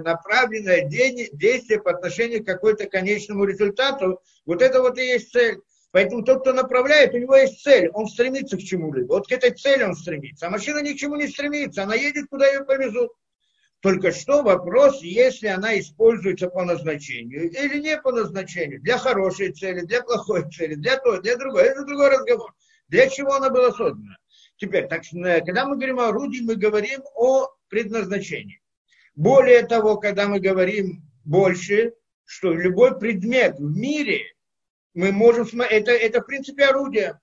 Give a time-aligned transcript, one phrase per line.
[0.00, 5.58] направленное действие по отношению к какой-то конечному результату, вот это вот и есть цель.
[5.92, 9.14] Поэтому тот, кто направляет, у него есть цель, он стремится к чему-либо.
[9.14, 10.46] Вот к этой цели он стремится.
[10.46, 13.12] А машина ни к чему не стремится, она едет, куда ее повезут.
[13.80, 19.82] Только что вопрос, если она используется по назначению или не по назначению, для хорошей цели,
[19.82, 22.52] для плохой цели, для той, для другой, это другой разговор.
[22.88, 24.16] Для чего она была создана?
[24.56, 28.60] Теперь, так, э, когда мы говорим о орудии, мы говорим о предназначении.
[29.16, 31.94] Более того, когда мы говорим больше,
[32.24, 34.34] что любой предмет в мире,
[34.92, 37.18] мы можем, это, это в принципе орудие.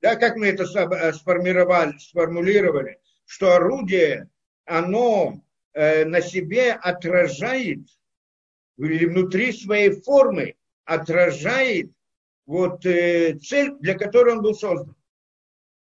[0.00, 4.30] Да, как мы это э, сформировали, сформулировали, что орудие,
[4.64, 5.42] оно
[5.72, 7.80] э, на себе отражает,
[8.78, 11.90] или внутри своей формы отражает
[12.46, 14.94] вот э, цель, для которой он был создан.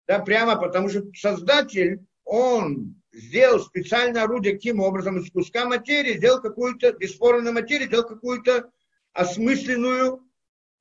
[0.07, 6.41] Да, прямо потому что создатель, он сделал специальное орудие каким образом из куска материи, сделал
[6.41, 8.71] какую-то, бесформенной материи, сделал какую-то
[9.13, 10.21] осмысленную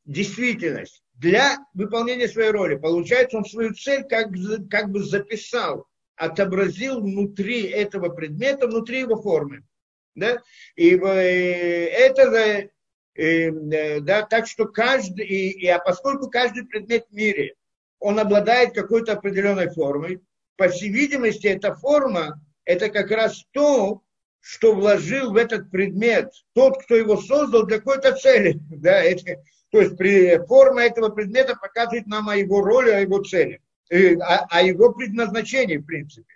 [0.05, 2.75] действительность для выполнения своей роли.
[2.75, 4.29] Получается, он свою цель как,
[4.69, 5.85] как бы записал,
[6.15, 9.63] отобразил внутри этого предмета, внутри его формы.
[10.15, 10.41] Да?
[10.75, 12.69] И э, это
[13.15, 13.51] э,
[14.01, 17.55] да, так что каждый, и, и, а поскольку каждый предмет в мире,
[17.99, 20.21] он обладает какой-то определенной формой,
[20.57, 24.01] по всей видимости, эта форма, это как раз то,
[24.39, 28.59] что вложил в этот предмет тот, кто его создал для какой-то цели.
[28.69, 33.21] Да, это, то есть при, форма этого предмета показывает нам о его роли, о его
[33.23, 36.33] цели, э, о, о его предназначении, в принципе.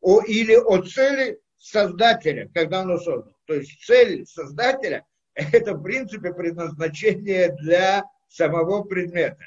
[0.00, 3.34] О, или о цели создателя, когда он его создал.
[3.46, 5.04] То есть цель создателя–
[5.34, 9.46] это, в принципе, предназначение для самого предмета.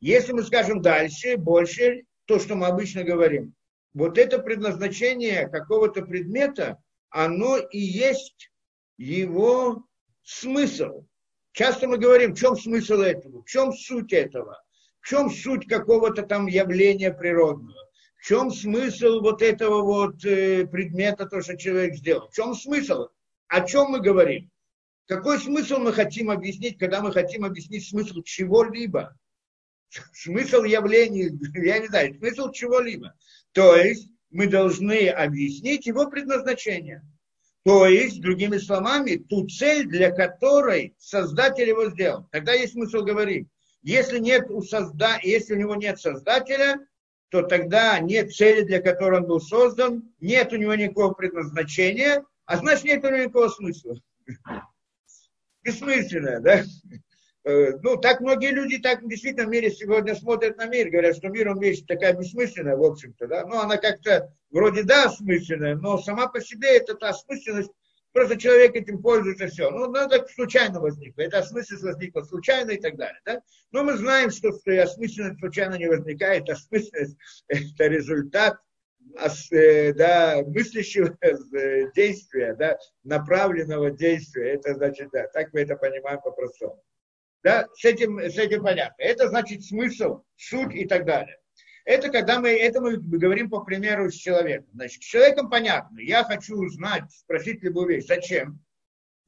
[0.00, 3.54] Если мы скажем дальше, больше, то, что мы обычно говорим,
[3.94, 6.78] вот это предназначение какого-то предмета,
[7.10, 8.50] оно и есть
[8.98, 9.84] его
[10.22, 11.06] смысл.
[11.52, 14.60] Часто мы говорим, в чем смысл этого, в чем суть этого,
[15.00, 17.78] в чем суть какого-то там явления природного,
[18.20, 23.08] в чем смысл вот этого вот э, предмета, то, что человек сделал, в чем смысл,
[23.46, 24.50] о чем мы говорим.
[25.06, 29.16] Какой смысл мы хотим объяснить, когда мы хотим объяснить смысл чего-либо?
[30.12, 31.30] Смысл явления,
[31.64, 33.14] я не знаю, смысл чего-либо.
[33.54, 37.02] То есть мы должны объяснить его предназначение.
[37.64, 42.28] То есть, другими словами, ту цель, для которой создатель его сделал.
[42.30, 43.48] Тогда есть смысл говорить.
[43.82, 45.18] Если, нет у созда...
[45.22, 46.78] если у него нет создателя,
[47.30, 52.58] то тогда нет цели, для которой он был создан, нет у него никакого предназначения, а
[52.58, 53.96] значит нет у него никакого смысла.
[55.62, 56.64] Бессмысленно, да?
[57.46, 61.28] Э, ну, так многие люди так действительно в мире сегодня смотрят на мир, говорят, что
[61.28, 65.98] мир, он вещь такая бессмысленная, в общем-то, да, ну, она как-то вроде да, осмысленная, но
[65.98, 67.70] сама по себе это та осмысленность,
[68.12, 69.70] просто человек этим пользуется, все.
[69.70, 73.42] Ну, ну, это случайно возникло, это осмысленность возникла случайно и так далее, да.
[73.72, 77.18] Но мы знаем, что, что осмысленность случайно не возникает, осмысленность–
[77.48, 78.56] это результат
[79.50, 84.54] э, да, мыслящего э, действия, да, направленного действия.
[84.54, 86.82] Это значит, да, так мы это понимаем по-простому.
[87.44, 89.02] Да, с этим, с этим понятно.
[89.02, 91.36] Это значит смысл, суть и так далее.
[91.84, 94.66] Это когда мы, это мы говорим по примеру с человеком.
[94.72, 96.00] Значит, с человеком понятно.
[96.00, 98.06] Я хочу узнать, спросить любую вещь.
[98.06, 98.64] Зачем?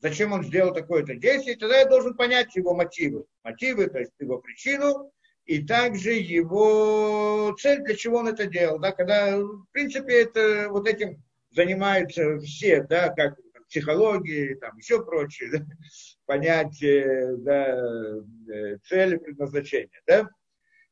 [0.00, 1.59] Зачем он сделал такое-то действие?
[1.59, 3.27] Тогда я должен понять его мотивы.
[3.44, 5.12] Мотивы, то есть его причину,
[5.44, 8.78] и также его цель, для чего он это делал.
[8.78, 13.38] Да, когда, в принципе, это вот этим занимаются все, да, как
[13.69, 15.66] психологии, там еще прочее, да,
[16.26, 17.78] понятие да,
[18.53, 20.03] э, цели, предназначения.
[20.06, 20.28] Да?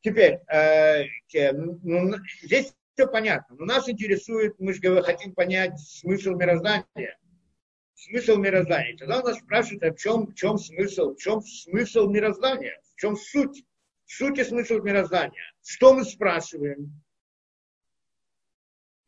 [0.00, 1.04] Теперь, э,
[1.52, 7.18] ну, здесь все понятно, но нас интересует, мы же хотим понять смысл мироздания.
[7.94, 8.96] Смысл мироздания.
[8.96, 13.00] Тогда у нас спрашивают, а в чем, в чем смысл, в чем смысл мироздания, в
[13.00, 13.64] чем суть,
[14.04, 15.42] суть и смысл мироздания.
[15.62, 17.00] Что мы спрашиваем?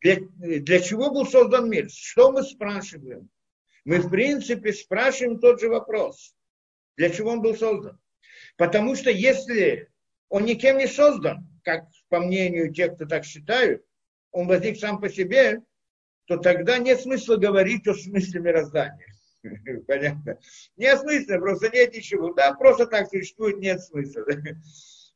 [0.01, 1.89] Для, для чего был создан мир?
[1.89, 3.29] Что мы спрашиваем?
[3.87, 6.35] Мы в принципе спрашиваем тот же вопрос.
[6.97, 7.97] Для чего он был создан?
[8.57, 9.89] Потому что если
[10.27, 13.81] он никем не создан, как по мнению тех, кто так считают,
[14.31, 15.61] он возник сам по себе,
[16.25, 19.07] то тогда нет смысла говорить о смысле мироздания.
[19.87, 20.37] Понятно?
[20.75, 22.33] Нет смысла, просто нет ничего.
[22.33, 24.25] Да, просто так существует, нет смысла.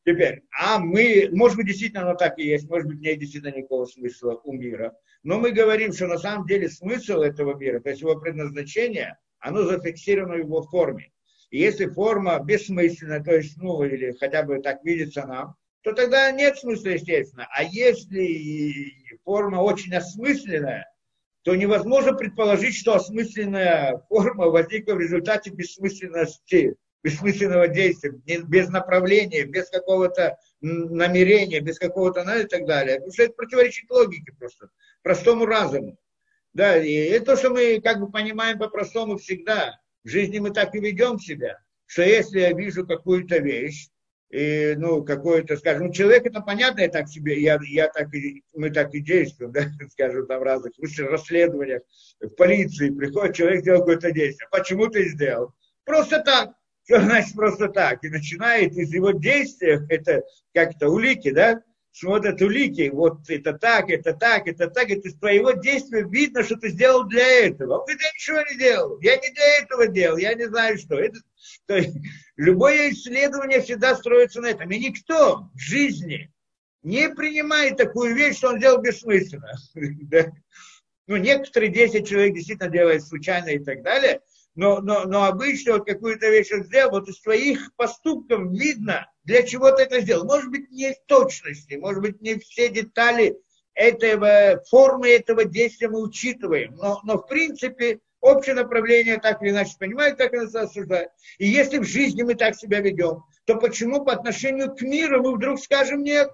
[0.04, 3.86] Теперь, а мы, может быть, действительно оно так и есть, может быть, нет действительно никакого
[3.86, 4.96] смысла у мира.
[5.24, 9.64] Но мы говорим, что на самом деле смысл этого мира, то есть его предназначение, оно
[9.64, 11.12] зафиксировано в его форме.
[11.52, 16.32] И если форма бессмысленна, то есть, ну, или хотя бы так видится нам, то тогда
[16.32, 17.48] нет смысла, естественно.
[17.56, 20.88] А если форма очень осмысленная,
[21.44, 29.70] то невозможно предположить, что осмысленная форма возникла в результате бессмысленности, бессмысленного действия, без направления, без
[29.70, 32.96] какого-то намерения, без какого-то, ну и так далее.
[32.96, 34.70] Потому что это противоречит логике просто,
[35.02, 35.98] простому разуму.
[36.54, 39.80] Да, и это то, что мы как бы понимаем по-простому всегда.
[40.04, 43.88] В жизни мы так и ведем себя, что если я вижу какую-то вещь,
[44.32, 48.70] и, ну, какой-то, скажем, человек, это понятно, я так себе, я, я так и, мы
[48.70, 51.84] так и действуем, да, скажем, там в разных расследованиях,
[52.22, 54.48] в полиции приходит человек, делает какое-то действие.
[54.50, 55.54] Почему ты сделал?
[55.84, 56.52] Просто так.
[56.84, 58.04] Что значит просто так?
[58.04, 60.24] И начинает из его действия, это
[60.54, 61.62] как-то улики, да,
[61.92, 66.56] смотрят улики, вот это так, это так, это так, это из твоего действия видно, что
[66.56, 67.80] ты сделал для этого.
[67.80, 70.96] Он говорит, я ничего не делал, я не для этого делал, я не знаю что.
[70.96, 71.20] Это,
[71.68, 71.96] то есть,
[72.38, 74.70] любое исследование всегда строится на этом.
[74.72, 76.32] И никто в жизни
[76.82, 79.52] не принимает такую вещь, что он делал бессмысленно.
[81.08, 84.22] Ну, некоторые 10 человек действительно делают случайно и так далее,
[84.56, 89.44] но, но, но обычно вот какую-то вещь он сделал, вот из твоих поступков видно, для
[89.44, 90.26] чего ты это сделал.
[90.26, 93.38] Может быть, не в точности, может быть, не все детали
[93.74, 99.76] этого, формы этого действия мы учитываем, но, но в принципе общее направление так или иначе
[99.80, 101.12] понимают, так и нас осуждают.
[101.38, 105.36] И если в жизни мы так себя ведем, то почему по отношению к миру мы
[105.36, 106.30] вдруг скажем нет?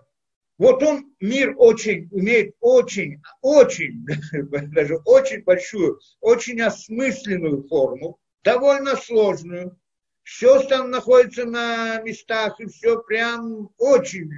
[0.58, 4.06] Вот он, мир очень, имеет очень, очень,
[4.74, 9.78] даже очень большую, очень осмысленную форму, довольно сложную.
[10.24, 14.30] Все там находится на местах, и все прям очень.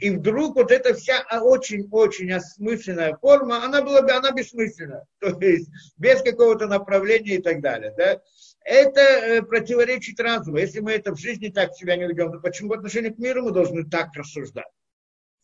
[0.00, 5.04] И вдруг вот эта вся очень-очень осмысленная форма, она была бы, она бессмысленна.
[5.20, 7.94] То есть без какого-то направления и так далее.
[7.96, 8.20] Да?
[8.64, 10.58] Это э, противоречит разуму.
[10.58, 13.44] Если мы это в жизни так себя не ведем, то почему в отношении к миру
[13.44, 14.66] мы должны так рассуждать?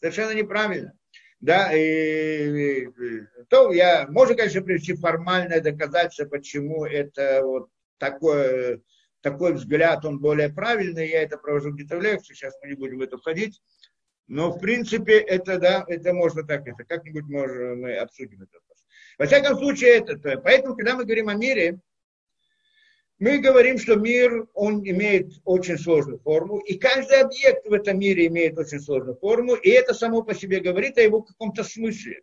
[0.01, 0.93] Совершенно неправильно.
[1.41, 2.89] Да, и, и
[3.49, 7.69] то я, можно, конечно, привести формальное доказательство, почему это вот
[7.99, 8.81] такое,
[9.21, 12.99] такой взгляд, он более правильный, я это провожу где-то в лекции, сейчас мы не будем
[12.99, 13.63] в это входить,
[14.27, 18.59] но, в принципе, это, да, это можно так, это как-нибудь можем, мы обсудим это.
[19.17, 21.79] Во всяком случае, это, поэтому, когда мы говорим о мире,
[23.19, 28.27] мы говорим, что мир, он имеет очень сложную форму, и каждый объект в этом мире
[28.27, 32.23] имеет очень сложную форму, и это само по себе говорит о его каком-то смысле.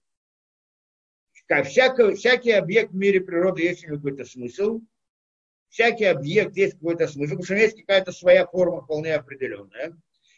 [1.64, 4.82] Всякий, всякий объект в мире природы есть какой-то смысл,
[5.70, 9.96] всякий объект есть какой-то смысл, потому что есть какая-то своя форма вполне определенная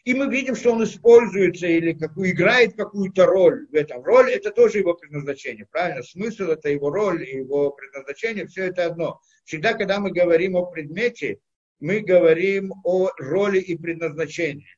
[0.08, 4.02] и мы видим, что он используется или какую, играет какую-то роль в этом.
[4.02, 6.02] Роль– это тоже его предназначение, правильно?
[6.02, 9.20] Смысл– это его роль его предназначение, все это одно.
[9.44, 11.40] Всегда, когда мы говорим о предмете,
[11.78, 14.74] мы говорим о роли и предназначении.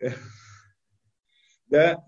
[1.66, 2.04] Да?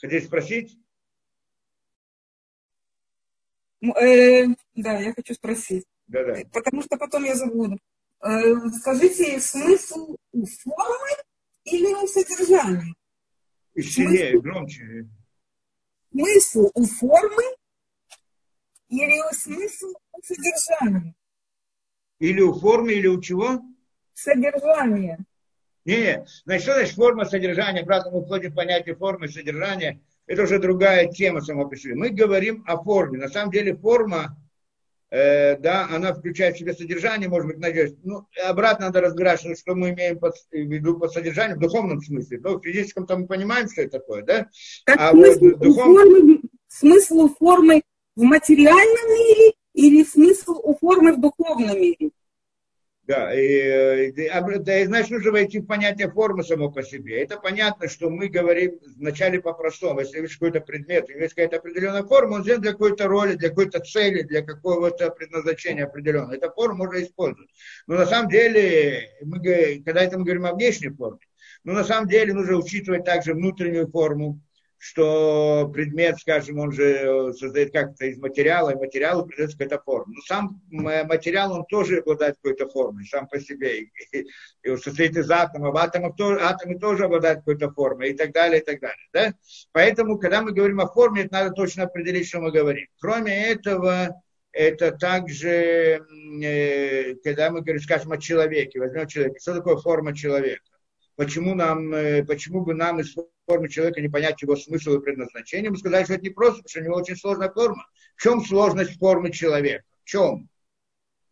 [0.00, 0.78] Хотите спросить?
[3.82, 5.86] Э, да, я хочу спросить.
[6.08, 6.42] Да, да.
[6.52, 7.78] Потому что потом я забуду.
[8.24, 11.10] Э, скажите, смысл у формы
[11.64, 12.94] или у содержания?
[13.76, 15.06] Сильнее, громче.
[16.10, 17.42] Смысл у формы
[18.88, 21.14] или смысл у содержания?
[22.18, 23.60] Или у формы, или у чего?
[24.14, 25.18] Содержание.
[25.84, 27.84] Не, значит, что значит форма содержания?
[27.84, 30.00] Правда, мы входим в понятие формы содержания.
[30.26, 31.94] Это уже другая тема сама по себе.
[31.94, 33.18] Мы говорим о форме.
[33.18, 34.34] На самом деле форма
[35.14, 37.94] Э, да, она включает в себя содержание, может быть, надеюсь.
[38.02, 42.00] Ну, обратно надо разбирать, что, что мы имеем под, в виду под содержанием в духовном
[42.00, 42.40] смысле.
[42.42, 44.48] Но в физическом там мы понимаем, что это такое, да?
[44.84, 45.84] Как а смысл, вот духов...
[45.84, 47.82] формы, смысл формы
[48.16, 52.10] в материальном мире или смысл у формы в духовном мире?
[53.06, 57.22] Да, и, и, и, значит, нужно войти в понятие формы само по себе.
[57.22, 60.00] Это понятно, что мы говорим вначале по-простому.
[60.00, 63.80] Если есть какой-то предмет, есть какая-то определенная форма, он сделан для какой-то роли, для какой-то
[63.80, 66.34] цели, для какого-то предназначения определенного.
[66.34, 67.50] Эта форма можно использовать.
[67.86, 69.38] Но на самом деле, мы,
[69.84, 71.20] когда это мы говорим о внешней форме,
[71.62, 74.40] но на самом деле нужно учитывать также внутреннюю форму,
[74.84, 80.12] что предмет, скажем, он же э, создает как-то из материала, и материалу придется какая-то форма.
[80.14, 83.80] Но сам материал, он тоже обладает какой-то формой, сам по себе.
[83.80, 84.26] И, и,
[84.62, 88.78] и состоит из атомов, атомов атомы тоже обладают какой-то формой, и так далее, и так
[88.78, 89.08] далее.
[89.14, 89.32] Да?
[89.72, 92.86] Поэтому, когда мы говорим о форме, это надо точно определить, что мы говорим.
[93.00, 94.20] Кроме этого,
[94.52, 96.04] это также,
[96.42, 100.73] э, когда мы говорим, скажем, о человеке, возьмем человека, что такое форма человека?
[101.16, 103.14] Почему, нам, э, почему бы нам из
[103.46, 106.70] формы человека не понять его смысл и предназначение, мы сказали, что это не просто, потому
[106.70, 107.86] что у него очень сложная форма.
[108.16, 109.84] В чем сложность формы человека?
[110.02, 110.48] В чем?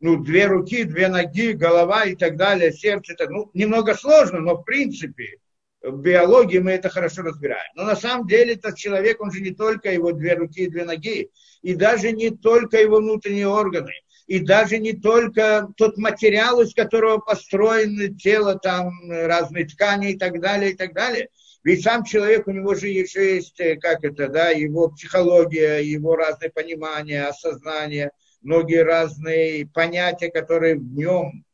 [0.01, 3.13] Ну, две руки, две ноги, голова и так далее, сердце.
[3.15, 5.39] Это, ну, немного сложно, но в принципе,
[5.83, 7.71] в биологии мы это хорошо разбираем.
[7.75, 10.85] Но на самом деле этот человек, он же не только его две руки и две
[10.85, 11.31] ноги,
[11.63, 13.93] и даже не только его внутренние органы,
[14.27, 20.41] и даже не только тот материал, из которого построено тело, там разные ткани и так
[20.41, 21.29] далее, и так далее.
[21.65, 26.17] Ведь сам человек, у него же еще есть, э, как это, да, его психология, его
[26.17, 28.11] разные понимания, осознание,
[28.41, 31.45] многие разные понятия, которые в нем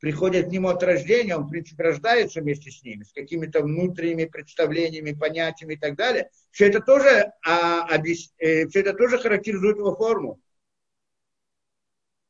[0.00, 4.26] приходят к нему от рождения, он, в принципе, рождается вместе с ними, с какими-то внутренними
[4.26, 6.30] представлениями, понятиями и так далее.
[6.50, 8.32] Все это тоже, а, объяс...
[8.38, 10.40] э, все это тоже характеризует его форму.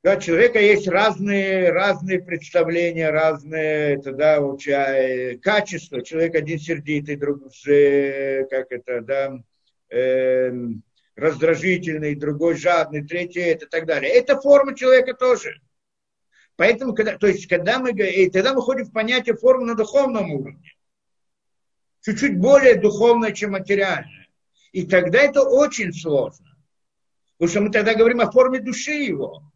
[0.04, 6.02] Да, у человека есть разные, разные представления, разные это, да, вообще, э, качества.
[6.02, 7.48] Человек один сердитый, другой,
[8.50, 9.38] как это, да,
[9.88, 10.52] э,
[11.16, 14.12] раздражительный, другой жадный, третий это и так далее.
[14.12, 15.58] Это форма человека тоже.
[16.56, 20.30] Поэтому, когда, то есть, когда мы, и тогда мы ходим в понятие формы на духовном
[20.32, 20.70] уровне.
[22.02, 24.28] Чуть-чуть более духовное, чем материальное.
[24.72, 26.54] И тогда это очень сложно.
[27.38, 29.50] Потому что мы тогда говорим о форме души его.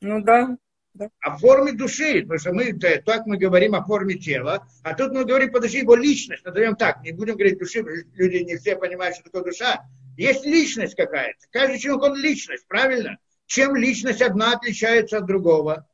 [0.00, 0.56] Ну да.
[0.94, 1.08] да.
[1.20, 2.22] О форме души.
[2.22, 5.94] Потому что мы так мы говорим о форме тела, а тут мы говорим, подожди, его
[5.94, 6.44] личность.
[6.44, 7.02] Назовем так.
[7.02, 9.84] Не будем говорить души, люди не все понимают, что такое душа.
[10.16, 11.46] Есть личность какая-то.
[11.50, 13.18] Каждый человек, он личность, правильно?
[13.46, 15.86] Чем личность одна отличается от другого?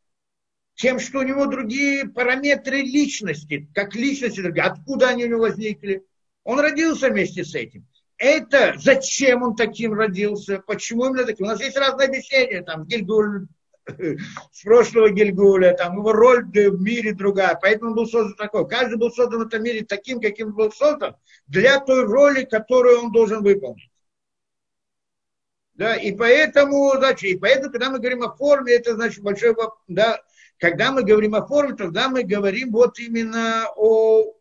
[0.74, 4.64] тем, что у него другие параметры личности, как личности другие.
[4.64, 6.04] Откуда они у него возникли?
[6.42, 7.86] Он родился вместе с этим.
[8.16, 11.46] Это зачем он таким родился, почему именно таким.
[11.46, 13.46] У нас есть разные объяснения, там, Гильгуль,
[14.52, 18.68] с прошлого Гильгуля, там, его роль в мире другая, поэтому он был создан такой.
[18.68, 23.12] Каждый был создан в этом мире таким, каким был создан, для той роли, которую он
[23.12, 23.90] должен выполнить.
[25.74, 29.56] Да, и поэтому, значит, и поэтому, когда мы говорим о форме, это значит большой,
[29.88, 30.20] да,
[30.58, 34.34] когда мы говорим о форме, тогда мы говорим вот именно о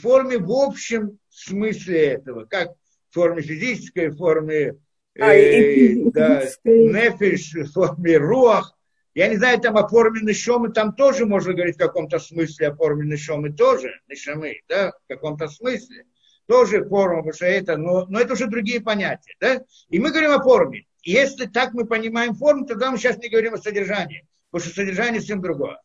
[0.00, 2.72] форме в общем смысле этого, как
[3.10, 4.76] в форме физической, в форме
[5.18, 8.76] а, э, да, нефиш, в форме руах.
[9.14, 12.74] Я не знаю, там о форме нишомы, там тоже можно говорить в каком-то смысле о
[12.74, 16.04] форме нишомы тоже, нишамы, да, в каком-то смысле.
[16.46, 19.62] Тоже форма, потому что это, но, но это уже другие понятия, да.
[19.88, 20.86] И мы говорим о форме.
[21.02, 25.20] Если так мы понимаем форму, тогда мы сейчас не говорим о содержании потому что содержание
[25.20, 25.80] совсем другое.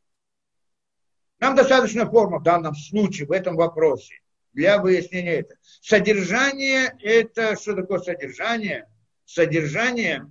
[1.39, 4.19] Нам достаточно форма в данном случае, в этом вопросе,
[4.53, 5.60] для выяснения этого.
[5.63, 8.88] Содержание– это что такое содержание?
[9.24, 10.25] Содержание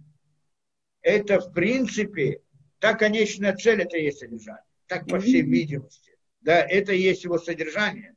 [1.01, 2.43] –это, в принципе,
[2.79, 4.63] та конечная цель, это и есть содержание.
[4.87, 6.13] Так, по всей видимости.
[6.41, 8.15] Да, это и есть его содержание.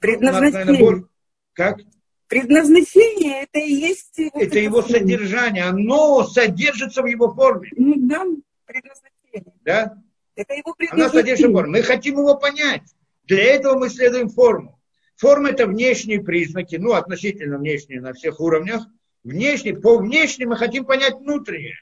[0.00, 0.64] Предназначение.
[0.64, 1.04] Наверное,
[1.52, 1.78] как?
[2.26, 5.64] Предназначение это и есть его Это его содержание.
[5.64, 7.70] Оно содержится в его форме.
[7.76, 8.24] Ну да
[8.72, 9.54] предназначение.
[9.64, 9.98] Да?
[10.34, 11.04] Это его предназначение.
[11.04, 11.72] Она содержит форму.
[11.72, 12.82] Мы хотим его понять.
[13.24, 14.80] Для этого мы следуем форму.
[15.16, 18.86] Форма это внешние признаки, ну, относительно внешние на всех уровнях.
[19.22, 21.76] Внешне, по внешнему мы хотим понять внутреннее.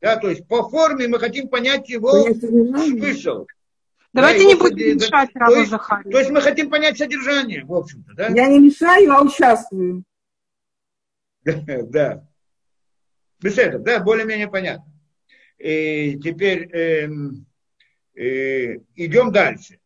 [0.00, 3.46] Да, то есть по форме мы хотим понять его смысл.
[4.12, 7.74] Давайте да, не будем мешать да, то, есть, то есть мы хотим понять содержание, в
[7.74, 8.28] общем-то, да?
[8.28, 10.04] Я не мешаю, а участвую.
[11.44, 12.26] Да.
[13.40, 14.92] Без этого, да, более-менее понятно.
[15.58, 17.08] И теперь э,
[18.16, 19.78] э, идем дальше.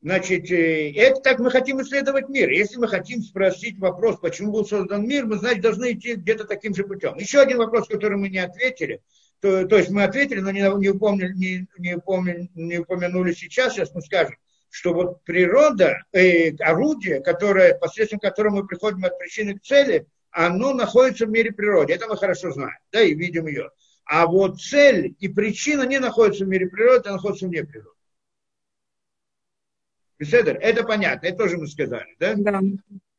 [0.00, 2.48] Значит, э, это так мы хотим исследовать мир.
[2.50, 6.74] Если мы хотим спросить вопрос, почему был создан мир, мы, значит, должны идти где-то таким
[6.74, 7.16] же путем.
[7.16, 9.00] Еще один вопрос, который мы не ответили,
[9.42, 13.74] то, то есть мы ответили, но не, не, упомнили, не, не, упомнили, не упомянули сейчас,
[13.74, 14.36] сейчас мы скажем,
[14.70, 20.72] что вот природа, э, орудие, которое, посредством которого мы приходим от причины к цели, оно
[20.74, 21.92] находится в мире природы.
[21.92, 23.70] Это мы хорошо знаем, да, и видим ее.
[24.04, 27.96] А вот цель и причина не находятся в мире природы, а находятся вне природы.
[30.20, 32.34] Беседер, это понятно, это тоже мы сказали, да?
[32.36, 32.60] Да.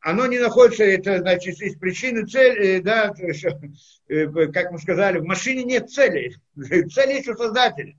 [0.03, 3.13] Оно не находится, это значит, из причины цели, да,
[4.10, 6.36] э, как мы сказали, в машине нет цели.
[6.55, 7.95] Цель есть у создателя.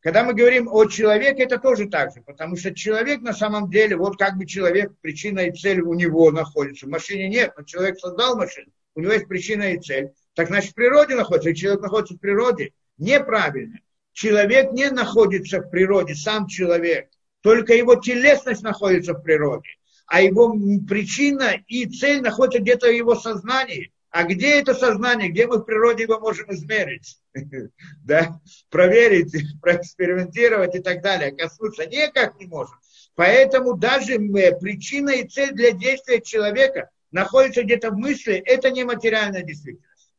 [0.00, 3.96] Когда мы говорим о человеке, это тоже так же, потому что человек на самом деле,
[3.96, 6.86] вот как бы человек, причина и цель у него находится.
[6.86, 10.10] В машине нет, но человек создал машину, у него есть причина и цель.
[10.34, 12.72] Так значит, в природе находится, и человек находится в природе.
[12.98, 13.78] Неправильно.
[14.12, 17.08] Человек не находится в природе, сам человек.
[17.40, 19.68] Только его телесность находится в природе.
[20.06, 20.54] А его
[20.88, 23.92] причина и цель находится где-то в его сознании.
[24.10, 27.18] А где это сознание, где мы в природе его можем измерить?
[28.04, 28.40] да?
[28.70, 31.32] Проверить, проэкспериментировать и так далее.
[31.32, 32.76] Коснуться никак не можем.
[33.14, 34.18] Поэтому даже
[34.60, 40.12] причина и цель для действия человека находится где-то в мысли, это не материальная действительность.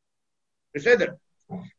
[0.74, 1.20] Беседа?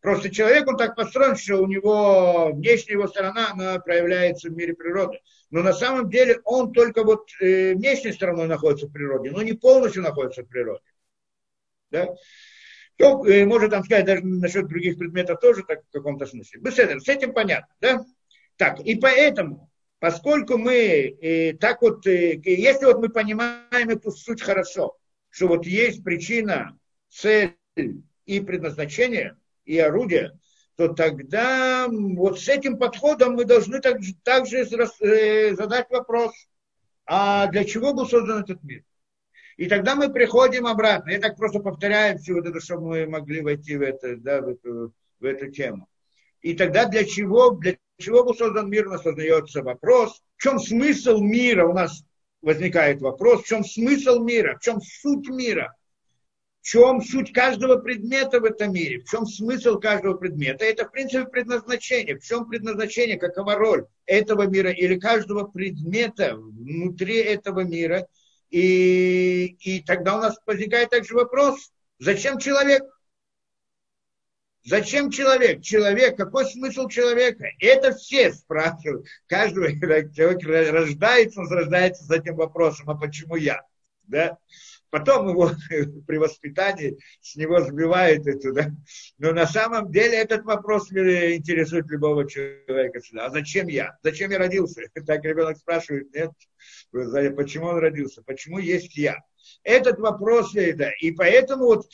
[0.01, 4.75] Просто человек, он так построен, что у него внешняя его сторона, она проявляется в мире
[4.75, 5.21] природы.
[5.51, 9.55] Но на самом деле он только вот э, внешней стороной находится в природе, но не
[9.55, 10.83] полностью находится в природе.
[11.91, 12.15] Да?
[12.97, 16.61] То, э, можно там сказать даже насчет других предметов тоже так в каком-то смысле.
[16.61, 18.05] Беседер, с этим понятно, да?
[18.57, 24.43] Так, и поэтому, поскольку мы э, так вот, э, если вот мы понимаем эту суть
[24.43, 24.97] хорошо,
[25.31, 26.77] что вот есть причина,
[27.09, 27.55] цель
[28.27, 30.39] и предназначение, и орудие,
[30.79, 36.33] то тогда вот с этим подходом мы должны также, также э, задать вопрос,
[37.05, 38.85] а для чего был создан этот мир?
[39.57, 41.11] И тогда мы приходим обратно.
[41.11, 44.51] Я так просто повторяю все вот это, чтобы мы могли войти в, это, да, в,
[44.51, 45.89] эту, в эту тему.
[46.43, 50.61] И тогда для чего, для чего был создан мир, у нас создается вопрос, в чем
[50.61, 52.05] смысл мира, у нас
[52.41, 55.75] возникает вопрос, в чем смысл мира, в чем суть мира
[56.69, 60.67] чем суть каждого предмета в этом мире, в чем смысл каждого предмета.
[60.67, 62.19] Это, в принципе, предназначение.
[62.19, 68.07] В чем предназначение, какова роль этого мира или каждого предмета внутри этого мира.
[68.51, 72.83] И, и тогда у нас возникает также вопрос, зачем человек?
[74.63, 75.63] Зачем человек?
[75.63, 77.47] Человек, какой смысл человека?
[77.61, 79.07] Это все спрашивают.
[79.27, 79.81] Каждый
[80.15, 83.63] человек рождается, он рождается с этим вопросом, а почему я?
[84.03, 84.37] Да?
[84.91, 85.51] Потом его
[86.07, 88.71] при воспитании с него сбивают это, да.
[89.19, 93.01] Но на самом деле этот вопрос интересует любого человека.
[93.19, 93.97] А зачем я?
[94.03, 94.83] Зачем я родился?
[95.07, 96.31] Так ребенок спрашивает, нет,
[97.37, 98.23] почему он родился?
[98.23, 99.19] Почему есть я?
[99.63, 101.87] Этот вопрос, да, и поэтому вот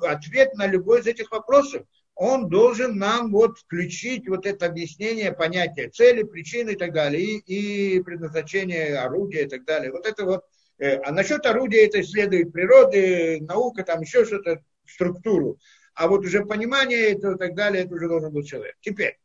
[0.00, 1.82] ответ на любой из этих вопросов,
[2.14, 7.96] он должен нам вот включить вот это объяснение понятия цели, причины и так далее, и,
[7.96, 9.90] и предназначение орудия и так далее.
[9.90, 15.58] Вот это вот Э, а насчет орудия это исследует природы, наука, там еще что-то, структуру.
[15.94, 18.76] А вот уже понимание этого и так далее, это уже должен быть человек.
[18.80, 19.18] Теперь.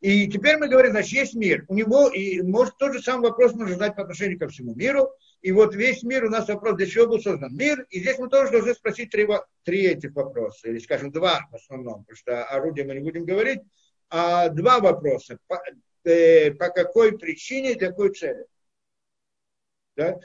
[0.00, 1.64] И теперь мы говорим, значит, есть мир.
[1.68, 5.10] У него, и может тот же самый вопрос можно задать по отношению ко всему миру.
[5.42, 7.86] И вот весь мир, у нас вопрос, для чего был создан мир.
[7.90, 9.28] И здесь мы тоже должны спросить три,
[9.62, 10.68] три этих вопроса.
[10.68, 12.04] Или, скажем, два в основном.
[12.04, 13.60] Потому что орудие мы не будем говорить.
[14.08, 15.38] А два вопроса.
[15.46, 15.62] По,
[16.04, 18.46] э, по какой причине, для какой цели.
[19.96, 20.18] Да?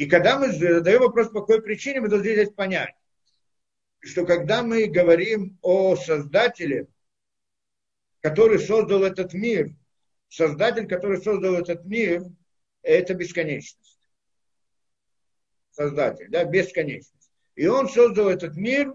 [0.00, 2.94] И когда мы задаем вопрос, по какой причине, мы должны здесь понять,
[3.98, 6.86] что когда мы говорим о Создателе,
[8.22, 9.74] который создал этот мир,
[10.30, 12.22] Создатель, который создал этот мир,
[12.80, 13.98] это бесконечность.
[15.70, 17.30] Создатель, да, бесконечность.
[17.54, 18.94] И он создал этот мир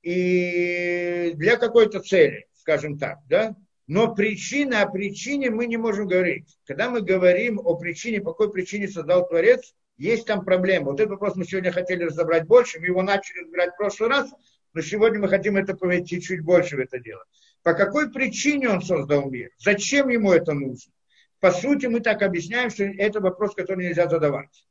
[0.00, 3.54] и для какой-то цели, скажем так, да.
[3.86, 6.58] Но причина, о причине мы не можем говорить.
[6.64, 10.86] Когда мы говорим о причине, по какой причине создал Творец, есть там проблема.
[10.86, 14.30] Вот этот вопрос мы сегодня хотели разобрать больше, мы его начали разбирать в прошлый раз,
[14.72, 17.22] но сегодня мы хотим это повойти чуть больше в это дело.
[17.62, 19.50] По какой причине он создал мир?
[19.58, 20.90] Зачем ему это нужно?
[21.38, 24.66] По сути, мы так объясняем, что это вопрос, который нельзя задавать.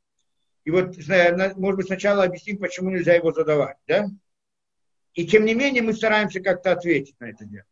[0.64, 0.96] И вот,
[1.56, 3.76] может быть, сначала объясним, почему нельзя его задавать.
[3.86, 4.08] Да?
[5.14, 7.64] И тем не менее мы стараемся как-то ответить на это дело.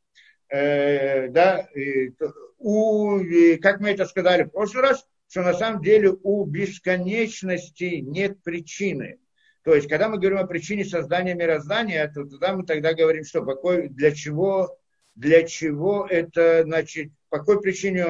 [0.48, 2.12] Э, да, и,
[2.58, 3.20] у,
[3.60, 9.18] как мы это сказали в прошлый раз, что на самом деле у бесконечности нет причины.
[9.62, 13.44] То есть, когда мы говорим о причине создания мироздания, то тогда мы тогда говорим, что
[13.44, 14.78] какой, для чего,
[15.14, 18.06] для чего это, значит, по какой причине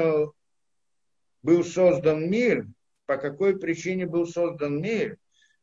[1.42, 2.66] был создан мир,
[3.06, 5.16] по какой причине был создан мир,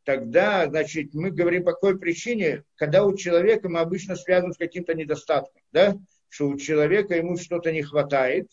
[0.03, 4.93] тогда, значит, мы говорим, по какой причине, когда у человека мы обычно связаны с каким-то
[4.93, 5.95] недостатком, да,
[6.27, 8.49] что у человека ему что-то не хватает,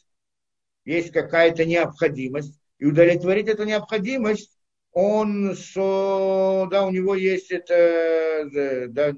[0.85, 4.59] есть какая-то необходимость, и удовлетворить эту необходимость,
[4.91, 9.15] он, со, да, у него есть это, да,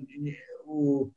[0.67, 1.09] у,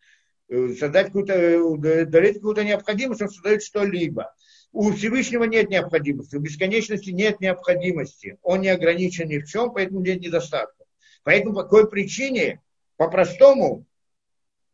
[0.48, 4.34] создать какую-то, удовлетворить какую-то необходимость, он создает что-либо.
[4.72, 8.38] У Всевышнего нет необходимости, у бесконечности нет необходимости.
[8.42, 10.86] Он не ограничен ни в чем, поэтому нет недостатка.
[11.24, 12.62] Поэтому по какой причине,
[12.96, 13.86] по-простому,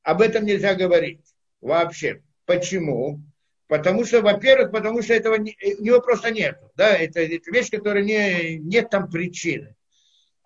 [0.04, 1.26] об этом нельзя говорить
[1.60, 2.22] вообще.
[2.46, 3.24] Почему?
[3.74, 6.60] Потому что, во-первых, потому что этого не, у него просто нет.
[6.76, 6.96] Да?
[6.96, 9.76] Это, это вещь, которая не, нет там причины.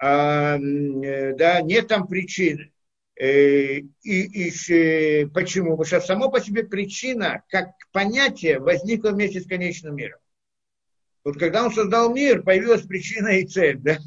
[0.01, 2.71] А, э, да, нет там причины.
[3.19, 5.71] Э, и, и, почему?
[5.71, 10.21] Потому что само по себе причина, как понятие, возникла вместе с конечным миром.
[11.25, 13.77] Вот когда он создал мир, появилась причина и цель.
[13.79, 13.97] Да?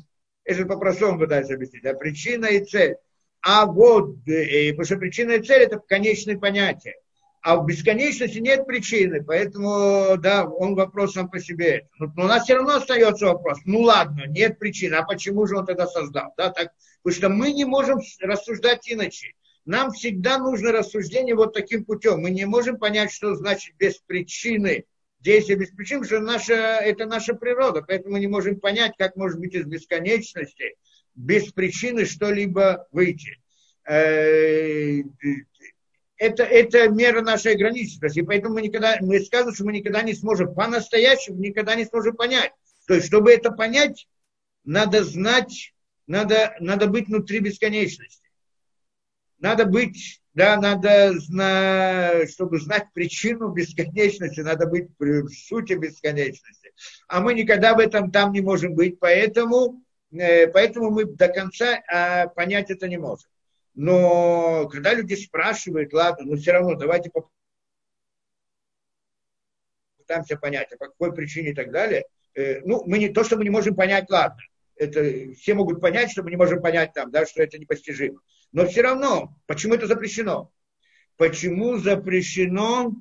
[0.44, 1.82] Это по-простому пытаюсь объяснить.
[1.82, 1.92] Да?
[1.92, 2.96] Причина и цель.
[3.42, 6.94] А вот, э, потому что причина и цель это конечные понятия
[7.42, 11.88] а в бесконечности нет причины, поэтому, да, он вопрос сам по себе.
[11.98, 15.64] Но, у нас все равно остается вопрос, ну ладно, нет причины, а почему же он
[15.64, 16.34] тогда создал?
[16.36, 16.72] Да, так,
[17.02, 19.32] потому что мы не можем рассуждать иначе.
[19.64, 22.20] нам всегда нужно рассуждение вот таким путем.
[22.20, 24.84] Мы не можем понять, что значит без причины
[25.20, 29.38] действие без причин, что наша, это наша природа, поэтому мы не можем понять, как может
[29.38, 30.76] быть из бесконечности
[31.14, 33.38] без причины что-либо выйти.
[36.20, 40.12] Это, это мера нашей ограниченности, и поэтому мы никогда, мы скажем, что мы никогда не
[40.12, 42.52] сможем, по-настоящему никогда не сможем понять.
[42.86, 44.06] То есть, чтобы это понять,
[44.64, 45.72] надо знать,
[46.06, 48.28] надо, надо быть внутри бесконечности.
[49.38, 56.72] Надо быть да, надо знать, чтобы знать причину бесконечности, надо быть в сути бесконечности.
[57.08, 61.80] А мы никогда в этом там не можем быть, поэтому, э, поэтому мы до конца
[61.90, 63.28] а, понять это не можем.
[63.74, 67.10] Но когда люди спрашивают, ладно, но все равно давайте
[69.96, 72.04] попытаемся понять, а по какой причине и так далее,
[72.34, 74.40] э, ну, мы не то, что мы не можем понять, ладно,
[74.76, 78.20] это все могут понять, что мы не можем понять там, да, что это непостижимо.
[78.52, 80.50] Но все равно, почему это запрещено?
[81.16, 82.94] Почему запрещено,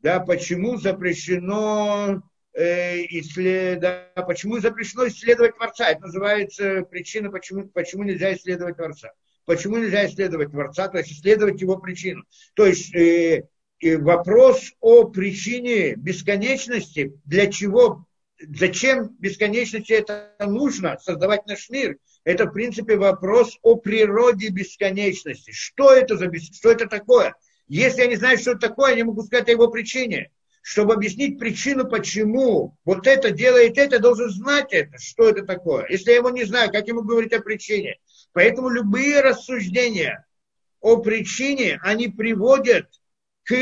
[0.00, 3.80] да, почему запрещено э, исслед...
[3.80, 5.88] да, почему запрещено исследовать Творца?
[5.88, 9.12] Это называется причина, почему, почему нельзя исследовать Творца.
[9.46, 12.24] Почему нельзя исследовать Творца, то есть исследовать его причину.
[12.54, 13.48] То есть э,
[13.82, 18.06] вопрос о причине бесконечности, для чего
[18.38, 25.52] зачем бесконечности это нужно, создавать наш мир, это, в принципе, вопрос о природе бесконечности.
[25.52, 27.34] Что это, за, что это такое?
[27.68, 30.30] Если я не знаю, что это такое, я не могу сказать о его причине.
[30.60, 35.86] Чтобы объяснить причину, почему вот это делает это, я должен знать это, что это такое.
[35.88, 37.98] Если я его не знаю, как могу говорить о причине?
[38.36, 40.26] Поэтому любые рассуждения
[40.82, 42.86] о причине, они приводят
[43.44, 43.54] к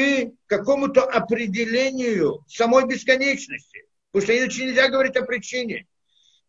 [0.46, 3.84] какому-то определению самой бесконечности.
[4.10, 5.86] Потому что иначе нельзя говорить о причине.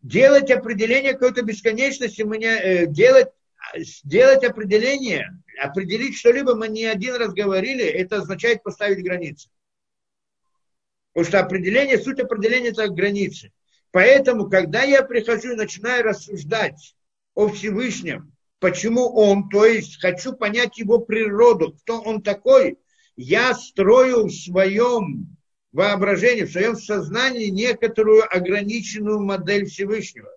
[0.01, 3.27] Делать определение какой-то бесконечности, мы не, э, делать,
[4.03, 5.29] делать определение,
[5.61, 9.49] определить что-либо, мы не один раз говорили, это означает поставить границы.
[11.13, 13.51] Потому что определение, суть определения это границы.
[13.91, 16.95] Поэтому, когда я прихожу и начинаю рассуждать
[17.35, 22.79] о Всевышнем, почему он, то есть хочу понять его природу, кто он такой,
[23.15, 25.37] я строю в своем
[25.71, 30.31] воображении, в своем сознании некоторую ограниченную модель Всевышнего.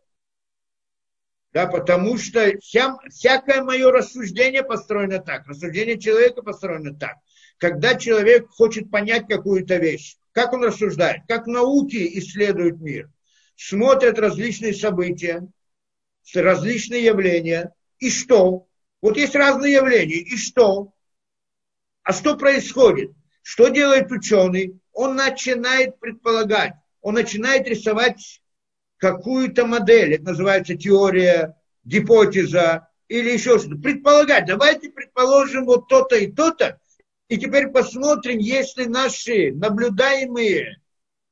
[1.52, 7.16] Да, потому что вся, всякое мое рассуждение построено так, рассуждение человека построено так.
[7.56, 13.10] Когда человек хочет понять какую-то вещь, как он рассуждает, как науки исследуют мир,
[13.56, 15.48] смотрят различные события,
[16.36, 18.66] различные явления, и что?
[19.00, 20.92] Вот есть разные явления, и что?
[22.02, 23.12] А что происходит?
[23.42, 24.80] Что делает ученый?
[24.98, 28.42] он начинает предполагать, он начинает рисовать
[28.96, 33.76] какую-то модель, это называется теория, гипотеза или еще что-то.
[33.76, 36.80] Предполагать, давайте предположим вот то-то и то-то,
[37.28, 40.82] и теперь посмотрим, если наши наблюдаемые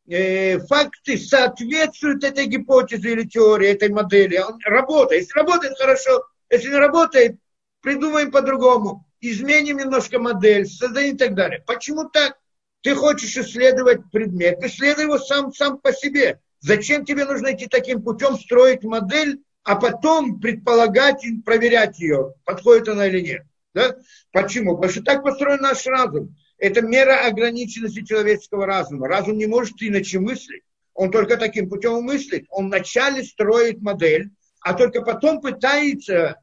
[0.08, 4.38] э, факты соответствуют этой гипотезе или теории, этой модели.
[4.38, 5.22] Он работает.
[5.22, 6.24] Если работает, хорошо.
[6.50, 7.36] Если не работает,
[7.80, 9.06] придумаем по-другому.
[9.20, 11.62] Изменим немножко модель, создадим и так далее.
[11.66, 12.36] Почему так?
[12.82, 16.40] Ты хочешь исследовать предмет, исследуй его сам, сам по себе.
[16.60, 22.88] Зачем тебе нужно идти таким путем, строить модель, а потом предполагать и проверять ее, подходит
[22.88, 23.46] она или нет.
[23.74, 23.96] Да?
[24.32, 24.76] Почему?
[24.76, 26.36] Потому что так построен наш разум.
[26.58, 29.08] Это мера ограниченности человеческого разума.
[29.08, 30.62] Разум не может иначе мыслить.
[30.94, 32.46] Он только таким путем мыслит.
[32.48, 36.40] Он вначале строит модель, а только потом пытается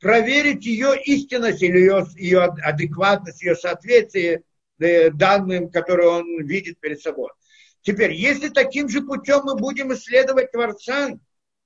[0.00, 4.42] проверить ее истинность или ее, ее адекватность, ее соответствие
[4.82, 7.30] Э, данным, которые он видит перед собой.
[7.82, 11.10] Теперь, если таким же путем мы будем исследовать Творца,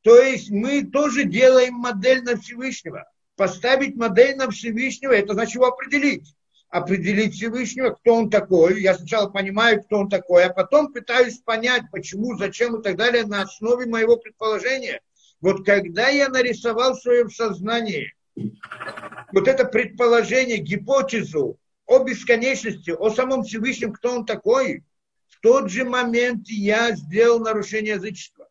[0.02, 3.04] то есть мы тоже делаем модель на Всевышнего.
[3.36, 6.34] Поставить модель на Всевышнего, это значит его определить.
[6.76, 8.82] Определить Всевышнего, кто он такой.
[8.82, 13.24] Я сначала понимаю, кто он такой, а потом пытаюсь понять, почему, зачем и так далее
[13.24, 15.00] на основе моего предположения.
[15.40, 18.14] Вот когда я нарисовал в своем сознании
[19.32, 24.84] вот это предположение, гипотезу, о бесконечности, о самом Всевышнем, кто он такой,
[25.28, 28.50] в тот же момент я сделал нарушение язычества.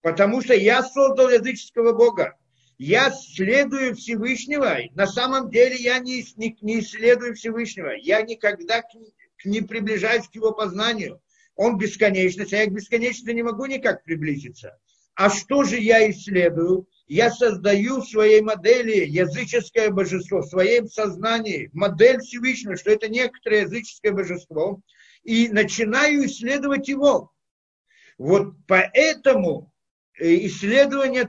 [0.00, 2.38] Потому что я создал языческого Бога.
[2.82, 4.78] Я следую Всевышнего.
[4.94, 7.90] На самом деле я не, не, не исследую Всевышнего.
[7.90, 11.20] Я никогда к, к, не приближаюсь к его познанию.
[11.56, 14.78] Он бесконечность, а я к бесконечности не могу никак приблизиться.
[15.14, 16.88] А что же я исследую?
[17.06, 23.62] я создаю в своей модели языческое божество, в своем сознании, модель Всевышнего, что это некоторое
[23.62, 24.80] языческое божество,
[25.24, 27.32] и начинаю исследовать его.
[28.16, 29.69] Вот поэтому
[30.20, 31.26] исследование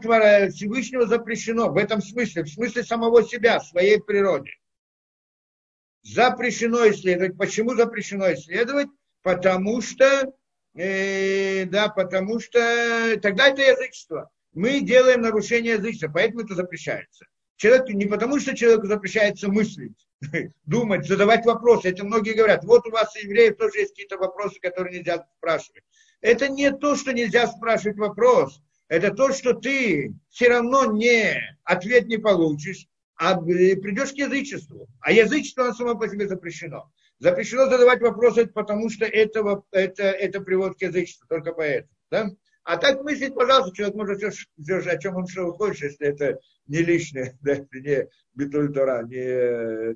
[0.49, 4.51] Всевышнего запрещено в этом смысле, в смысле самого себя, своей природе.
[6.03, 7.37] Запрещено исследовать.
[7.37, 8.87] Почему запрещено исследовать?
[9.21, 10.33] Потому что,
[10.75, 14.29] э, да, потому что тогда это язычество.
[14.53, 17.25] Мы делаем нарушение язычества, поэтому это запрещается.
[17.55, 20.07] Человек, не потому, что человеку запрещается мыслить,
[20.65, 21.89] думать, задавать вопросы.
[21.89, 25.83] Это многие говорят, вот у вас, евреев, тоже есть какие-то вопросы, которые нельзя спрашивать.
[26.21, 28.59] Это не то, что нельзя спрашивать вопрос.
[28.91, 34.89] Это то, что ты все равно не ответ не получишь, а придешь к язычеству.
[34.99, 36.91] А язычество на само по себе запрещено.
[37.17, 41.89] Запрещено задавать вопросы, потому что этого, это, это приводит к язычеству, только поэтому.
[42.11, 42.31] Да?
[42.65, 46.41] А так мыслить, пожалуйста, человек может все, все о чем он что хочет, если это
[46.67, 48.73] не личное, да, не битуль
[49.07, 49.95] не,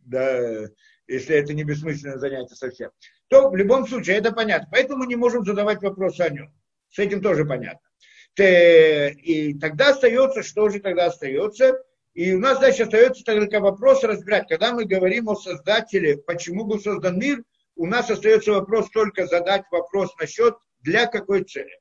[0.00, 0.68] да,
[1.06, 2.90] если это не бессмысленное занятие совсем.
[3.28, 4.66] То в любом случае это понятно.
[4.72, 6.52] Поэтому мы не можем задавать вопросы о нем.
[6.90, 7.85] С этим тоже понятно.
[8.38, 11.82] И тогда остается, что же тогда остается?
[12.14, 14.48] И у нас дальше остается только вопрос разбирать.
[14.48, 17.42] Когда мы говорим о Создателе, почему был создан мир,
[17.76, 21.78] у нас остается вопрос только задать вопрос насчет для какой цели.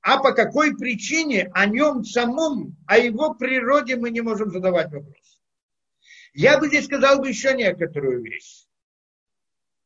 [0.00, 5.40] А по какой причине о нем самом, о его природе мы не можем задавать вопрос.
[6.32, 8.64] Я бы здесь сказал бы еще некоторую вещь.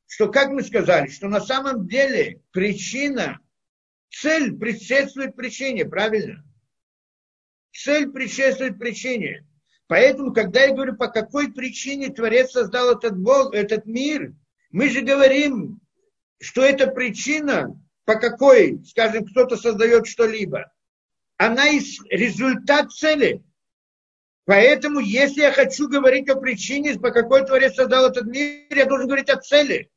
[0.07, 3.41] Что, как мы сказали, что на самом деле причина,
[4.13, 6.45] цель предшествует причине, правильно?
[7.73, 9.47] Цель предшествует причине.
[9.87, 14.33] Поэтому, когда я говорю, по какой причине Творец создал этот, Бог, этот мир,
[14.71, 15.81] мы же говорим,
[16.41, 20.73] что эта причина по какой, скажем, кто-то создает что-либо,
[21.37, 23.43] она из результат цели.
[24.45, 29.07] Поэтому, если я хочу говорить о причине, по какой Творец создал этот мир, я должен
[29.07, 29.92] говорить о цели.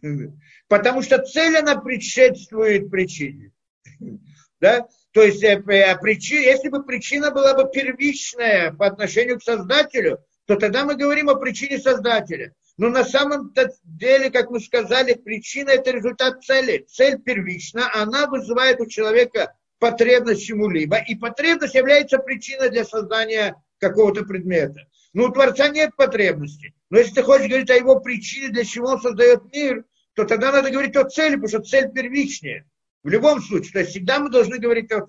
[0.68, 3.52] Потому что цель, она предшествует причине.
[4.60, 4.86] Да?
[5.10, 10.54] То есть, э, причина, если бы причина была бы первичная по отношению к Создателю, то
[10.54, 12.54] тогда мы говорим о причине Создателя.
[12.78, 13.52] Но на самом
[13.82, 16.86] деле, как мы сказали, причина– это результат цели.
[16.88, 20.98] Цель первична, она вызывает у человека потребность чему-либо.
[21.08, 24.86] И потребность является причиной для создания какого-то предмета.
[25.12, 26.74] Но у Творца нет потребности.
[26.90, 30.52] Но если ты хочешь говорить о его причине, для чего он создает мир, то тогда
[30.52, 32.66] надо говорить о цели, потому что цель первичнее.
[33.02, 33.72] В любом случае.
[33.72, 35.06] То есть всегда мы должны говорить о,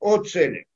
[0.00, 0.66] о цели.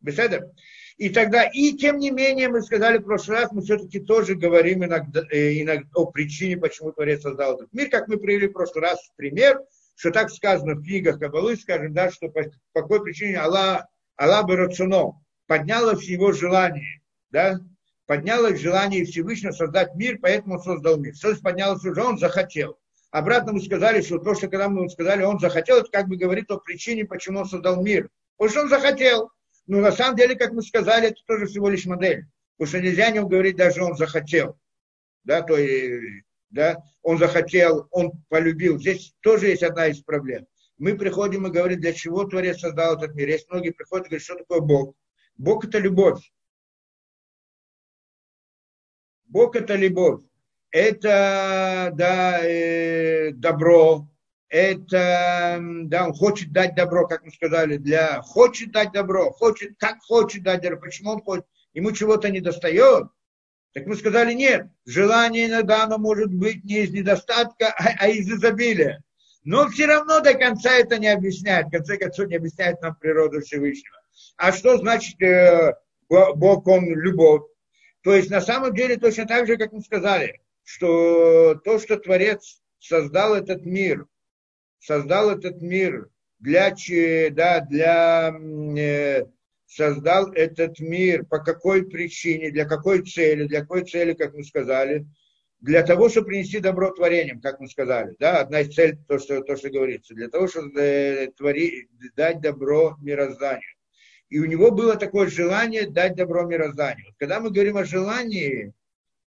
[0.00, 0.52] Беседа?
[0.96, 4.84] И тогда, и тем не менее, мы сказали в прошлый раз, мы все-таки тоже говорим
[4.84, 8.84] иногда, э, иногда о причине, почему Творец создал этот мир, как мы привели в прошлый
[8.84, 9.60] раз пример,
[9.96, 12.42] что так сказано в книгах Кабалы, скажем, да, что по,
[12.72, 17.58] по какой причине Аллах, Аллах Барацуно поднялось его желание, да,
[18.12, 21.14] поднялось желание Всевышнего создать мир, поэтому он создал мир.
[21.14, 22.78] Что поднялось уже, он захотел.
[23.10, 26.50] Обратно мы сказали, что то, что когда мы сказали, он захотел, это как бы говорит
[26.50, 28.10] о причине, почему он создал мир.
[28.36, 29.30] Потому что он захотел.
[29.66, 32.26] Но на самом деле, как мы сказали, это тоже всего лишь модель.
[32.58, 34.58] Потому что нельзя о нем говорить, даже он захотел.
[35.24, 38.78] Да, то есть, да, он захотел, он полюбил.
[38.78, 40.46] Здесь тоже есть одна из проблем.
[40.76, 43.30] Мы приходим и говорим, для чего Творец создал этот мир.
[43.30, 44.96] Есть многие приходят и говорят, что такое Бог.
[45.38, 46.20] Бог это любовь.
[49.32, 50.20] Бог это любовь.
[50.70, 54.08] Это да, э, добро,
[54.48, 60.00] это, да, он хочет дать добро, как мы сказали, для, хочет дать добро, хочет, как
[60.00, 63.08] хочет дать добро, почему он хочет, ему чего-то не достает.
[63.74, 68.30] Так мы сказали, нет, желание иногда оно может быть не из недостатка, а, а из
[68.30, 69.02] изобилия.
[69.44, 73.40] Но все равно до конца это не объясняет, в конце концов не объясняет нам природу
[73.40, 73.96] Всевышнего.
[74.36, 75.74] А что значит э,
[76.08, 77.42] Бог, Он любовь?
[78.02, 82.60] То есть на самом деле точно так же, как мы сказали, что то, что Творец
[82.78, 84.06] создал этот мир,
[84.80, 86.08] создал этот мир
[86.40, 86.74] для,
[87.30, 88.34] да, для
[88.76, 89.24] э,
[89.66, 95.06] создал этот мир, по какой причине, для какой цели, для какой цели, как мы сказали,
[95.60, 98.16] для того, чтобы принести добро творениям, как мы сказали.
[98.18, 102.40] Да, одна из целей, то, что, то, что говорится, для того, чтобы э, твори, дать
[102.40, 103.71] добро мирозданию.
[104.32, 107.14] И у него было такое желание дать добро мирозданию.
[107.18, 108.72] Когда мы говорим о желании,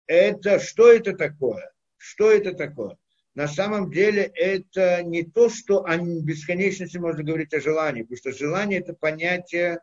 [0.06, 1.72] это что это такое?
[1.98, 2.98] Что это такое?
[3.34, 8.32] на самом деле это не то, что о бесконечности можно говорить о желании, потому что
[8.34, 9.80] желание это понятие,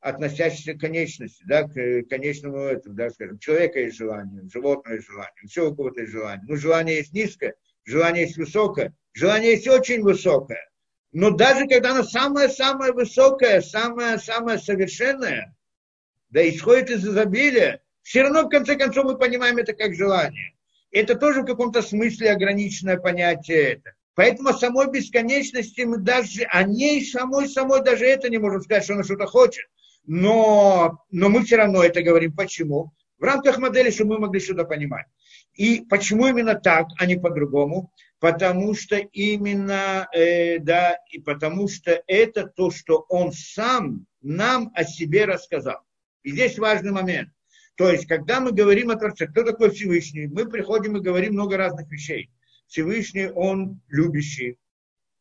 [0.00, 5.32] относящееся к конечности, да, к конечному этому, да, скажем, человека есть желание, животное есть желание,
[5.48, 6.44] все у кого-то есть желание.
[6.46, 7.54] Но желание есть низкое,
[7.84, 10.68] желание есть высокое, желание есть очень высокое.
[11.16, 15.56] Но даже когда оно самое-самое высокое, самое-самое совершенное,
[16.30, 20.56] да, исходит из изобилия, все равно в конце концов мы понимаем это как желание
[20.98, 23.92] это тоже в каком-то смысле ограниченное понятие это.
[24.14, 28.84] Поэтому о самой бесконечности мы даже, о ней самой, самой даже это не можем сказать,
[28.84, 29.66] что она что-то хочет.
[30.06, 32.34] Но, но мы все равно это говорим.
[32.34, 32.92] Почему?
[33.18, 35.06] В рамках модели, чтобы мы могли что-то понимать.
[35.56, 37.90] И почему именно так, а не по-другому?
[38.18, 44.84] Потому что именно, э, да, и потому что это то, что он сам нам о
[44.84, 45.80] себе рассказал.
[46.22, 47.30] И здесь важный момент.
[47.76, 51.56] То есть, когда мы говорим о Творце, кто такой Всевышний, мы приходим и говорим много
[51.56, 52.30] разных вещей.
[52.66, 54.58] Всевышний, он любящий,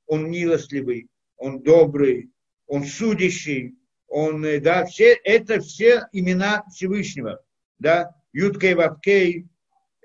[0.08, 2.32] он милостливый, он добрый,
[2.68, 3.76] он судящий,
[4.08, 7.42] он, э, да, все, это все имена Всевышнего,
[7.80, 9.48] да, Юткей Вапкей,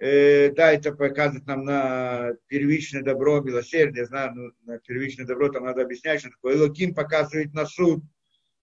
[0.00, 5.82] да, это показывает нам на первичное добро, милосердие, знаю, ну, на первичное добро там надо
[5.82, 6.54] объяснять, что такое.
[6.54, 8.02] Элоким показывает на суд,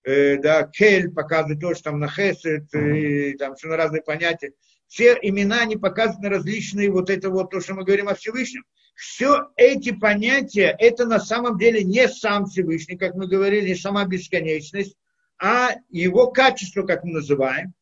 [0.03, 4.51] э, да, Кель показывает то, что там на Хесед, э, там все на разные понятия
[4.87, 8.63] все имена, они показаны различные, вот это вот то, что мы говорим о Всевышнем.
[8.95, 14.05] Все эти понятия, это на самом деле не сам Всевышний, как мы говорили, не сама
[14.05, 14.95] бесконечность,
[15.39, 17.73] а его качество, как мы называем.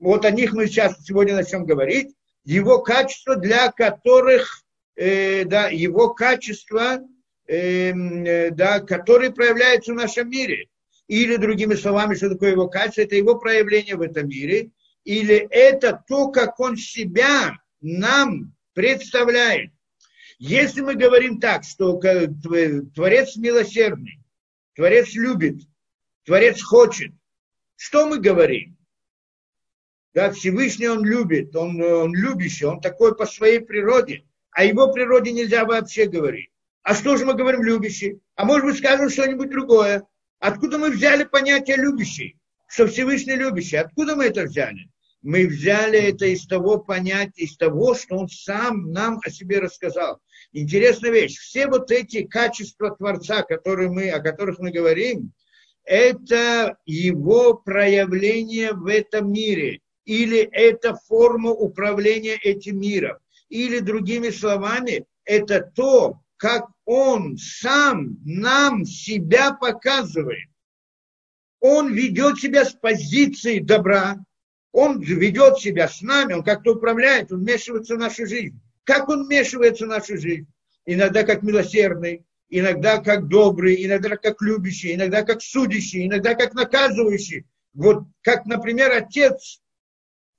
[0.00, 2.14] Вот о них мы сейчас сегодня начнем говорить.
[2.44, 4.62] Его качество, для которых,
[4.96, 7.00] э, да, его качество,
[7.46, 10.68] эм, э, да, которые проявляются в нашем мире.
[11.08, 13.02] Или, другими словами, что такое его качество?
[13.02, 14.70] Это его проявление в этом мире–
[15.04, 19.72] или это то, как он себя нам представляет.
[20.38, 24.18] Если мы говорим так, что Творец милосердный,
[24.74, 25.62] Творец любит,
[26.24, 27.12] Творец хочет,
[27.76, 28.71] что мы говорим?
[30.14, 34.24] Да, Всевышний он любит, он, он любящий, он такой по своей природе.
[34.50, 36.50] О его природе нельзя вообще говорить.
[36.82, 38.20] А что же мы говорим любящий?
[38.34, 40.04] А может быть скажем что-нибудь другое?
[40.38, 42.36] Откуда мы взяли понятие любящий?
[42.68, 43.76] Что Всевышний любящий?
[43.76, 44.88] Откуда мы это взяли?
[45.22, 50.20] мы взяли это из того понятия, из того, что он сам нам о себе рассказал.
[50.52, 51.38] Интересная вещь.
[51.38, 55.32] Все вот эти качества Творца, которые мы, о которых мы говорим,
[55.84, 59.80] это его проявление в этом мире.
[60.04, 63.18] Или это форма управления этим миром.
[63.48, 70.48] Или другими словами, это то, как он сам нам себя показывает.
[71.60, 74.16] Он ведет себя с позиции добра,
[74.72, 78.58] он ведет себя с нами, он как-то управляет, он вмешивается в нашу жизнь.
[78.84, 80.46] Как он вмешивается в нашу жизнь?
[80.84, 87.46] Иногда как милосердный, иногда как добрый, иногда как любящий, иногда как судящий, иногда как наказывающий.
[87.74, 89.61] Вот как, например, отец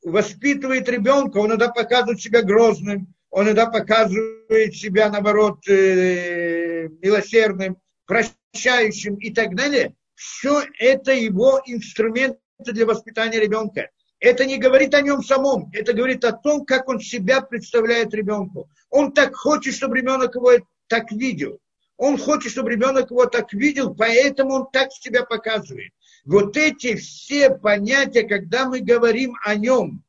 [0.04, 9.16] воспитывает ребенка, он иногда показывает себя грозным, он иногда показывает себя, наоборот, э, милосердным, прощающим
[9.16, 9.96] и так далее.
[10.16, 13.90] Все это его инструменты для воспитания ребенка
[14.24, 18.70] это не говорит о нем самом, это говорит о том, как он себя представляет ребенку.
[18.90, 20.52] Он так хочет, чтобы ребенок его
[20.88, 21.60] так видел.
[21.98, 25.92] Он хочет, чтобы ребенок его так видел, поэтому он так себя показывает.
[26.26, 30.04] Вот эти все понятия, когда мы говорим о нем,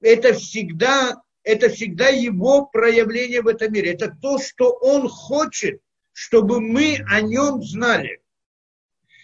[0.00, 3.92] это всегда, это всегда его проявление в этом мире.
[3.92, 5.80] Это то, что он хочет,
[6.12, 8.20] чтобы мы о нем знали.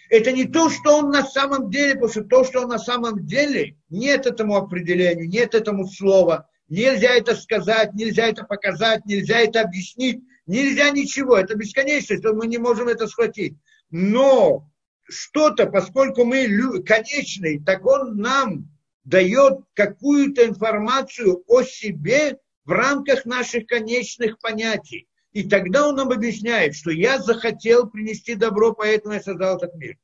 [0.09, 3.25] Это не то, что он на самом деле, потому что то, что он на самом
[3.25, 6.47] деле, нет этому определению, нет этому слова.
[6.67, 11.37] Нельзя это сказать, нельзя это показать, нельзя это объяснить, нельзя ничего.
[11.37, 13.55] Это бесконечность, мы не можем это схватить.
[13.89, 14.69] Но
[15.07, 18.69] что-то, поскольку мы конечный, так он нам
[19.03, 25.07] дает какую-то информацию о себе в рамках наших конечных понятий.
[25.31, 29.97] И тогда он нам объясняет, что я захотел принести добро, поэтому я создал этот мир.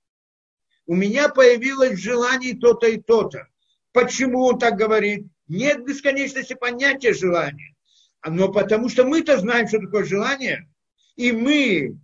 [0.86, 3.48] У меня появилось желание то-то и то-то.
[3.94, 5.26] Почему он так говорит?
[5.48, 7.76] Нет бесконечности понятия желания.
[8.26, 10.70] Но потому что мы-то знаем, что такое желание.
[11.16, 11.98] И мы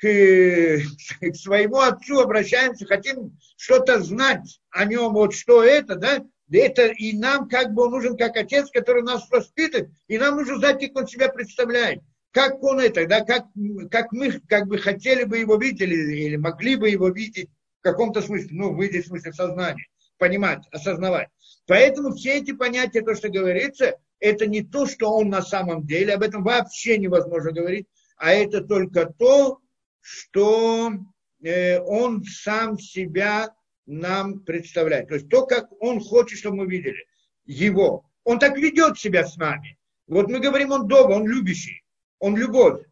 [0.00, 0.78] к,
[1.20, 7.16] к своему отцу обращаемся, хотим что-то знать о нем, вот что это, да, это и
[7.16, 11.06] нам как бы нужен как отец, который нас воспитывает, и нам нужно знать, как он
[11.06, 12.00] себя представляет.
[12.32, 13.46] Как он это, да, как,
[13.90, 17.82] как мы как бы хотели бы его видеть или, или могли бы его видеть в
[17.82, 19.86] каком-то смысле, ну, выйдет в смысле сознания,
[20.16, 21.28] понимать, осознавать.
[21.66, 26.14] Поэтому все эти понятия, то, что говорится, это не то, что он на самом деле,
[26.14, 27.86] об этом вообще невозможно говорить,
[28.16, 29.58] а это только то,
[30.00, 30.92] что
[31.42, 33.54] э, он сам себя
[33.86, 35.08] нам представляет.
[35.08, 37.06] То есть то, как он хочет, чтобы мы видели
[37.44, 38.04] его.
[38.24, 39.78] Он так ведет себя с нами.
[40.06, 41.82] Вот мы говорим, он добрый, он любящий
[42.20, 42.84] он любовь.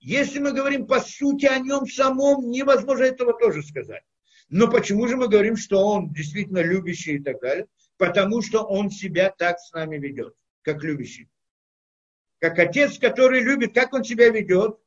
[0.00, 4.02] Если мы говорим по сути о нем самом, невозможно этого тоже сказать.
[4.48, 7.66] Но почему же мы говорим, что он действительно любящий и так далее?
[7.96, 11.28] Потому что он себя так с нами ведет, как любящий.
[12.40, 14.78] Как отец, который любит, как он себя ведет?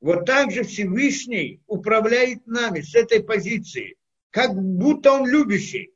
[0.00, 3.96] Вот так же Всевышний управляет нами с этой позиции,
[4.30, 5.92] как будто он любящий.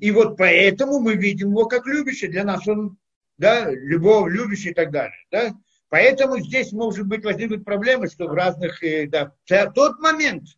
[0.00, 2.28] И вот поэтому мы видим его как любящий.
[2.28, 2.98] Для нас он,
[3.38, 5.16] да, любовь, любящий и так далее.
[5.30, 5.54] Да?
[5.88, 9.32] Поэтому здесь может быть возникнуть проблемы, что в разных, э, да,
[9.70, 10.48] тот момент,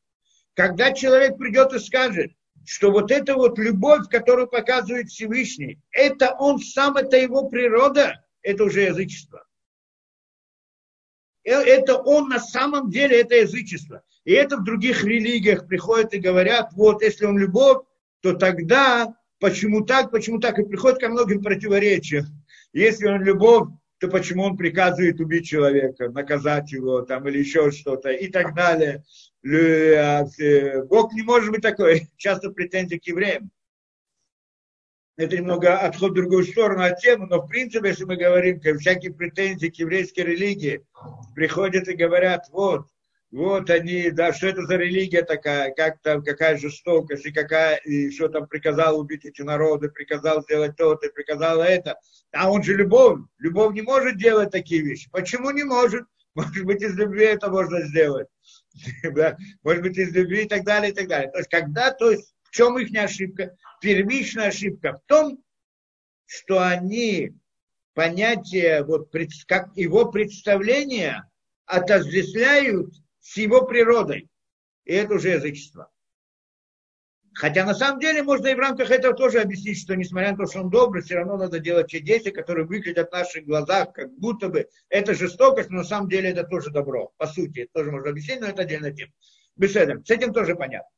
[0.55, 2.33] когда человек придет и скажет,
[2.65, 8.65] что вот эта вот любовь, которую показывает Всевышний, это он сам, это его природа, это
[8.65, 9.45] уже язычество.
[11.49, 14.03] Э, это он на самом деле, это язычество.
[14.25, 17.85] И это в других религиях приходят и говорят, вот если он любовь,
[18.21, 22.27] то тогда почему так, почему так, и приходит ко многим противоречиям.
[22.75, 23.69] Если он любовь,
[23.99, 29.03] то почему он приказывает убить человека, наказать его там, или еще что-то и так далее.
[29.45, 30.25] А,
[30.85, 32.09] Бог не может быть такой.
[32.19, 33.51] Часто претензии к евреям.
[35.19, 38.79] Это немного отход в другую сторону от темы, но в принципе, если мы говорим, как
[38.79, 40.87] всякие претензии к еврейской религии,
[41.35, 42.87] приходят и говорят, вот,
[43.33, 48.13] вот они, да, что это за религия такая, как там, какая жестокость, и какая, и
[48.13, 51.97] что там приказал убить эти народы, приказал сделать то-то, приказал это.
[52.33, 53.19] А он же любовь.
[53.39, 55.11] Любовь не может делать такие вещи.
[55.11, 56.05] Почему не может?
[56.37, 58.29] Может быть, из любви это можно сделать.
[59.65, 61.33] Может быть, из любви и так далее, и так далее.
[61.33, 63.57] То есть, когда, то есть, в чем их ошибка?
[63.81, 65.43] Первичная ошибка в том,
[66.27, 67.33] что они
[67.95, 69.13] понятие, вот,
[69.47, 71.29] как его представление
[71.67, 74.29] отождествляют с его природой.
[74.85, 75.91] И это уже язычество.
[77.35, 80.47] Хотя на самом деле можно и в рамках этого тоже объяснить, что несмотря на то,
[80.47, 84.13] что он добрый, все равно надо делать те действия, которые выглядят в наших глазах, как
[84.19, 87.13] будто бы это жестокость, но на самом деле это тоже добро.
[87.17, 89.13] По сути, это тоже можно объяснить, но это отдельная тема.
[89.55, 90.05] Беседом.
[90.05, 90.91] С этим тоже понятно.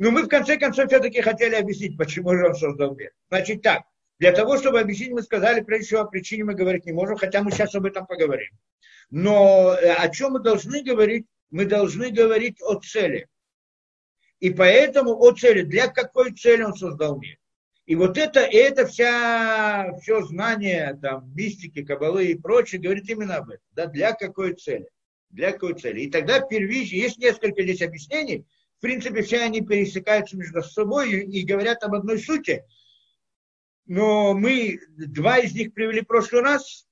[0.00, 3.12] Но мы в конце концов все-таки хотели объяснить, почему же он создал мир.
[3.28, 3.82] Значит так,
[4.18, 7.42] для того, чтобы объяснить, мы сказали, прежде всего, о причине мы говорить не можем, хотя
[7.42, 8.48] мы сейчас об этом поговорим.
[9.10, 11.26] Но э, о чем мы должны говорить?
[11.50, 13.28] Мы должны говорить о цели.
[14.38, 15.62] И поэтому о цели.
[15.64, 17.36] Для какой цели он создал мир?
[17.84, 23.36] И вот это, и это вся, все знание там, мистики, кабалы и прочее говорит именно
[23.36, 23.64] об этом.
[23.72, 24.88] Да, для какой цели?
[25.28, 26.00] Для какой цели?
[26.00, 28.46] И тогда первично, есть несколько здесь объяснений,
[28.80, 32.64] в принципе, все они пересекаются между собой и, говорят об одной сути.
[33.84, 36.88] Но мы два из них привели в прошлый раз,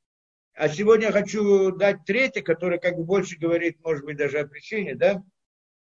[0.52, 4.96] а сегодня хочу дать третий, который как бы больше говорит, может быть, даже о причине,
[4.96, 5.24] да?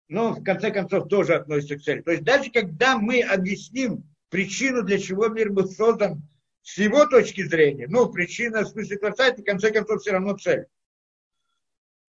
[0.08, 2.00] Но в конце концов тоже относится к цели.
[2.00, 6.26] То есть даже когда мы объясним причину, для чего мир был создан
[6.62, 10.64] с его точки зрения, ну, причина в смысле это в конце концов все равно цель.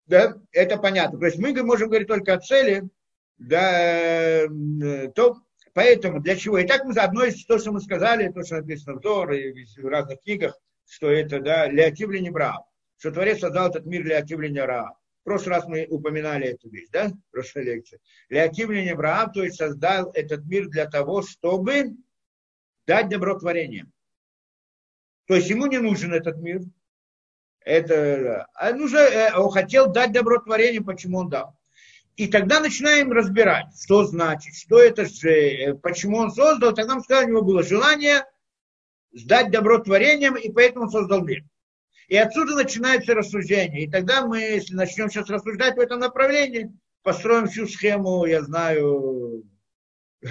[0.06, 1.18] Да, это понятно.
[1.18, 2.90] То есть мы можем говорить только о цели,
[3.40, 4.48] да,
[5.16, 5.38] то
[5.74, 6.60] поэтому для чего?
[6.60, 9.66] И так мы заодно из то, что мы сказали, то, что написано в Тор и
[9.78, 12.66] в разных книгах, что это, да, Леотив Ленебра,
[12.98, 14.94] что Творец создал этот мир для Ра.
[15.22, 18.00] В прошлый раз мы упоминали эту вещь, да, в прошлой лекции.
[18.30, 21.96] Леотив Ленебра, то есть создал этот мир для того, чтобы
[22.88, 23.92] дать добро творениям.
[25.28, 26.62] То есть ему не нужен этот мир.
[27.60, 31.59] Это, а нужно, э, он хотел дать добро творениям, почему он дал.
[32.20, 36.74] И тогда начинаем разбирать, что значит, что это же, э, почему он создал.
[36.74, 38.26] Тогда мы сказали, у него было желание
[39.14, 41.46] сдать добро творением, и поэтому он создал мир.
[42.10, 43.86] И отсюда начинается рассуждение.
[43.86, 46.70] И тогда мы, если начнем сейчас рассуждать в этом направлении,
[47.04, 49.46] построим всю схему, я знаю,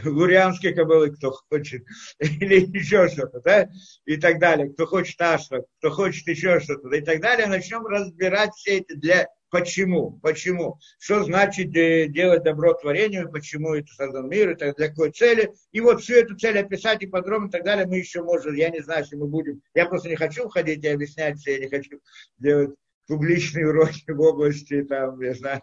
[0.05, 1.85] гурианские кобылы, кто хочет,
[2.19, 3.69] или еще что-то, да,
[4.05, 8.53] и так далее, кто хочет ашва, кто хочет еще что-то, и так далее, начнем разбирать
[8.55, 10.19] все эти для Почему?
[10.23, 10.79] Почему?
[10.99, 15.51] Что значит э, делать добро творению, почему это создан мир, это для какой цели.
[15.73, 18.69] И вот всю эту цель описать и подробно и так далее мы еще можем, я
[18.69, 21.69] не знаю, если мы будем, я просто не хочу входить и объяснять все, я не
[21.71, 21.99] хочу
[22.37, 22.75] делать
[23.07, 25.63] публичные уроки в области, там, я знаю,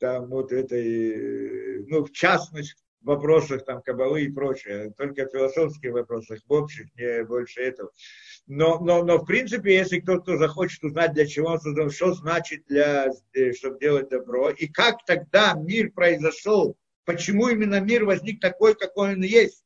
[0.00, 2.74] там вот этой, ну, в частности,
[3.04, 7.90] вопросах там кабалы и прочее, только в философских вопросах, в общих, не больше этого.
[8.46, 12.64] Но, но, но в принципе, если кто-то захочет узнать, для чего он создан, что значит,
[12.66, 18.74] для, э, чтобы делать добро, и как тогда мир произошел, почему именно мир возник такой,
[18.74, 19.64] какой он есть,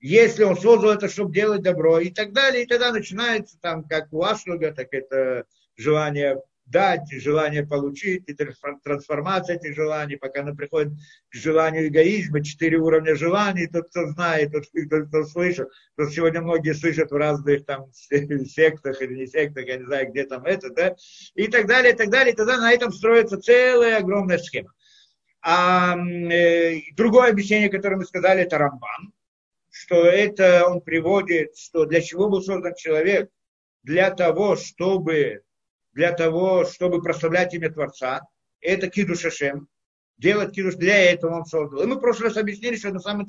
[0.00, 4.12] если он создал это, чтобы делать добро, и так далее, и тогда начинается там, как
[4.12, 10.94] у Ашлуга, так это желание дать, желание получить, и трансформация этих желаний, пока она приходит
[11.28, 15.66] к желанию эгоизма, четыре уровня желаний, тот, кто знает, тот, кто, кто слышал,
[15.96, 20.24] то сегодня многие слышат в разных там сектах или не сектах, я не знаю, где
[20.24, 20.96] там это, да,
[21.34, 24.72] и так далее, и так далее, и тогда на этом строится целая огромная схема.
[25.44, 29.12] А э, другое объяснение, которое мы сказали, это Рамбан,
[29.70, 33.28] что это он приводит, что для чего был создан человек,
[33.82, 35.42] для того, чтобы
[35.92, 38.22] для того, чтобы прославлять имя Творца.
[38.60, 39.68] это кидушашем,
[40.18, 41.82] делать кидуш, для этого он создал.
[41.82, 43.26] И мы в прошлый раз объяснили, что на самом,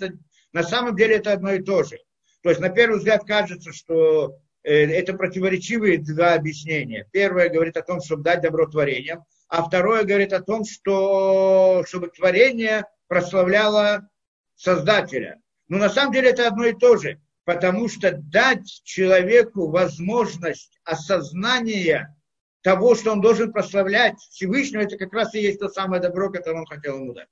[0.52, 1.98] на самом деле это одно и то же.
[2.42, 7.08] То есть на первый взгляд кажется, что э, это противоречивые два объяснения.
[7.12, 12.10] Первое говорит о том, чтобы дать добро творениям, а второе говорит о том, что чтобы
[12.10, 14.08] творение прославляло
[14.56, 15.42] Создателя.
[15.68, 22.16] Но на самом деле это одно и то же, потому что дать человеку возможность осознания
[22.64, 26.60] того, что он должен прославлять Всевышнего, это как раз и есть то самое добро, которое
[26.60, 27.28] он хотел ему дать.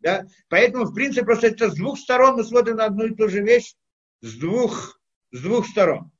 [0.00, 0.26] Да?
[0.48, 3.42] Поэтому, в принципе, просто это с двух сторон мы смотрим на одну и ту же
[3.42, 3.74] вещь,
[4.20, 5.00] с двух,
[5.32, 6.10] с двух сторон.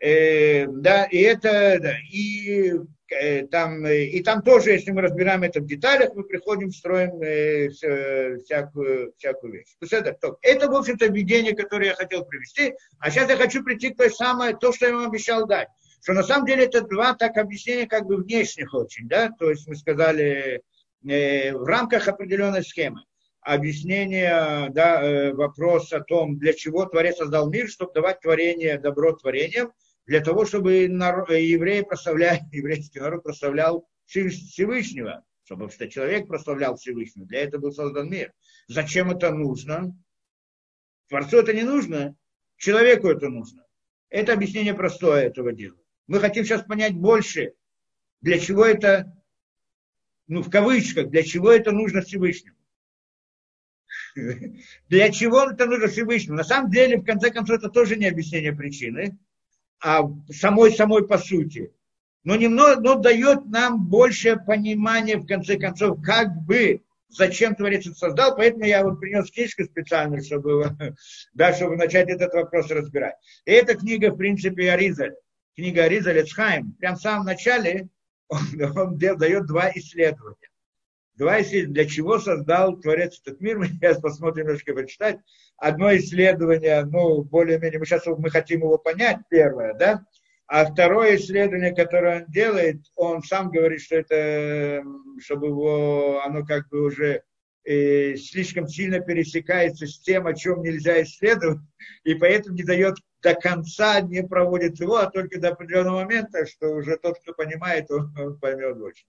[0.00, 2.72] Э, да, и это, да, и
[3.10, 7.20] э, там, э, и там тоже, если мы разбираем это в деталях, мы приходим, строим
[7.20, 9.76] э, всякую, всякую вещь.
[9.80, 12.74] То это, то, это, в общем-то, введение, которое я хотел привести.
[13.00, 15.68] А сейчас я хочу прийти к той самой, то, что я вам обещал дать.
[16.02, 19.66] Что на самом деле это два так объяснения как бы внешних очень, да, то есть
[19.66, 20.62] мы сказали
[21.06, 23.02] э, в рамках определенной схемы
[23.40, 29.12] объяснение, да, э, вопрос о том, для чего Творец создал мир, чтобы давать творение, добро
[29.12, 29.72] творениям,
[30.06, 36.76] для того, чтобы народ, э, евреи прославляли, еврейский народ прославлял Всевышнего, чтобы что человек прославлял
[36.76, 37.26] Всевышнего.
[37.26, 38.32] Для этого был создан мир.
[38.68, 39.96] Зачем это нужно?
[41.08, 42.16] Творцу это не нужно,
[42.56, 43.64] человеку это нужно.
[44.10, 45.78] Это объяснение простое этого дела.
[46.08, 47.52] Мы хотим сейчас понять больше,
[48.22, 49.14] для чего это,
[50.26, 52.56] ну, в кавычках, для чего это нужно Всевышнему.
[54.88, 56.36] Для чего это нужно Всевышнему?
[56.36, 59.18] На самом деле, в конце концов, это тоже не объяснение причины,
[59.80, 61.72] а самой-самой по сути.
[62.24, 67.94] Но немного, но дает нам большее понимание, в конце концов, как бы, зачем Творец это
[67.94, 68.36] создал.
[68.36, 70.76] Поэтому я вот принес книжку специальную, чтобы,
[71.34, 73.14] да, чтобы начать этот вопрос разбирать.
[73.44, 75.14] И эта книга, в принципе, Аризаль
[75.58, 77.88] книга Ариза Лецхайм, прям в самом начале
[78.28, 78.38] он,
[78.76, 80.36] он дает два исследования.
[81.16, 85.18] Два исследования, для чего создал Творец этот мир, мы сейчас посмотрим немножко почитать.
[85.56, 90.04] Одно исследование, ну, более-менее, мы сейчас мы хотим его понять, первое, да,
[90.46, 94.84] а второе исследование, которое он делает, он сам говорит, что это,
[95.18, 97.24] чтобы его, оно как бы уже
[97.64, 101.58] э, слишком сильно пересекается с тем, о чем нельзя исследовать,
[102.04, 106.70] и поэтому не дает до конца не проводит его, а только до определенного момента, что
[106.70, 109.04] уже тот, кто понимает, он, он поймет больше.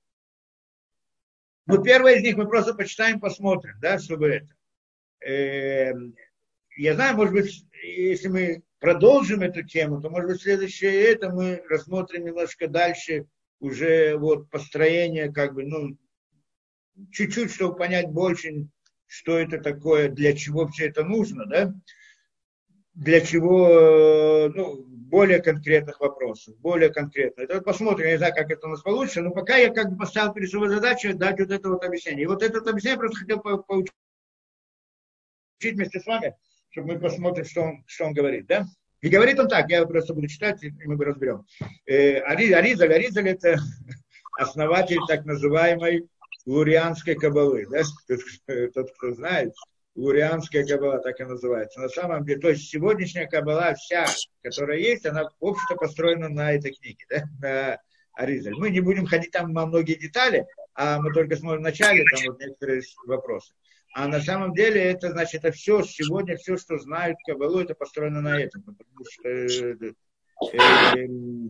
[1.67, 4.55] Ну, первое из них мы просто почитаем, посмотрим, да, чтобы это.
[5.23, 5.93] Э,
[6.77, 11.61] я знаю, может быть, если мы продолжим эту тему, то, может быть, следующее это мы
[11.69, 13.27] рассмотрим немножко дальше
[13.59, 15.97] уже вот построение, как бы, ну,
[17.11, 18.67] чуть-чуть, чтобы понять больше,
[19.05, 21.73] что это такое, для чего все это нужно, да
[22.99, 27.43] для чего, э, ну, более конкретных вопросов, более конкретно.
[27.43, 29.89] Это вот посмотрим, я не знаю, как это у нас получится, но пока я как
[29.91, 32.23] бы поставил перед собой задачу дать вот это вот объяснение.
[32.23, 33.93] И вот это вот объяснение просто хотел поучить
[35.61, 36.35] вместе с вами,
[36.71, 38.65] чтобы мы посмотрим, что он, что он говорит, да?
[38.99, 41.45] И говорит он так, я просто буду читать, и мы разберем.
[41.85, 43.59] Э, Аризаль, Аризаль это
[44.37, 46.09] основатель так называемой
[46.45, 47.81] лурианской кабалы, да?
[48.73, 49.53] Тот, кто знает,
[49.95, 51.79] лурианская кабала, так и называется.
[51.79, 54.05] На самом деле, то есть сегодняшняя кабала вся,
[54.41, 57.79] которая есть, она общество построена на этой книге, да, на
[58.13, 58.55] Аризаль.
[58.55, 62.21] Мы не будем ходить там на многие детали, а мы только смотрим в начале, там
[62.27, 63.53] вот некоторые вопросы.
[63.95, 68.21] А на самом деле это значит, это все, сегодня все, что знают Кабалу, это построено
[68.21, 68.61] на этом.
[68.61, 69.93] Потому что э,
[70.53, 71.07] э,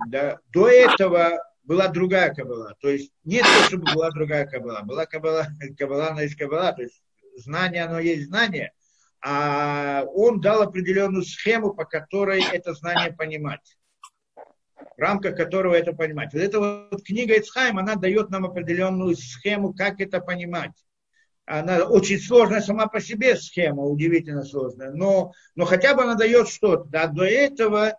[0.07, 2.75] да, до этого была другая Кабала.
[2.79, 4.81] То есть нет того, чтобы была другая Кабала.
[4.83, 6.71] Была Кабала, Кабала, она есть Кабала.
[6.71, 7.03] То есть
[7.39, 8.71] знание, оно есть знание,
[9.21, 13.77] а он дал определенную схему, по которой это знание понимать
[14.99, 16.33] в рамках которого это понимать.
[16.33, 20.73] Вот эта вот книга Ицхайм, она дает нам определенную схему, как это понимать.
[21.45, 26.49] Она очень сложная сама по себе схема, удивительно сложная, но, но хотя бы она дает
[26.49, 26.83] что-то.
[26.89, 27.97] Да, до этого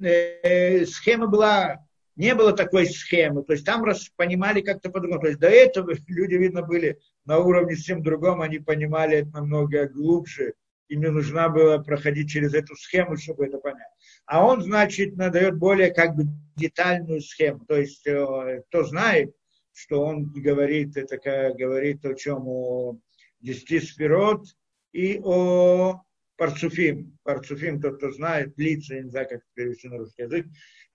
[0.00, 1.84] э, схема была,
[2.18, 5.22] не было такой схемы, то есть там раз понимали как-то по-другому.
[5.22, 9.88] То есть до этого люди, видно, были на уровне совсем другом, они понимали это намного
[9.88, 10.54] глубже,
[10.88, 13.88] им не нужно было проходить через эту схему, чтобы это понять.
[14.26, 16.24] А он, значит, надает более как бы
[16.56, 17.64] детальную схему.
[17.66, 19.34] То есть, э, кто знает,
[19.72, 21.18] что он говорит, это
[21.54, 22.48] говорит о чем?
[22.48, 22.98] О
[23.40, 24.44] десяти сферот
[24.92, 26.00] и о
[26.36, 27.18] парцуфим.
[27.22, 30.46] Парцуфим, тот, кто знает, лица, я не знаю, как перевести на русский язык.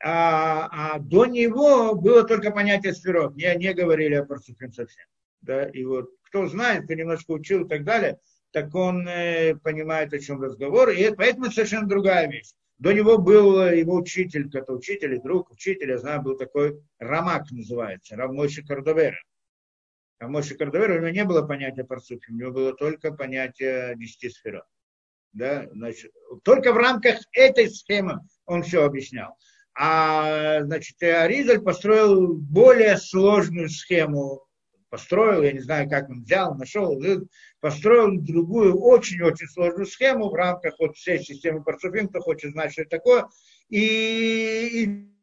[0.05, 3.35] А, а до него было только понятие сферот.
[3.35, 5.05] Не, не говорили о парцуфим совсем.
[5.41, 8.19] Да, и вот кто знает, кто немножко учил и так далее,
[8.51, 10.89] так он э, понимает, о чем разговор.
[10.89, 12.51] И это, поэтому это совершенно другая вещь.
[12.79, 18.17] До него был его учитель, это учитель друг, учитель, я знаю, был такой Рамак называется,
[18.17, 19.17] Равмойши Кардовера.
[20.23, 24.29] А Моше Кардавер, у него не было понятия парцуфим, у него было только понятие десяти
[24.29, 24.63] сферот.
[25.33, 25.67] Да?
[25.73, 26.11] Значит,
[26.43, 29.37] только в рамках этой схемы он все объяснял.
[29.75, 34.43] А значит, Аризаль построил более сложную схему
[34.93, 37.01] построил, я не знаю, как он взял, нашел,
[37.59, 42.83] построил другую очень-очень сложную схему в рамках вот всей системы Парцуфим, кто хочет знать, что
[42.83, 43.27] это такое.
[43.69, 45.13] И, и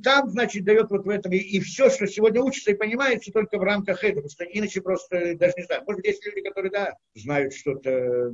[0.00, 3.58] там, значит, дает вот в этом, и, и все, что сегодня учится и понимается только
[3.58, 6.94] в рамках этого, потому что иначе просто, даже не знаю, может есть люди, которые, да,
[7.16, 8.32] знают что-то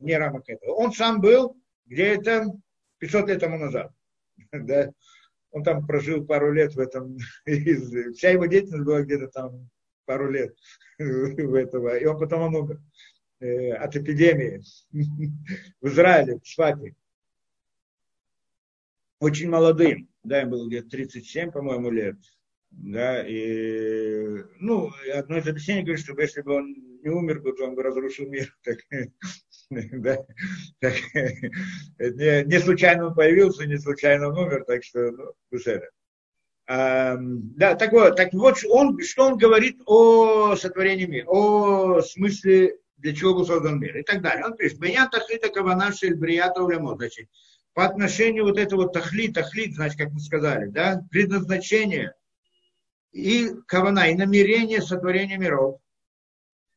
[0.00, 0.74] не рамок этого.
[0.74, 2.52] Он сам был где-то
[2.98, 3.92] 500 лет тому назад,
[4.52, 4.92] да,
[5.50, 9.70] он там прожил пару лет в этом, вся его деятельность была где-то там
[10.04, 10.56] пару лет
[10.98, 12.80] в этого, и он потом он умер
[13.40, 14.62] э, от эпидемии
[15.80, 16.94] в Израиле, в Швате.
[19.20, 22.16] Очень молодым, да, ему было где-то 37, по-моему, лет,
[22.70, 27.64] да, и, ну, одно из объяснений говорит, что если бы он не умер бы, то
[27.64, 28.56] он бы разрушил мир.
[29.70, 30.18] Так, да,
[30.78, 30.94] так,
[31.98, 35.88] не, не случайно он появился, не случайно он умер, так что, ну, это.
[36.66, 42.76] А, да, так вот, так вот он, что он говорит о сотворении мира, о смысле,
[42.98, 44.44] для чего был создан мир и так далее.
[44.44, 47.28] Он пишет, Беньян тахлита кавана шель брията улямот, значит,
[47.72, 52.14] по отношению вот этого тахлит, тахлит, значит, как мы сказали, да, предназначение
[53.12, 55.80] и кавана, и намерение сотворения миров,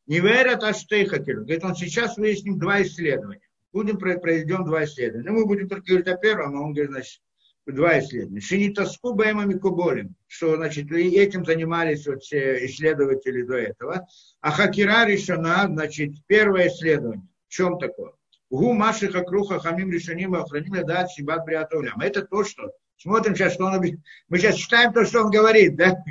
[0.08, 1.36] не верят, а хотели.
[1.36, 3.42] Говорит, он сейчас выясним два исследования.
[3.72, 5.30] Будем проведем два исследования.
[5.30, 7.20] Ну, мы будем только говорить о первом, а он говорит, значит,
[7.66, 8.40] два исследования.
[8.40, 14.06] Шинитаску бэмами куболем, что, значит, этим занимались вот все исследователи до этого.
[14.40, 17.28] А хакира решена, значит, первое исследование.
[17.46, 18.12] В чем такое?
[18.50, 22.00] Гу маши хакруха хамим решеним охраним дать сибат бриатовлям.
[22.00, 23.80] Это то, что Смотрим сейчас, что он...
[24.28, 26.02] Мы сейчас читаем то, что он говорит, да?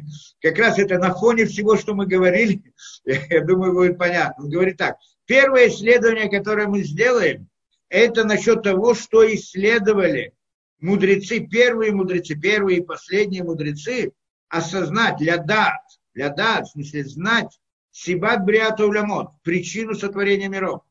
[0.42, 2.62] Как раз это на фоне всего, что мы говорили,
[3.06, 4.46] я думаю, будет понятно.
[4.46, 4.96] Он говорит так.
[5.26, 7.50] Первое исследование, которое мы сделаем,
[7.90, 10.34] это насчет того, что исследовали
[10.80, 14.14] мудрецы, первые мудрецы, первые и последние мудрецы,
[14.48, 15.82] осознать, для дат,
[16.14, 17.60] для дат, в смысле знать,
[17.92, 20.84] сибат бриату улямот, причину сотворения миров.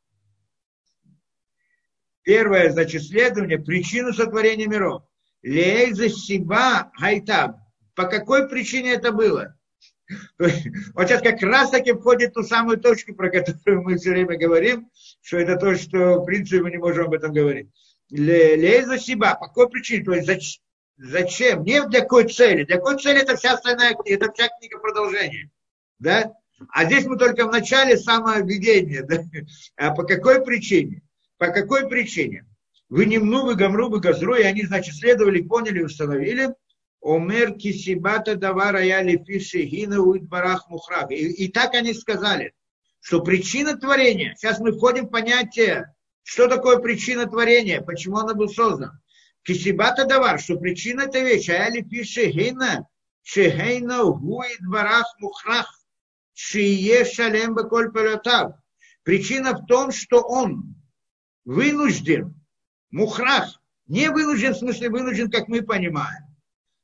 [2.23, 5.05] Первое, значит, исследование, причину сотворения миров.
[5.47, 7.57] Лейза Сиба Гайтаб.
[7.95, 9.57] По какой причине это было?
[10.39, 14.91] Вот сейчас как раз таки входит ту самую точку, про которую мы все время говорим,
[15.21, 17.69] что это то, что в принципе мы не можем об этом говорить.
[18.11, 19.37] Лейза Сиба.
[19.37, 20.05] По какой причине?
[20.05, 20.61] То есть
[20.97, 21.63] зачем?
[21.63, 22.65] Не для какой цели.
[22.65, 25.51] Для какой цели это вся остальная книга, это вся книга продолжения.
[26.01, 26.33] Да?
[26.71, 29.03] А здесь мы только в начале самовведения.
[29.09, 29.23] Да?
[29.77, 31.03] А по какой причине?
[31.39, 32.47] По какой причине?
[32.89, 36.55] Вы немну, вы гамру, вы газру, и они, значит, следовали, поняли, установили.
[37.03, 41.11] Омер кисибата давара я лефиши гина барах мухраг.
[41.11, 42.55] И, и так они сказали,
[43.01, 48.49] что причина творения, сейчас мы входим в понятие, что такое причина творения, почему она был
[48.49, 49.01] создан.
[49.43, 52.89] Кисибата давар, что причина этой вещи, а я лефиши гина,
[53.23, 55.73] шехейна гуид барах мухрах,
[56.35, 57.93] шие шалем баколь
[59.03, 60.75] Причина в том, что он
[61.45, 62.36] вынужден
[62.97, 66.25] Мухрах не вынужден, в смысле вынужден, как мы понимаем,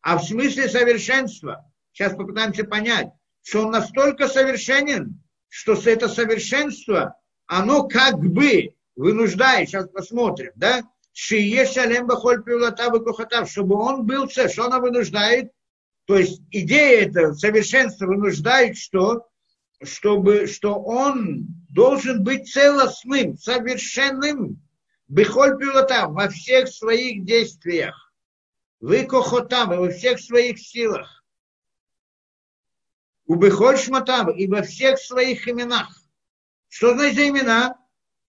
[0.02, 1.64] а в смысле совершенства.
[1.92, 3.08] Сейчас попытаемся понять,
[3.42, 10.82] что он настолько совершенен, что это совершенство, оно как бы вынуждает, сейчас посмотрим, да,
[11.14, 15.50] Шие шалем бахоль кохатав, чтобы он был все, что она вынуждает,
[16.04, 19.28] то есть идея это совершенство вынуждает, что,
[19.82, 24.60] чтобы, что он должен быть целостным, совершенным,
[25.12, 28.14] Бехоль пилотам во всех своих действиях.
[28.80, 31.22] Вы кохотам во всех своих силах.
[33.26, 36.02] У Бехоль шматам и во всех своих именах.
[36.68, 37.76] Что значит за имена?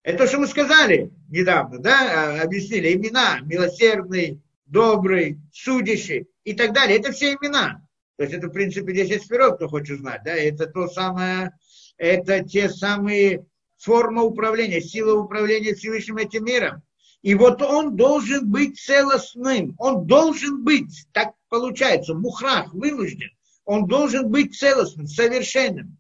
[0.02, 2.94] Это то, что мы сказали недавно, да, объяснили.
[2.94, 7.00] Имена милосердный, добрый, судящий и так далее.
[7.00, 7.88] Это все имена.
[8.18, 10.24] То есть это, в принципе, 10 сферот, кто хочет знать.
[10.26, 10.36] Да?
[10.36, 11.58] Это то самое,
[11.96, 13.46] это те самые
[13.84, 16.82] форма управления, сила управления Всевышним этим миром.
[17.22, 23.30] И вот он должен быть целостным, он должен быть, так получается, мухрах, вынужден,
[23.66, 25.98] он должен быть целостным, совершенным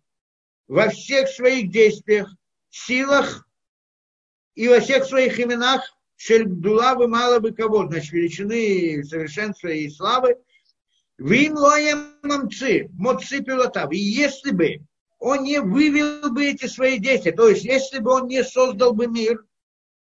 [0.67, 2.33] во всех своих действиях,
[2.69, 3.47] силах
[4.55, 5.81] и во всех своих именах,
[6.15, 10.37] шельдула бы мало бы кого, значит, величины, совершенства и славы,
[11.19, 13.91] Вин лоем мамцы, моцы пилотав.
[13.91, 14.79] И если бы
[15.23, 17.31] он не вывел бы эти свои действия.
[17.31, 19.45] То есть, если бы он не создал бы мир,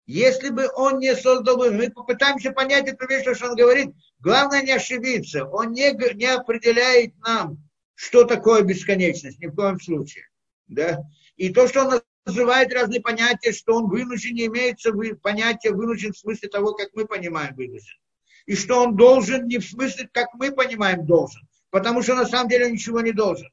[0.06, 4.62] если бы он не создал бы, мы попытаемся понять эту вещь, что он говорит, главное
[4.62, 5.46] не ошибиться.
[5.46, 7.58] Он не, не определяет нам
[7.94, 10.24] что такое бесконечность, ни в коем случае.
[10.68, 11.04] Да?
[11.36, 16.18] И то, что он называет разные понятия, что он вынужден, не имеется понятие вынужден в
[16.18, 18.00] смысле того, как мы понимаем вынужден.
[18.46, 21.42] И что он должен не в смысле, как мы понимаем, должен.
[21.70, 23.50] Потому что на самом деле ничего не должен.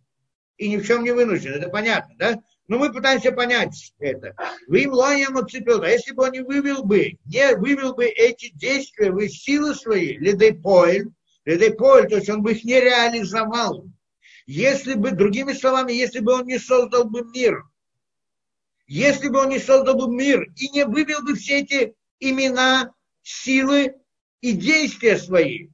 [0.58, 1.52] И ни в чем не вынужден.
[1.52, 2.38] Это понятно, да?
[2.66, 4.34] Но мы пытаемся понять это.
[4.66, 5.82] Вы им лаем отцепил.
[5.82, 10.18] А если бы он не вывел бы, не вывел бы эти действия в силы свои,
[10.18, 11.08] ледейпоэль,
[11.46, 13.86] ледейпоэль, то есть он бы их не реализовал.
[14.46, 17.64] Если бы, другими словами, если бы он не создал бы мир,
[18.86, 22.92] если бы он не создал бы мир и не вывел бы все эти имена,
[23.22, 23.94] силы
[24.40, 25.68] и действия свои.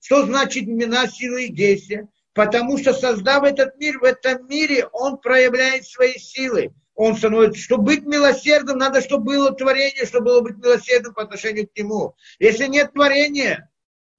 [0.00, 2.08] Что значит имена, силы и действия?
[2.34, 6.74] Потому что создав этот мир, в этом мире он проявляет свои силы.
[6.96, 11.68] Он становится, чтобы быть милосердным, надо, чтобы было творение, чтобы было быть милосердным по отношению
[11.68, 12.14] к нему.
[12.40, 13.70] Если нет творения,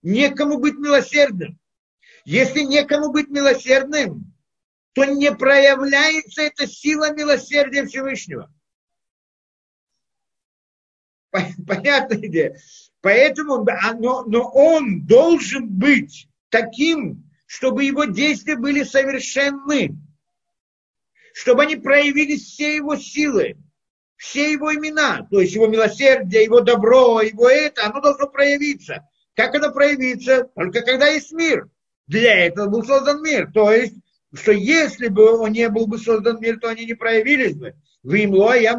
[0.01, 1.59] некому быть милосердным.
[2.24, 4.34] Если некому быть милосердным,
[4.93, 8.49] то не проявляется эта сила милосердия Всевышнего.
[11.32, 12.57] Понятная идея.
[13.01, 13.66] Поэтому,
[13.99, 19.98] но, но он должен быть таким, чтобы его действия были совершенны,
[21.34, 23.58] чтобы они проявили все его силы,
[24.16, 29.08] все его имена, то есть его милосердие, его добро, его это, оно должно проявиться.
[29.36, 30.50] Как оно проявится?
[30.56, 31.70] Только когда есть мир.
[32.08, 33.52] Для этого был создан мир.
[33.54, 33.96] То есть,
[34.34, 37.76] что если бы он не был бы создан мир, то они не проявились бы.
[38.04, 38.78] В имло я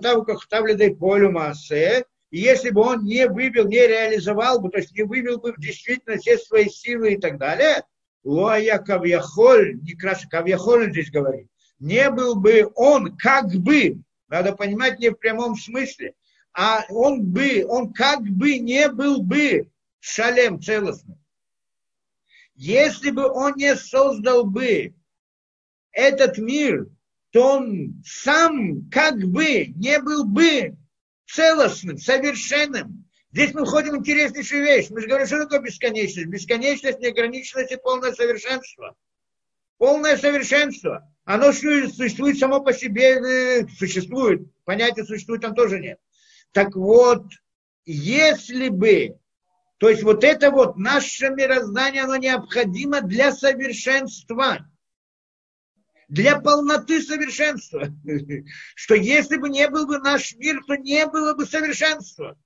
[0.00, 4.78] того, как ставлю полю массе, и если бы он не вывел, не реализовал бы, то
[4.78, 7.84] есть не вывел бы в действительность все свои силы и так далее,
[8.24, 11.48] Лоя Кавьяхоль, не краш, Кавьяхоль здесь говорит,
[11.78, 16.14] не был бы он как бы, надо понимать не в прямом смысле,
[16.54, 19.70] а он бы, он как бы не был бы
[20.00, 21.18] шалем целостным.
[22.54, 24.94] Если бы он не создал бы
[25.90, 26.88] этот мир,
[27.30, 30.76] то он сам как бы не был бы
[31.26, 33.01] целостным, совершенным.
[33.32, 34.90] Здесь мы входим в интереснейшую вещь.
[34.90, 36.28] Мы же говорим, что такое бесконечность?
[36.28, 38.94] Бесконечность, неограниченность и полное совершенство.
[39.78, 41.10] Полное совершенство.
[41.24, 44.42] Оно существует само по себе, э, существует.
[44.64, 45.98] Понятия существует там тоже нет.
[46.52, 47.24] Так вот,
[47.86, 49.16] если бы,
[49.78, 54.68] то есть вот это вот наше мироздание, оно необходимо для совершенства
[56.08, 57.86] для полноты совершенства.
[58.74, 62.36] Что если бы не был бы наш мир, то не было бы совершенства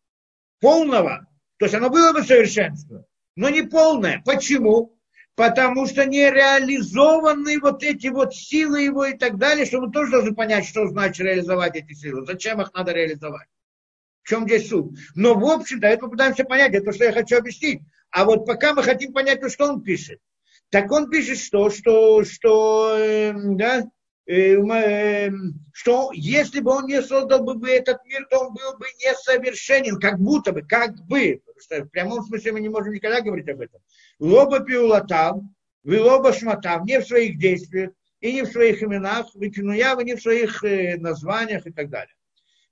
[0.61, 1.27] полного.
[1.59, 3.05] То есть оно было бы совершенство,
[3.35, 4.23] но не полное.
[4.25, 4.97] Почему?
[5.35, 10.11] Потому что не реализованы вот эти вот силы его и так далее, что мы тоже
[10.11, 13.49] должны понять, что значит реализовать эти силы, зачем их надо реализовать.
[14.23, 14.99] В чем здесь суть?
[15.15, 17.83] Но, в общем-то, это пытаемся понять, это то, что я хочу объяснить.
[18.11, 20.21] А вот пока мы хотим понять, то, что он пишет.
[20.71, 23.85] Так он пишет, что, что, что, э, да,
[24.27, 30.19] что если бы он не создал бы этот мир, то он был бы несовершенен, как
[30.19, 33.61] будто бы, как бы, потому что в прямом смысле мы не можем никогда говорить об
[33.61, 33.81] этом.
[34.19, 35.55] Лоба пиулатам,
[35.85, 40.23] вы лоба шматам, не в своих действиях, и не в своих именах, выкинуя, не в
[40.23, 42.15] своих э, названиях и так далее.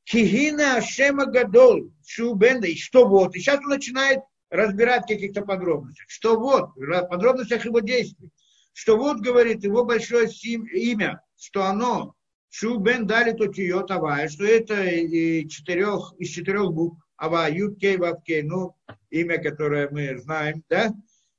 [0.03, 6.07] Кигина Ашема Гадол, Шубенда, и что вот, и сейчас он начинает разбирать в каких-то подробностях.
[6.09, 8.31] Что вот, в подробностях его действий.
[8.75, 12.15] Что вот, говорит, его большое имя, что оно,
[12.51, 17.97] Шу Бен Дали Тотио Тавая, что это из четырех, из четырех букв, Ава, Ют Кей,
[17.97, 18.77] Вав Кей, ну,
[19.11, 20.93] имя, которое мы знаем, да,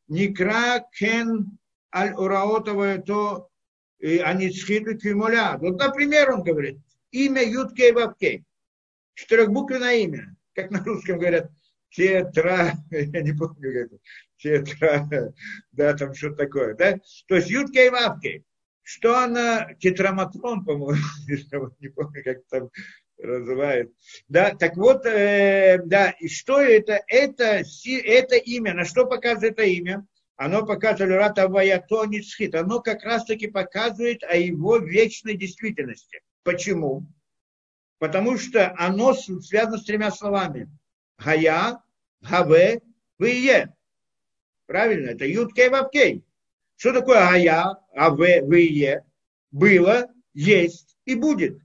[0.08, 1.58] Никра Кен
[1.94, 3.50] Аль Ураотовое то
[4.02, 5.58] Аницхиду Кимоля.
[5.58, 6.80] Вот, например, он говорит,
[7.12, 8.46] имя Ют Кей, Вав Кей.
[9.16, 11.52] Четырехбуквенное имя, как на русском говорят,
[11.90, 13.98] тетра, я не помню, как это,
[14.38, 15.08] тетра,
[15.72, 17.00] да, там что-то такое, да?
[17.28, 18.44] То есть ютка и вавки.
[18.84, 21.02] Что она, тетраматрон, по-моему,
[21.80, 22.70] не помню, как там
[23.18, 23.92] называют.
[24.28, 27.02] Да, так вот, э, да, и что это?
[27.08, 30.06] Это, это имя, на что показывает это имя?
[30.38, 32.04] Оно показывает Рата Ваято.
[32.54, 36.22] Оно как раз-таки показывает о его вечной действительности.
[36.44, 37.08] Почему?
[38.00, 40.70] Потому что оно связано с тремя словами.
[41.18, 41.80] Гая,
[42.22, 42.82] Гаве,
[43.18, 43.74] Вие.
[44.66, 46.24] Правильно, это Юткей Вавкей.
[46.76, 49.06] Что такое Гая, Гаве, Вие?
[49.52, 51.60] Было, есть и будет.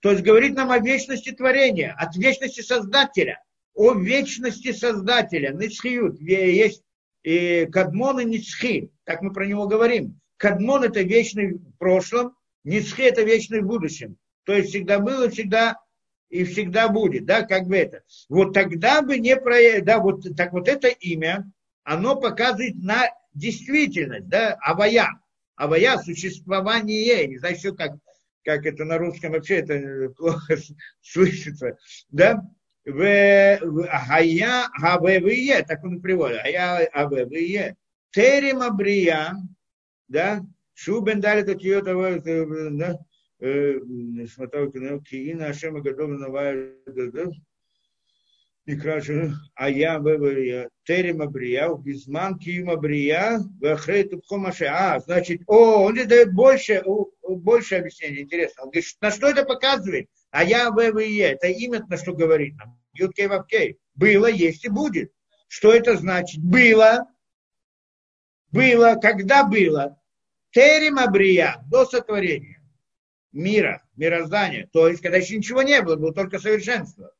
[0.00, 3.42] То есть говорит нам о вечности творения, от вечности Создателя,
[3.74, 5.52] о вечности Создателя.
[5.52, 6.82] Ницхиют, есть
[7.22, 10.20] и Кадмон и Ницхи, так мы про него говорим.
[10.36, 14.18] Кадмон это вечный в прошлом, Ницхи это вечный в будущем.
[14.44, 15.78] То есть всегда было, всегда
[16.28, 18.02] и всегда будет, да, как бы это.
[18.28, 21.50] Вот тогда бы не про, да, вот так вот это имя,
[21.84, 25.08] оно показывает на действительность, да, авая.
[25.56, 27.26] Авая– существование.
[27.28, 27.92] Не знаю еще, как,
[28.42, 30.56] как это на русском вообще это плохо
[31.00, 31.78] слышится.
[32.10, 32.42] Да?
[32.84, 36.42] В, в Гая Гавевие, так он приводит.
[36.42, 37.76] Гая Гавевие.
[38.10, 39.34] Терем Абрия,
[40.06, 42.98] да, Шубен дали такие того, да,
[43.38, 47.32] смотрел, Киина Ашема готовы новая, и
[48.66, 50.00] краше, а я
[50.84, 54.64] терема брия, безман кима брия, вахрей тупхомаше.
[54.66, 56.82] А, значит, о, он дает больше,
[57.22, 58.64] больше объяснений, интересно.
[58.64, 60.08] Он говорит, на что это показывает?
[60.30, 62.80] А я ВВЕ, это имя, на что говорит нам.
[62.94, 63.78] Юткей Вавкей.
[63.94, 65.12] Было, есть и будет.
[65.48, 66.42] Что это значит?
[66.42, 67.06] Было,
[68.50, 70.00] было, когда было.
[70.50, 72.54] Терема брия, до сотворения
[73.34, 74.68] мира, мироздания.
[74.72, 77.12] То есть, когда еще ничего не было, было только совершенство.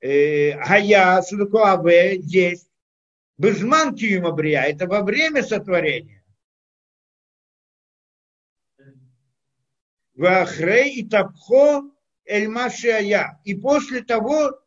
[0.00, 2.70] Гая, Судукуаве есть.
[3.38, 6.24] Безман Киюма Брия, это во время сотворения.
[10.14, 11.90] Вахрей и Тапхо
[12.24, 13.40] Эль Машия.
[13.44, 14.58] И после того,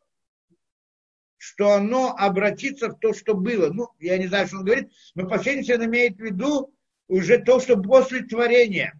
[1.36, 3.72] что оно обратится в то, что было.
[3.72, 6.72] Ну, я не знаю, что он говорит, но последний он имеет в виду
[7.08, 8.98] уже то, что после творения.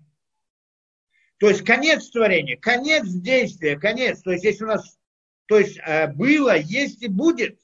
[1.39, 4.21] То есть конец творения, конец действия, конец.
[4.23, 4.99] То есть если у нас
[5.51, 7.59] то есть э, было, есть и будет.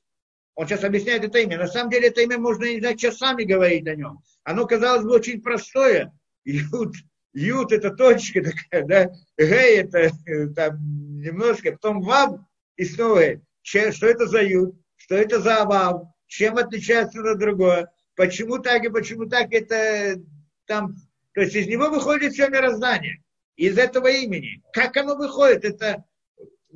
[0.57, 1.57] Он сейчас объясняет это имя.
[1.57, 4.19] На самом деле это имя можно, не знаю, часами говорить о нем.
[4.43, 6.13] Оно, казалось бы, очень простое.
[6.45, 6.97] Ют,
[7.33, 9.11] ют это точка такая, да.
[9.39, 10.79] Гей это э, там
[11.21, 11.71] немножко.
[11.71, 12.41] Потом вав
[12.75, 13.23] и снова
[13.63, 14.75] Че, Что это за ют?
[14.97, 16.09] Что это за вав?
[16.27, 17.89] Чем отличается на другое?
[18.17, 19.53] Почему так и почему так?
[19.53, 20.21] Это
[20.65, 20.97] там...
[21.35, 23.23] То есть из него выходит все мироздание.
[23.55, 24.61] Из этого имени.
[24.73, 25.65] Как оно выходит?
[25.65, 26.05] Это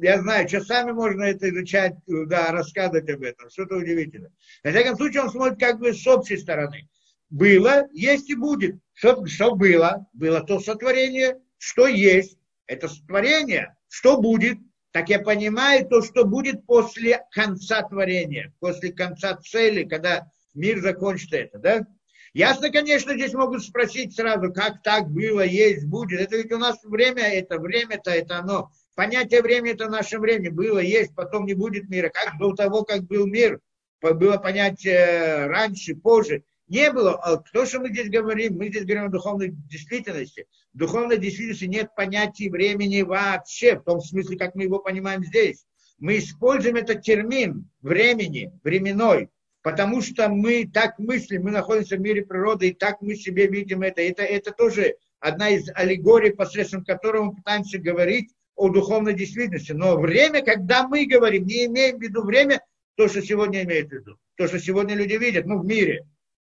[0.03, 4.33] я знаю, часами можно это изучать, да, рассказывать об этом, что-то удивительное.
[4.65, 6.89] На всяком случае, он смотрит как бы с общей стороны.
[7.29, 8.77] Было, есть и будет.
[8.93, 10.07] Что, что было?
[10.13, 12.37] Было то сотворение, что есть.
[12.67, 13.77] Это сотворение.
[13.89, 14.59] Что будет?
[14.93, 21.33] Так я понимаю то, что будет после конца творения, после конца цели, когда мир закончит
[21.33, 21.87] это, да?
[22.33, 26.21] Ясно, конечно, здесь могут спросить сразу, как так было, есть, будет.
[26.21, 30.51] Это ведь у нас время, это время-то, это оно Понятие времени это наше время.
[30.51, 32.11] Было, есть, потом не будет мира.
[32.11, 33.61] Как до того, как был мир,
[34.03, 36.43] было понятие раньше, позже.
[36.69, 37.15] Не было.
[37.15, 40.47] А то, что мы здесь говорим, мы здесь говорим о духовной действительности.
[40.73, 45.67] В духовной действительности нет понятия времени вообще, в том смысле, как мы его понимаем здесь.
[45.99, 49.29] Мы используем этот термин времени, временной,
[49.63, 53.83] потому что мы так мыслим, мы находимся в мире природы, и так мы себе видим
[53.83, 54.01] это.
[54.01, 58.31] Это, это тоже одна из аллегорий, посредством которой мы пытаемся говорить
[58.61, 59.73] о духовной действительности.
[59.73, 62.61] Но время, когда мы говорим, не имеем в виду время,
[62.95, 64.19] то, что сегодня имеет в виду.
[64.37, 66.07] То, что сегодня люди видят, ну, в мире.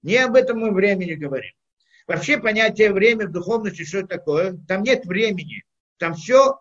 [0.02, 1.52] Не об этом мы времени говорим.
[2.08, 4.58] Вообще понятие время в духовности, что такое?
[4.68, 5.64] Там нет времени.
[5.98, 6.60] Там все,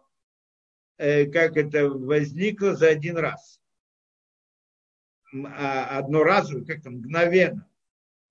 [0.98, 3.62] э, как это, возникло за один раз.
[5.32, 7.66] А, одноразово, как там, мгновенно.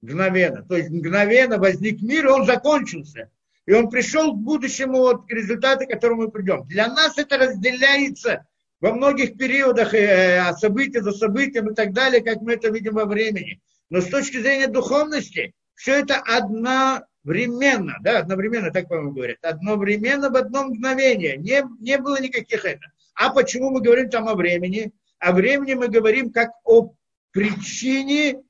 [0.01, 0.64] Мгновенно.
[0.64, 3.32] То есть мгновенно возник мир, и он закончился.
[3.70, 6.65] И он пришел к будущему вот, результату, к которому мы придем.
[6.65, 8.47] Для нас это разделяется
[8.82, 13.05] во многих периодах э, события за событием и так далее, как мы это видим во
[13.05, 13.61] времени.
[13.91, 20.36] Но с точки зрения духовности, все это одновременно, да, одновременно, так по-моему говорят, одновременно в
[20.36, 21.38] одно мгновение.
[21.38, 22.88] Не, не было никаких это.
[23.13, 24.93] А почему мы говорим там о времени?
[25.20, 26.95] О времени мы говорим как о
[27.30, 28.41] причине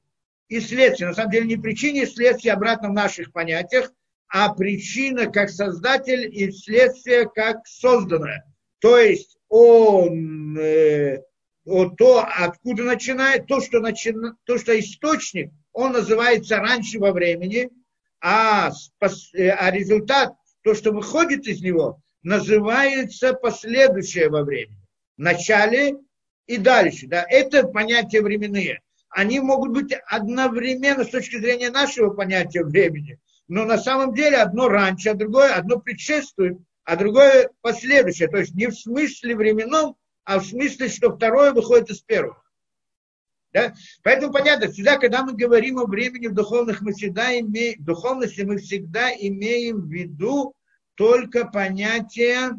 [0.47, 1.03] и следствии.
[1.03, 3.91] На самом деле не причине и следствие обратно в наших понятиях,
[4.29, 8.45] а причина как создатель и следствие как созданное.
[8.79, 11.17] То есть он, э,
[11.65, 17.69] то, откуда начинает, то что, начина, то, что источник, он называется раньше во времени,
[18.21, 18.71] а,
[19.33, 24.77] э, а результат, то, что выходит из него, называется последующее во времени.
[25.17, 25.95] Начале
[26.45, 27.07] и дальше.
[27.07, 27.25] Да?
[27.27, 28.81] Это понятия временные.
[29.09, 33.17] Они могут быть одновременно с точки зрения нашего понятия времени–
[33.49, 38.29] но на самом деле одно раньше, а другое, одно предшествует, а другое последующее.
[38.29, 42.41] То есть не в смысле временном, а в смысле, что второе выходит из первого.
[43.51, 43.73] Да?
[44.03, 48.41] Поэтому понятно, всегда, когда мы говорим о времени в духовных, мы всегда имеем, в духовности
[48.41, 50.53] мы всегда имеем в виду
[50.93, 52.51] только понятия,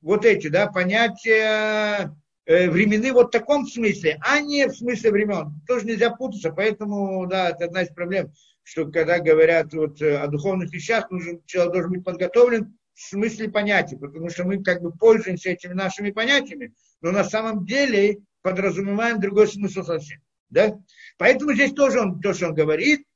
[0.00, 2.16] вот эти, да, понятия
[2.46, 5.60] э, временные вот в таком смысле, а не в смысле времен.
[5.66, 8.32] Тоже нельзя путаться, поэтому, да, это одна из проблем
[8.68, 13.50] что когда говорят вот э, о духовных вещах, нужен, человек должен быть подготовлен в смысле
[13.50, 19.20] понятий, потому что мы как бы пользуемся этими нашими понятиями, но на самом деле подразумеваем
[19.20, 20.20] другой смысл совсем.
[20.50, 20.78] Да?
[21.16, 23.06] Поэтому здесь тоже он, то, что он говорит,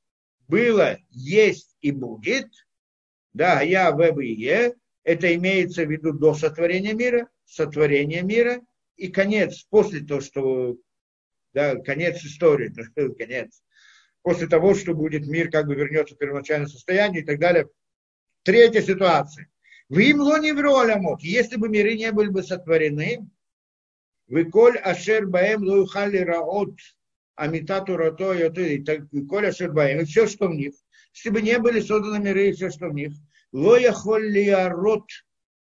[0.47, 2.47] было, есть и будет,
[3.33, 4.73] да, я в и е,
[5.03, 8.59] это имеется в виду до сотворения мира, сотворения мира
[8.95, 10.77] и конец, после того, что,
[11.53, 12.73] да, конец истории,
[13.19, 13.61] конец,
[14.23, 17.67] после того, что будет мир, как бы вернется в первоначальное состояние и так далее.
[18.43, 19.49] Третья ситуация.
[19.89, 23.27] В им лоне в если бы миры не были бы сотворены,
[24.27, 26.79] вы коль ашер баем луихали раот
[27.35, 30.73] амитату рато и коль ашер баем, и все, что в них,
[31.13, 33.13] если бы не были созданы миры и все, что в них,
[33.51, 35.07] лоя холли арот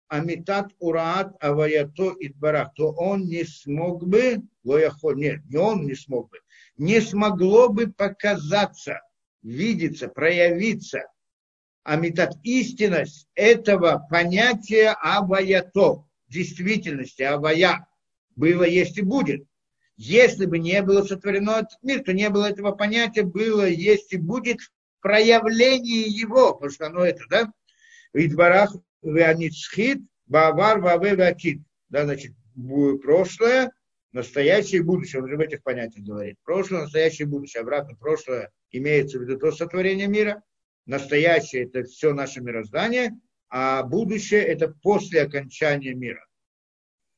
[0.07, 5.95] амитат ураат аваято идбарах, то он не смог бы, лоя холь, нет, не он не
[5.95, 6.39] смог бы,
[6.77, 9.01] не смогло бы показаться,
[9.41, 11.01] видеться, проявиться
[11.87, 17.87] амитат истинность этого понятия аваято, действительности, авая,
[18.35, 19.45] было, есть и будет.
[19.95, 24.17] Если бы не было сотворено этот мир, то не было этого понятия, было, есть и
[24.17, 24.59] будет
[24.99, 27.51] проявление его, потому что оно это, да?
[28.13, 31.61] Идбарах веаницхит, бавар ваве вакит.
[31.87, 32.33] Да, значит,
[33.01, 33.71] прошлое,
[34.11, 35.21] настоящее и будущее.
[35.21, 36.37] Он же в этих понятиях говорит.
[36.43, 37.61] Прошлое, настоящее и будущее.
[37.61, 40.43] Обратно, прошлое имеется в виду то сотворение мира.
[40.85, 43.11] Настоящее– это все наше мироздание,
[43.49, 46.25] а будущее– это после окончания мира.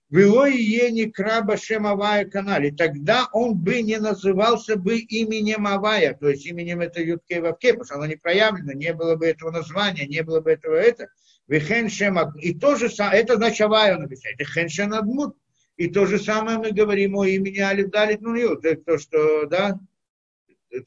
[0.09, 2.71] Велой ени краба Шемавая канале.
[2.71, 7.85] Тогда он бы не назывался бы именем Авая, то есть именем этой Ютке Вавке, потому
[7.85, 11.09] что оно не проявлено, не было бы этого названия, не было бы этого это.
[11.47, 12.33] Вихен Шема.
[12.41, 14.39] И то же самое, это значит Авая он объясняет.
[14.39, 15.35] Вихен Шенадмут.
[15.79, 18.61] И то же самое мы говорим о имени Алиф Далит Нунью.
[18.85, 19.79] То, что, да,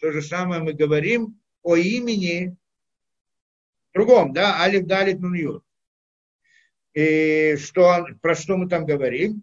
[0.00, 2.54] то же самое мы говорим о имени
[3.94, 5.64] другом, да, Алиф Далит Нунью
[6.94, 9.42] и что, про что мы там говорим?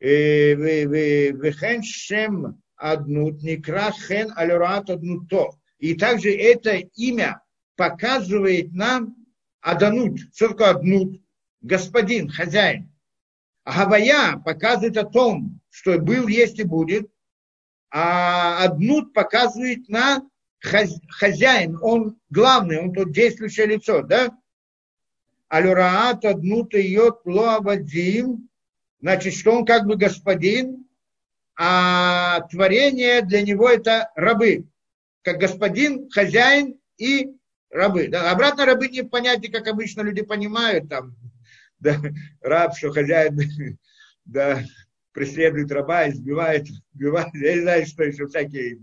[0.00, 5.52] Вехен шем аднут, никра хен алюрат аднуто.
[5.78, 7.42] И также это имя
[7.76, 9.16] показывает нам
[9.60, 10.20] аданут.
[10.34, 11.22] Что такое аднут?
[11.62, 12.89] Господин, хозяин.
[13.74, 17.10] Гавая показывает о том, что был, есть и будет.
[17.90, 20.22] А аднут показывает на
[20.60, 21.78] хозяин.
[21.80, 24.30] Он главный, он тут действующее лицо, да?
[25.50, 28.48] алюраат аднута йот лоавадим,
[29.00, 30.86] значит, что он как бы господин,
[31.56, 34.66] а творение для него это рабы,
[35.22, 37.32] как господин, хозяин и
[37.70, 38.06] рабы.
[38.08, 41.16] Да, обратно рабы не в понятии, как обычно люди понимают, там,
[42.00, 42.00] да,
[42.42, 43.38] раб, что хозяин,
[44.24, 44.62] да,
[45.12, 48.78] преследует раба, избивает, убивает, я не знаю, что еще всякие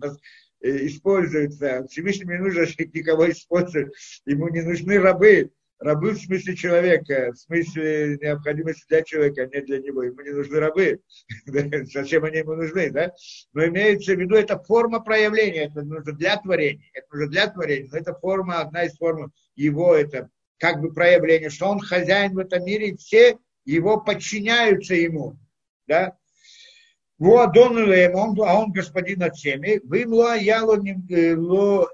[0.62, 1.86] э, используются.
[1.89, 3.93] Всевышнему не нужно никого использовать,
[4.26, 9.62] ему не нужны рабы, Рабы в смысле человека, в смысле необходимости для человека, а не
[9.62, 10.02] для него.
[10.02, 11.00] Ему не нужны рабы.
[11.45, 13.14] Зачем они ему нужны, да?
[13.54, 16.84] Но имеется в виду, это форма проявления, это нужно для творения.
[16.93, 21.49] Это нужно для творения, но это форма, одна из форм его, это как бы проявление,
[21.49, 25.38] что он хозяин в этом мире, и все его подчиняются ему.
[25.88, 26.18] Да?
[27.20, 29.82] Вуадон он, а он господин над всеми.
[29.84, 31.36] Вы мло яло э,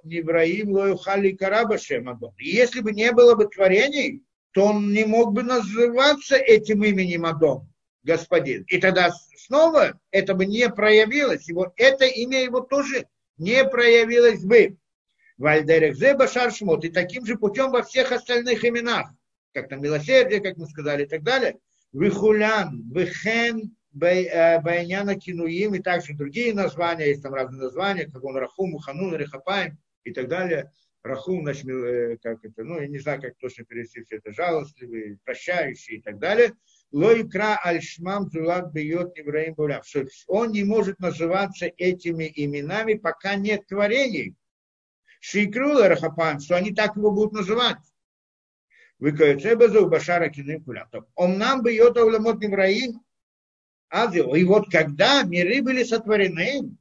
[0.03, 2.33] невраим ло юхали карабашем Адон.
[2.37, 7.25] И если бы не было бы творений, то он не мог бы называться этим именем
[7.25, 7.69] Адон,
[8.03, 8.65] господин.
[8.67, 11.47] И тогда снова это бы не проявилось.
[11.47, 13.07] Его, это имя его тоже
[13.37, 14.77] не проявилось бы.
[15.37, 16.85] Вальдерехзе Башар Шмот.
[16.85, 19.09] И таким же путем во всех остальных именах.
[19.53, 21.57] Как там милосердие, как мы сказали, и так далее.
[21.91, 28.35] Вихулян, Вихен, Э, Баяняна Кинуим и также другие названия, есть там разные названия, как он
[28.37, 30.71] Рахум, Ханун, Рехапаем и так далее.
[31.03, 35.19] Рахум, значит, э, как это, ну, я не знаю, как точно перевести все это, жалостливый,
[35.23, 36.53] прощающий и так далее.
[36.91, 39.81] Лойкра альшмам зулат бьет Ибраим Булям.
[40.27, 44.35] Он не может называться этими именами, пока нет творений.
[45.25, 47.77] Шикрула Рахапаем, что они так его будут называть.
[48.99, 50.89] Выкается у Башара Кулям.
[51.15, 53.01] Он нам бьет Ауламот Ибраим,
[53.89, 54.33] Азию.
[54.33, 56.75] И вот когда миры были сотворены,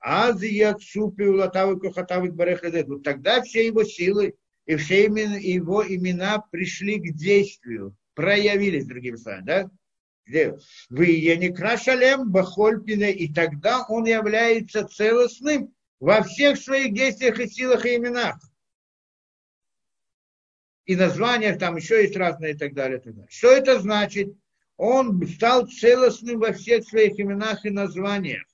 [0.00, 4.34] Азия, Цупи, Улатавы, Кохатавы, Барехадет, вот тогда все его силы
[4.66, 9.70] и все его имена пришли к действию, проявились, другими словами,
[10.26, 10.56] да?
[10.90, 17.84] Вы не крашалем бахольпине, и тогда он является целостным во всех своих действиях и силах
[17.84, 18.36] и именах.
[20.84, 22.98] И названиях там еще есть разные и так далее.
[22.98, 23.28] И так далее.
[23.30, 24.36] Что это значит?
[24.76, 28.44] он стал целостным во всех своих именах и названиях.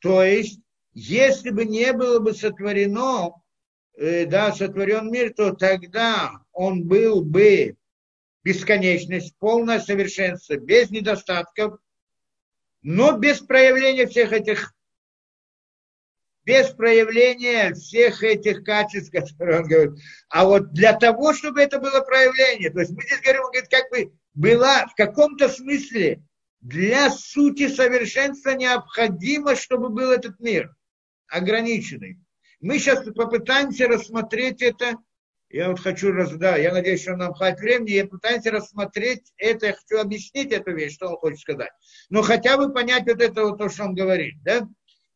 [0.00, 0.60] То есть,
[0.92, 3.32] если бы не было бы сотворено,
[3.96, 7.76] э, да, сотворен мир, то тогда он был бы
[8.44, 11.78] бесконечность, полное совершенство, без недостатков,
[12.82, 14.74] но без проявления всех этих
[16.44, 19.92] без проявления всех этих качеств, которые он говорит.
[20.28, 23.70] А вот для того, чтобы это было проявление, то есть мы здесь говорим, он говорит,
[23.70, 26.22] как бы была в каком-то смысле
[26.60, 30.74] для сути совершенства необходимо, чтобы был этот мир
[31.28, 32.18] ограниченный.
[32.60, 34.96] Мы сейчас попытаемся рассмотреть это.
[35.48, 37.90] Я вот хочу, раз, да, я надеюсь, что нам хватит времени.
[37.90, 41.72] Я пытаюсь рассмотреть это, я хочу объяснить эту вещь, что он хочет сказать.
[42.08, 44.34] Но хотя бы понять вот это вот то, что он говорит.
[44.44, 44.68] Да?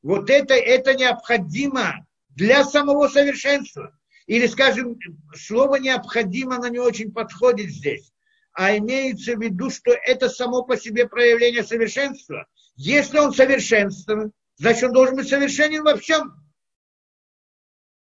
[0.03, 3.97] Вот это, это необходимо для самого совершенства.
[4.27, 4.99] Или, скажем,
[5.35, 8.13] слово необходимо, оно не очень подходит здесь.
[8.53, 12.47] А имеется в виду, что это само по себе проявление совершенства.
[12.75, 16.35] Если он совершенствован, значит, он должен быть совершенен во всем.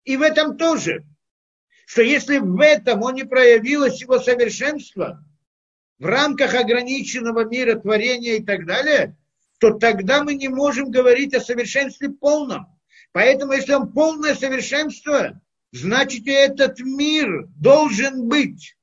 [0.03, 1.05] И в этом тоже.
[1.85, 5.23] Что если в этом он не проявилось его совершенство,
[5.99, 9.15] в рамках ограниченного мира творения и так далее,
[9.59, 12.67] то тогда мы не можем говорить о совершенстве полном.
[13.11, 15.39] Поэтому, если он полное совершенство,
[15.71, 18.75] значит, и этот мир должен быть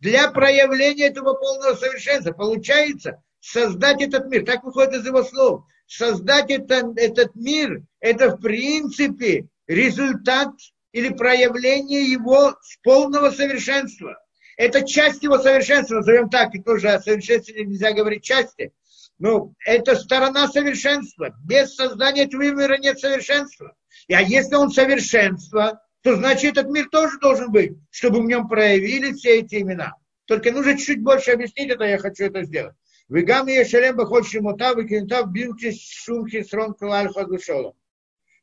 [0.00, 2.32] для проявления этого полного совершенства.
[2.32, 8.40] Получается, создать этот мир, так выходит из его слов, создать это, этот мир, это в
[8.40, 10.54] принципе результат
[10.92, 14.16] или проявление его полного совершенства.
[14.56, 18.72] Это часть его совершенства, назовем так, и тоже о совершенстве нельзя говорить части.
[19.18, 21.34] Ну, это сторона совершенства.
[21.44, 23.74] Без создания этого мира нет совершенства.
[24.06, 28.48] И, а если он совершенство, то значит этот мир тоже должен быть, чтобы в нем
[28.48, 29.94] проявились все эти имена.
[30.26, 32.74] Только нужно чуть больше объяснить это, я хочу это сделать.
[33.08, 37.74] Вегам и Шалем Бахочи Мутав и Кентав Бимчи Шумхи Срон Калальха Душолом.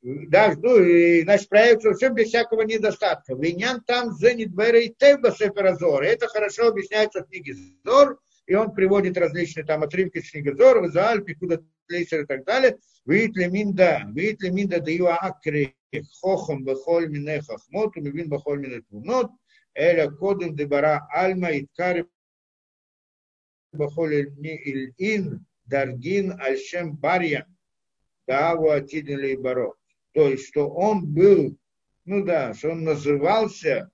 [0.01, 3.33] Да, ну и, значит, проявится все без всякого недостатка.
[3.33, 6.03] Винян там зенит бэра и тэба сэперазор.
[6.03, 10.83] Это хорошо объясняется в книге Зор, и он приводит различные там отрывки из книги Зор,
[10.83, 12.77] Визааль, Пикуда Тлейсер и так далее.
[13.05, 15.75] Вит ли минда, вит ли минда да ива акри
[16.21, 19.31] хохом бахоль мине хахмот, умивин бахоль мине твунот,
[19.73, 22.05] эля кодем дебара альма иткари
[23.71, 24.33] бахоль
[24.97, 27.47] ин даргин альшем барья,
[28.27, 29.75] даву атидин лейбаро.
[30.13, 31.57] То есть, что он был,
[32.05, 33.91] ну да, что он назывался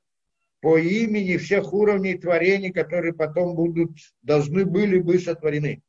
[0.62, 3.92] по имени всех уровней творений, которые потом будут,
[4.22, 5.82] должны были бы сотворены.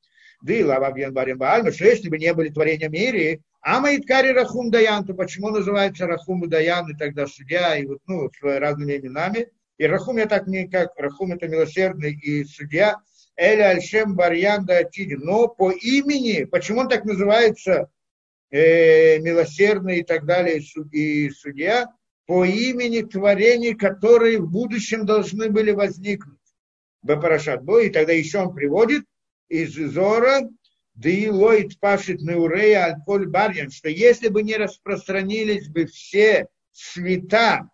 [0.42, 4.32] Да и лавабьян барин баальма, что если бы не были творения в мире, а Маиткари
[4.32, 8.96] Рахум Даян, то почему называется Рахум Даян и тогда судья, и вот, ну, с разными
[8.96, 9.48] именами.
[9.78, 12.96] И Рахум я так не как, Рахум это милосердный и судья,
[13.36, 15.14] Эля Альшем Барьян Датиди.
[15.14, 17.88] Но по имени, почему он так называется,
[18.50, 20.60] э, милосердный и так далее,
[20.90, 21.86] и судья,
[22.26, 26.38] по имени творений, которые в будущем должны были возникнуть.
[27.02, 29.04] Бапарашат Бо, и тогда еще он приводит
[29.48, 30.48] из Зора,
[30.94, 37.68] да и лоит пашет неурея аль барьян, что если бы не распространились бы все света,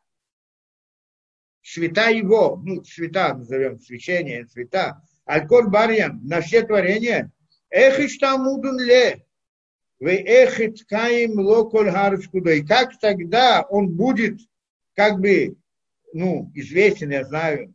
[1.62, 7.30] света его, ну, света назовем, свечение, света, аль-коль барьян, на все творения,
[7.70, 9.26] эх и штамудун ле,
[12.50, 14.38] и как тогда он будет
[14.94, 15.56] как бы,
[16.12, 17.74] ну, известен, я знаю,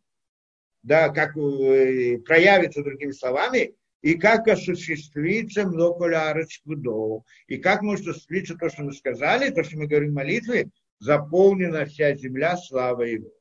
[0.83, 8.55] да, как э, проявится другими словами, и как осуществится многолярец кудов, и как может осуществиться
[8.55, 10.69] то, что мы сказали, то, что мы говорим в молитве,
[10.99, 13.31] заполнена вся земля слава его.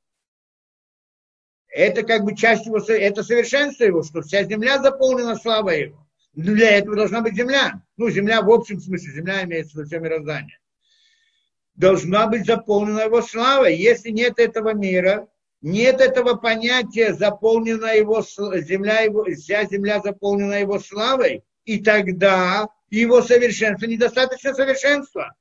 [1.69, 6.02] Это как бы часть его, это совершенство его, что вся земля заполнена славой его.
[6.35, 7.83] Для этого должна быть земля.
[7.97, 10.59] Ну, земля в общем смысле, земля имеется в виду все мироздание
[11.75, 13.77] должна быть заполнена его славой.
[13.77, 15.29] Если нет этого мира,
[15.61, 23.23] нет этого понятия, заполнена его земля, его, вся земля заполнена его славой, и тогда его
[23.23, 25.35] совершенство недостаточно совершенства.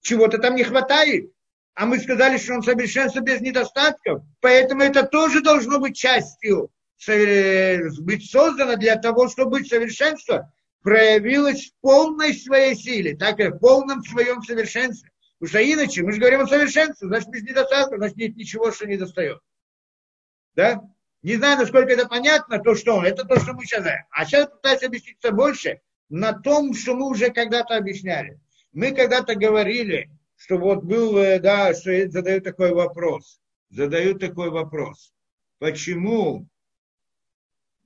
[0.00, 1.30] Чего-то там не хватает.
[1.74, 4.22] А мы сказали, что он совершенство без недостатков.
[4.40, 6.70] Поэтому это тоже должно быть частью,
[7.06, 10.52] быть создано для того, чтобы совершенство
[10.82, 15.10] проявилось в полной своей силе, так и в полном своем совершенстве.
[15.38, 18.86] Потому что иначе мы же говорим о совершенстве, значит, без недостатка, значит, нет ничего, что
[18.86, 19.40] не достает.
[20.54, 20.82] Да?
[21.22, 23.02] Не знаю, насколько это понятно, то, что.
[23.02, 24.04] Это то, что мы сейчас знаем.
[24.10, 25.80] А сейчас пытаюсь объясниться больше
[26.10, 28.38] на том, что мы уже когда-то объясняли.
[28.72, 33.40] Мы когда-то говорили, что вот был, э, да, что задают такой вопрос.
[33.70, 35.14] Задают такой вопрос.
[35.58, 36.46] Почему,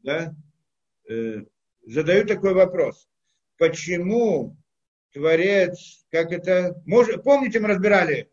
[0.03, 0.35] да,
[1.09, 1.43] э,
[1.87, 3.09] задают такой вопрос.
[3.57, 4.57] Почему
[5.13, 8.31] Творец, как это, может, помните, мы разбирали,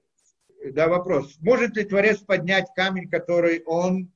[0.72, 4.12] да, вопрос, может ли Творец поднять камень, который он,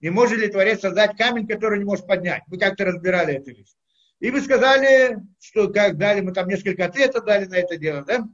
[0.00, 2.42] не может ли Творец создать камень, который не может поднять?
[2.46, 3.74] Мы как-то разбирали эту вещь.
[4.20, 8.28] И вы сказали, что как дали, мы там несколько ответов дали на это дело, да?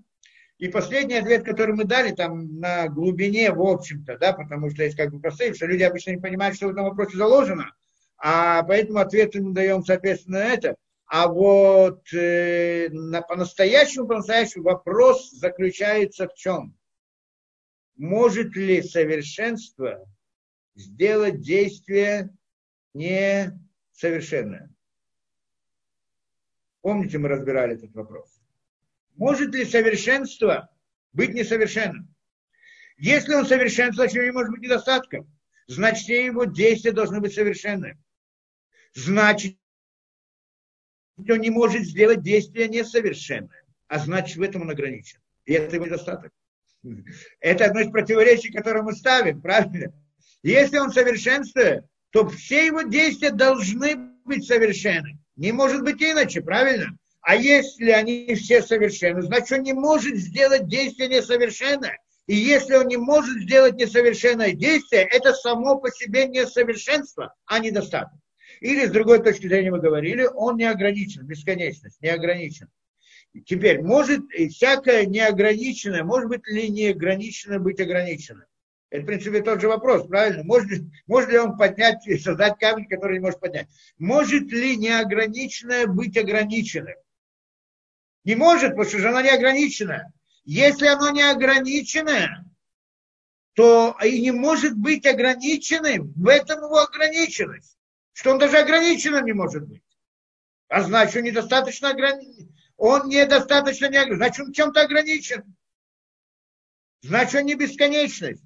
[0.59, 4.97] И последний ответ, который мы дали, там на глубине, в общем-то, да, потому что есть
[4.97, 7.75] как бы простые, что люди обычно не понимают, что в этом вопросе заложено,
[8.19, 10.77] а поэтому ответ мы даем, соответственно, это.
[11.07, 16.77] А вот э, на, по-настоящему, по-настоящему вопрос заключается в чем?
[17.97, 20.05] Может ли совершенство
[20.75, 22.35] сделать действие
[22.95, 24.71] несовершенное?
[26.81, 28.41] Помните, мы разбирали этот вопрос.
[29.17, 30.71] Может ли совершенство
[31.13, 32.15] быть несовершенным?
[32.97, 35.31] Если он совершенство, значит, не может быть недостатком.
[35.67, 37.99] Значит, его действия должны быть совершенны.
[38.95, 39.57] Значит,
[41.17, 43.65] он не может сделать действие несовершенное.
[43.89, 45.19] А значит, в этом он ограничен.
[45.45, 46.33] И это его недостаток.
[47.41, 49.93] Это одно из противоречий, которое мы ставим, правильно?
[50.43, 55.19] Если он совершенствует, то все его действия должны быть совершенны.
[55.37, 56.97] Не может быть иначе, правильно?
[57.23, 61.99] А если они все совершенны, значит, он не может сделать действие несовершенное.
[62.27, 68.19] И если он не может сделать несовершенное действие, это само по себе несовершенство, а недостаток.
[68.65, 72.71] Или, с другой точки зрения, мы говорили, он не ограничен, бесконечность, не ограничен.
[73.45, 74.23] Теперь, может
[74.53, 78.47] всякое неограниченное, может быть ли неограниченное быть ограниченным?
[78.89, 80.45] Это, в принципе, тот же вопрос, правильно?
[80.45, 83.69] Может, может ли он поднять, создать камень, который не может поднять?
[83.99, 86.97] Может ли неограниченное быть ограниченным?
[88.25, 90.11] Не может, потому что же оно неограниченное.
[90.47, 92.47] Если оно неограниченное,
[93.53, 96.15] то и не может быть ограниченным.
[96.17, 97.77] В этом его ограниченность.
[98.15, 99.83] Что он даже ограниченным не может быть.
[100.69, 102.57] А значит, он недостаточно ограничен.
[102.77, 104.17] Он недостаточно не ограничен.
[104.17, 105.57] Значит, он чем-то ограничен.
[107.03, 108.43] Значит, он не бесконечность.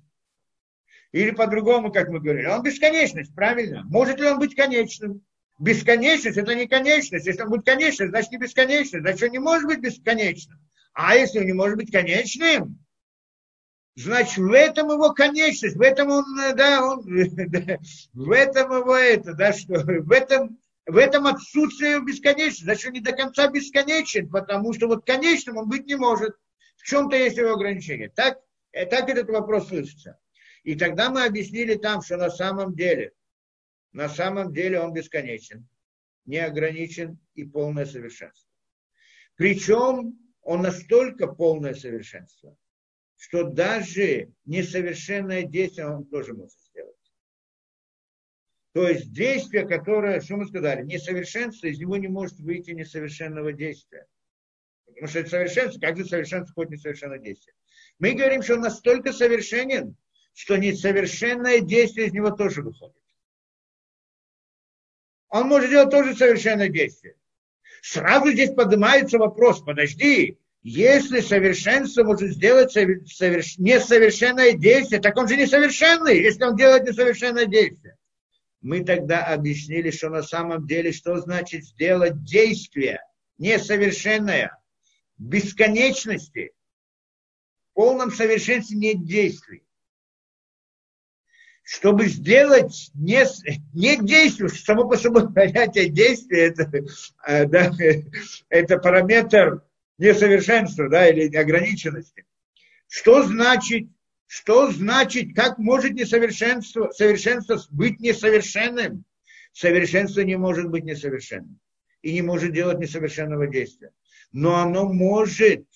[1.12, 3.84] Или по-другому, как мы говорили, он бесконечность, правильно?
[3.84, 5.22] Может ли он быть конечным?
[5.58, 7.26] Бесконечность– это не конечность.
[7.26, 9.02] Если он будет конечным, значит не бесконечность.
[9.02, 10.58] Значит, он не может быть бесконечным.
[10.94, 12.78] А если он не может быть конечным,
[13.98, 16.24] значит, в этом его конечность, в этом он,
[16.56, 17.02] да, он,
[18.12, 23.00] в этом его это, да, что, в этом, в этом отсутствие бесконечности, значит, он не
[23.00, 26.36] до конца бесконечен, потому что вот конечным он быть не может.
[26.76, 28.08] В чем-то есть его ограничение.
[28.08, 28.38] Так,
[28.72, 30.18] э, так этот вопрос слышится.
[30.62, 33.12] И тогда мы объяснили там, что на самом деле,
[33.92, 35.66] на самом деле он бесконечен,
[36.24, 38.48] неограничен и полное совершенство.
[39.34, 42.56] Причем он настолько полное совершенство,
[43.18, 46.94] что даже несовершенное действие он тоже может сделать.
[48.72, 54.06] То есть действие, которое, что мы сказали, несовершенство, из него не может выйти несовершенного действия.
[54.86, 57.54] Потому что это совершенство, как же совершенство хоть несовершенное действие.
[57.98, 59.96] Мы говорим, что он настолько совершенен,
[60.32, 62.94] что несовершенное действие из него тоже выходит.
[65.28, 67.16] Он может делать тоже совершенное действие.
[67.82, 70.38] Сразу здесь поднимается вопрос, подожди,
[70.68, 73.56] если совершенство может сделать соверш...
[73.56, 77.96] несовершенное действие, так он же несовершенный, если он делает несовершенное действие.
[78.60, 83.00] Мы тогда объяснили, что на самом деле, что значит сделать действие
[83.38, 84.58] несовершенное,
[85.16, 86.52] бесконечности,
[87.70, 89.64] в полном совершенстве нет действий.
[91.62, 93.24] Чтобы сделать не,
[93.72, 96.70] не действие, само по себе понятие действия, это,
[97.26, 97.70] э, да,
[98.50, 99.62] это параметр
[99.98, 102.26] несовершенства да, или ограниченности.
[102.86, 103.88] Что значит,
[104.26, 109.04] что значит, как может несовершенство, совершенство быть несовершенным?
[109.52, 111.58] Совершенство не может быть несовершенным
[112.02, 113.92] и не может делать несовершенного действия.
[114.32, 115.66] Но оно может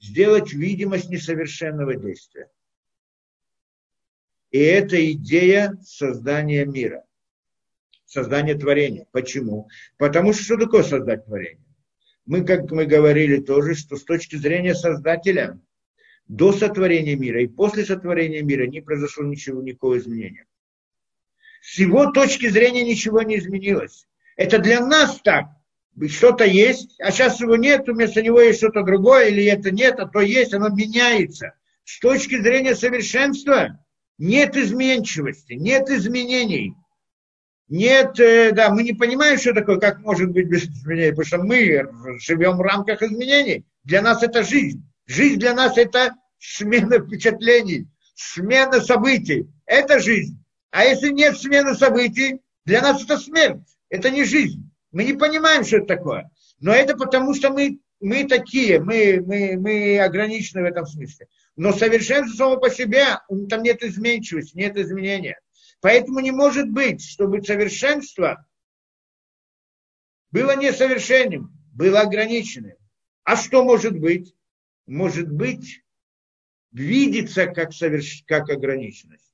[0.00, 2.50] сделать видимость несовершенного действия.
[4.50, 7.04] И это идея создания мира,
[8.04, 9.06] создания творения.
[9.12, 9.68] Почему?
[9.98, 11.65] Потому что что такое создать творение?
[12.26, 15.60] Мы, как мы говорили тоже, что с точки зрения Создателя,
[16.28, 20.46] до сотворения мира и после сотворения мира не произошло ничего, никакого изменения.
[21.62, 24.08] С его точки зрения ничего не изменилось.
[24.36, 25.46] Это для нас так.
[26.08, 30.06] Что-то есть, а сейчас его нет, вместо него есть что-то другое, или это нет, а
[30.06, 31.54] то есть, оно меняется.
[31.84, 33.82] С точки зрения совершенства
[34.18, 36.74] нет изменчивости, нет изменений.
[37.68, 41.38] Нет, э, да, мы не понимаем, что такое, как может быть без изменений, потому что
[41.38, 43.64] мы живем в рамках изменений.
[43.82, 44.84] Для нас это жизнь.
[45.06, 49.48] Жизнь для нас это смена впечатлений, смена событий.
[49.64, 50.42] Это жизнь.
[50.70, 53.62] А если нет смены событий, для нас это смерть.
[53.88, 54.70] Это не жизнь.
[54.92, 56.30] Мы не понимаем, что это такое.
[56.60, 61.26] Но это потому, что мы, мы такие, мы, мы, мы ограничены в этом смысле.
[61.56, 63.18] Но совершенство само по себе,
[63.48, 65.38] там нет изменчивости, нет изменения.
[65.86, 68.44] Поэтому не может быть, чтобы совершенство
[70.32, 72.76] было несовершенным, было ограниченным.
[73.22, 74.34] А что может быть?
[74.86, 75.84] может быть,
[76.72, 78.24] видится как, соверш...
[78.26, 79.32] как ограниченность.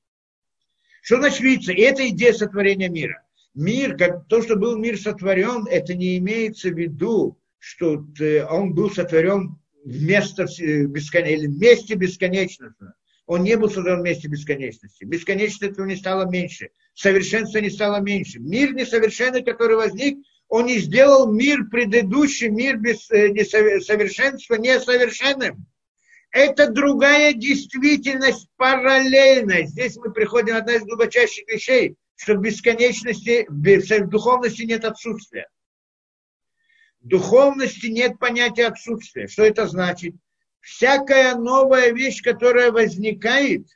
[1.00, 1.72] Что значит видится?
[1.72, 3.26] Это идея сотворения мира.
[3.54, 8.74] Мир, как то, что был мир сотворен, это не имеется в виду, что э, он
[8.74, 11.24] был сотворен вместо бескон...
[11.24, 12.92] или вместе бесконечности.
[13.26, 15.04] Он не был создан вместе бесконечности.
[15.04, 16.70] Бесконечность этого не стало меньше.
[16.94, 18.40] Совершенства не стало меньше.
[18.40, 20.18] Мир несовершенный, который возник,
[20.48, 25.66] он не сделал мир предыдущий, мир без э, несовершенства несовершенным.
[26.30, 29.66] Это другая действительность, параллельная.
[29.66, 35.48] Здесь мы приходим, одна из глубочайших вещей, что в бесконечности, в духовности нет отсутствия.
[37.00, 39.26] В духовности нет понятия отсутствия.
[39.28, 40.14] Что это значит?
[40.62, 43.66] Всякая новая вещь, которая возникает,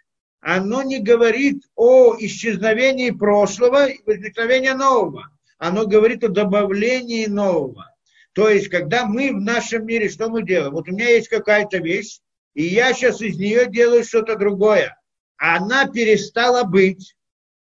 [0.40, 7.92] оно не говорит о исчезновении прошлого и возникновении нового оно говорит о добавлении нового.
[8.32, 10.72] То есть, когда мы в нашем мире, что мы делаем?
[10.72, 12.20] Вот у меня есть какая-то вещь,
[12.54, 14.98] и я сейчас из нее делаю что-то другое.
[15.38, 17.16] Она перестала быть,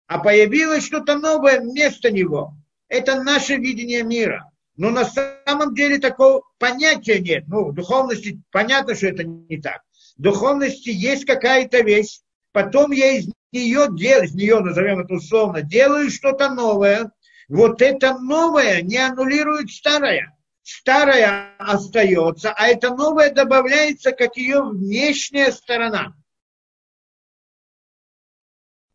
[0.06, 2.54] а появилось что-то новое вместо него.
[2.88, 4.49] Это наше видение мира.
[4.80, 7.44] Но на самом деле такого понятия нет.
[7.48, 9.82] Ну, в духовности понятно, что это не так.
[10.16, 12.20] В духовности есть какая-то вещь,
[12.52, 17.12] потом я из нее делаю, из нее, назовем это условно, делаю что-то новое,
[17.50, 20.34] вот это новое не аннулирует старое.
[20.62, 26.14] Старое остается, а это новое добавляется как ее внешняя сторона.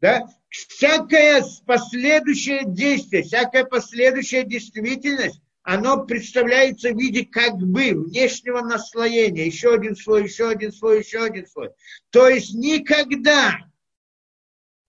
[0.02, 0.28] Да?
[0.50, 9.48] Всякое последующее действие, всякая последующая действительность, оно представляется в виде как бы внешнего наслоения.
[9.48, 11.72] Еще один слой, еще один слой, еще один слой.
[12.12, 13.58] То есть никогда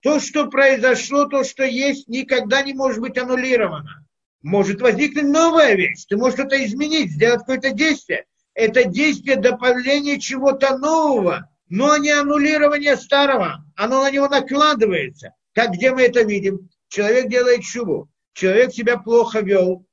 [0.01, 4.05] то, что произошло, то, что есть, никогда не может быть аннулировано.
[4.43, 6.05] Может возникнуть новая вещь.
[6.07, 8.25] Ты можешь что-то изменить, сделать какое-то действие.
[8.53, 13.65] Это действие добавления чего-то нового, но не аннулирование старого.
[13.75, 15.33] Оно на него накладывается.
[15.55, 16.69] Как где мы это видим?
[16.87, 18.09] Человек делает чубу.
[18.33, 19.86] Человек себя плохо вел.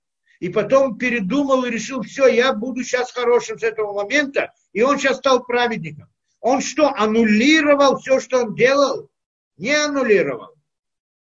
[0.44, 4.52] И потом передумал и решил, все, я буду сейчас хорошим с этого момента.
[4.74, 6.10] И он сейчас стал праведником.
[6.40, 9.08] Он что, аннулировал все, что он делал?
[9.56, 10.54] не аннулировал.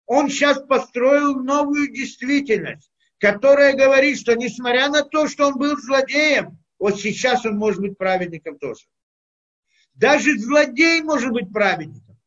[0.06, 6.58] Он сейчас построил новую действительность, которая говорит, что несмотря на то, что он был злодеем,
[6.80, 8.82] вот сейчас он может быть праведником тоже.
[9.94, 12.18] Даже злодей может быть праведником.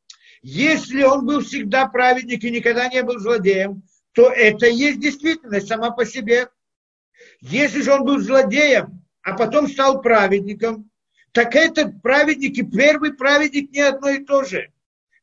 [0.42, 3.84] Если он был всегда праведник и никогда не был злодеем,
[4.14, 6.48] то это есть действительность сама по себе.
[7.50, 10.90] Если же он был злодеем, а потом стал праведником,
[11.32, 14.72] так этот праведник и первый праведник не одно и то же.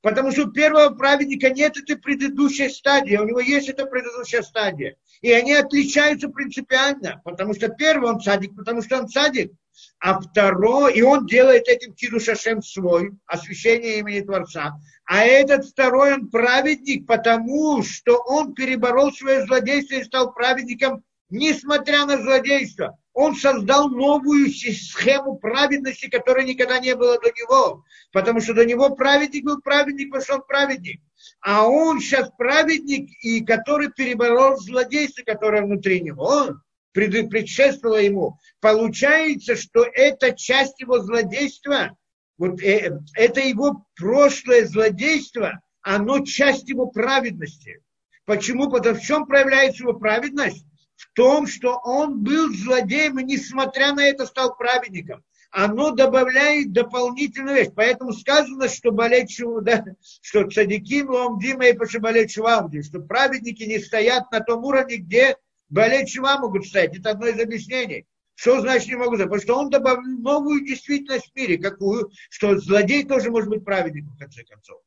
[0.00, 4.96] Потому что у первого праведника нет этой предыдущей стадии, у него есть эта предыдущая стадия.
[5.22, 9.52] И они отличаются принципиально, потому что первый он садик, потому что он садик,
[9.98, 14.74] а второй, и он делает этим Кирушашем свой, освящение имени Творца.
[15.06, 22.06] А этот второй, он праведник, потому что он переборол свое злодейство и стал праведником, несмотря
[22.06, 27.84] на злодейство он создал новую схему праведности, которой никогда не было до него.
[28.12, 31.00] Потому что до него праведник был праведник, потому что он праведник.
[31.40, 36.24] А он сейчас праведник, и который переборол злодейство, которое внутри него.
[36.24, 38.38] Он предшествовало ему.
[38.60, 41.96] Получается, что это часть его злодейства,
[42.36, 47.80] вот э, это его прошлое злодейство, оно часть его праведности.
[48.24, 48.70] Почему?
[48.70, 50.66] Потому в чем проявляется его праведность?
[50.96, 55.24] В том, что он был злодеем и, несмотря на это, стал праведником.
[55.50, 57.70] Оно добавляет дополнительную вещь.
[57.74, 59.84] Поэтому сказано, что болеть да,
[60.20, 65.36] что цадиким ломдима и пошибалет швамди, что праведники не стоят на том уровне, где
[65.68, 66.98] болеть шва могут стоять.
[66.98, 68.06] Это одно из объяснений.
[68.34, 69.12] Что значит не могу?
[69.12, 74.14] Потому что он добавил новую действительность в мире, какую, что злодей тоже может быть праведником,
[74.14, 74.80] в конце концов.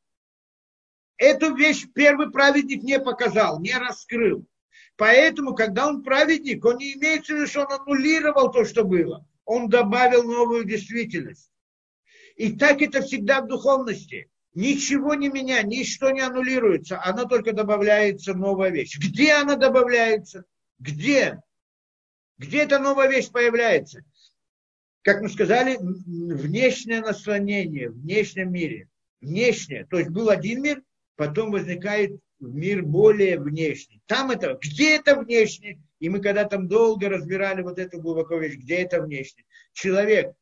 [1.18, 4.46] Эту вещь первый праведник не показал, не раскрыл.
[4.98, 9.26] Поэтому, когда он праведник, он не имеет в виду, что он аннулировал то, что было.
[9.46, 11.52] Он добавил новую действительность.
[12.36, 14.30] И так это всегда в духовности.
[14.56, 18.98] Ничего не меня, ничто не аннулируется, она только добавляется новая вещь.
[18.98, 20.46] Где она добавляется?
[20.80, 21.40] Где?
[22.40, 24.04] Где эта новая вещь появляется?
[25.04, 28.90] Как мы сказали, внешнее наслонение в внешнем мире.
[29.22, 29.86] Внешнее.
[29.86, 30.82] То есть был один мир,
[31.16, 34.02] потом возникает в мир более внешний.
[34.06, 35.82] Там это, где это внешне?
[36.00, 39.46] И мы когда там долго разбирали вот эту глубоко вещь, где это внешне?
[39.74, 40.36] Человек,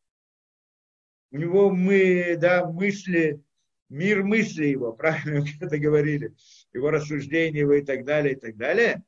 [1.31, 3.41] у него мы, да, мысли,
[3.89, 6.33] мир мысли его, правильно это говорили,
[6.73, 9.03] его рассуждения его и так далее, и так далее.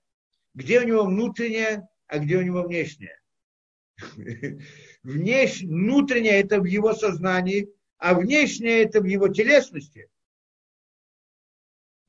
[0.53, 3.19] Где у него внутреннее, а где у него внешнее?
[5.03, 5.61] Внеш...
[5.61, 10.09] Внутреннее это в его сознании, а внешнее это в его телесности.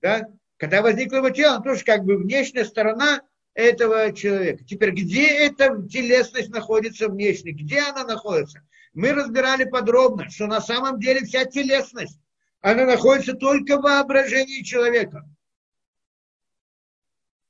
[0.00, 0.28] Да?
[0.58, 3.22] Когда возникло его тело, оно тоже как бы внешняя сторона
[3.54, 4.64] этого человека.
[4.64, 7.52] Теперь, где эта телесность находится внешне?
[7.52, 8.60] Где она находится?
[8.92, 12.18] Мы разбирали подробно, что на самом деле вся телесность,
[12.60, 15.24] она находится только в воображении человека.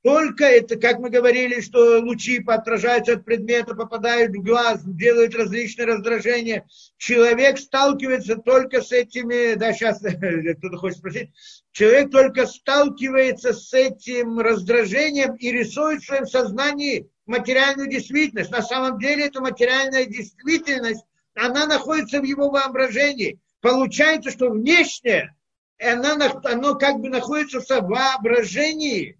[0.01, 5.87] Только это, как мы говорили, что лучи отражаются от предмета, попадают в глаз, делают различные
[5.87, 6.65] раздражения.
[6.97, 9.99] Человек сталкивается только с этими, да, сейчас
[10.57, 11.31] кто-то хочет спросить,
[11.79, 18.51] человек только сталкивается с этим раздражением и рисует в своем сознании материальную действительность.
[18.51, 23.39] На самом деле эта материальная действительность, она находится в его воображении.
[23.61, 25.33] Получается, что внешнее,
[25.81, 29.17] она, оно как бы находится в воображении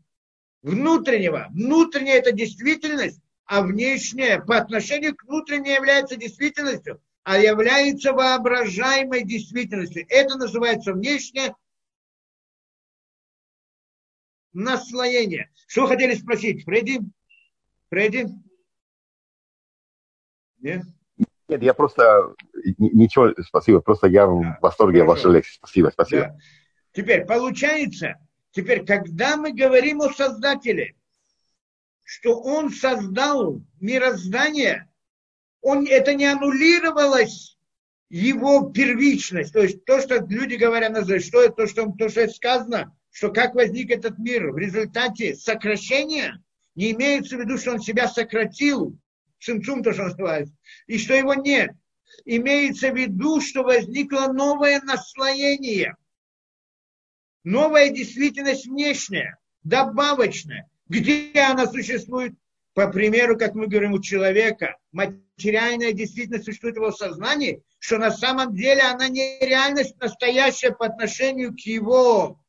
[0.61, 1.47] внутреннего.
[1.51, 10.05] Внутренняя это действительность, а внешняя по отношению к внутренней является действительностью, а является воображаемой действительностью.
[10.09, 11.55] Это называется внешнее
[14.53, 15.51] наслоение.
[15.67, 16.63] Что хотели спросить?
[16.65, 16.99] Фредди?
[17.89, 18.27] Фредди?
[20.59, 20.83] Нет?
[21.47, 22.35] Нет, я просто...
[22.77, 23.81] Ничего, спасибо.
[23.81, 25.55] Просто я в восторге от вашей лекции.
[25.57, 26.21] Спасибо, спасибо.
[26.21, 26.37] Да.
[26.91, 28.15] Теперь, получается,
[28.51, 30.95] Теперь, когда мы говорим о Создателе,
[32.03, 34.89] что Он создал мироздание,
[35.61, 37.57] он, это не аннулировалось
[38.09, 39.53] его первичность.
[39.53, 43.55] То есть то, что люди говорят, что это, то, что, то, что сказано, что как
[43.55, 46.41] возник этот мир в результате сокращения,
[46.75, 48.97] не имеется в виду, что он себя сократил,
[49.39, 50.55] цинцум то, что называется,
[50.87, 51.71] и что его нет.
[52.25, 55.95] Имеется в виду, что возникло новое наслоение–
[57.43, 60.69] новая действительность внешняя, добавочная.
[60.87, 62.33] Где она существует?
[62.73, 68.11] По примеру, как мы говорим, у человека материальная действительность существует в его сознании, что на
[68.11, 72.39] самом деле она не реальность настоящая по отношению к его,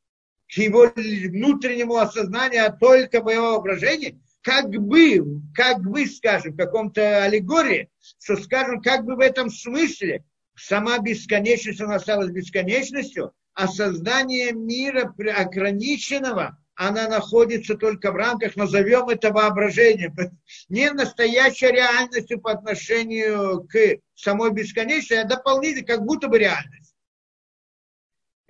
[0.52, 5.22] к его внутреннему осознанию, а только по его воображению, как бы,
[5.54, 7.88] как бы, скажем, в каком-то аллегории,
[8.20, 10.24] что, скажем, как бы в этом смысле
[10.56, 19.10] сама бесконечность, она осталась бесконечностью, а создание мира ограниченного, она находится только в рамках, назовем
[19.10, 20.14] это воображением,
[20.68, 26.79] не настоящей реальностью по отношению к самой бесконечности, а дополнительно, как будто бы реальность.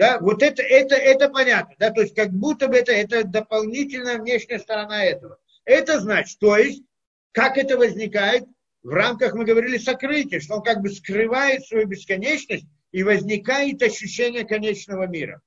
[0.01, 4.17] Да, вот это, это, это понятно, да, то есть как будто бы это, это дополнительная
[4.17, 5.37] внешняя сторона этого.
[5.67, 6.83] Это значит, то есть,
[7.33, 8.45] как это возникает
[8.83, 14.47] в рамках, мы говорили, сокрытия, что он как бы скрывает свою бесконечность, и возникает ощущение
[14.47, 15.43] конечного мира.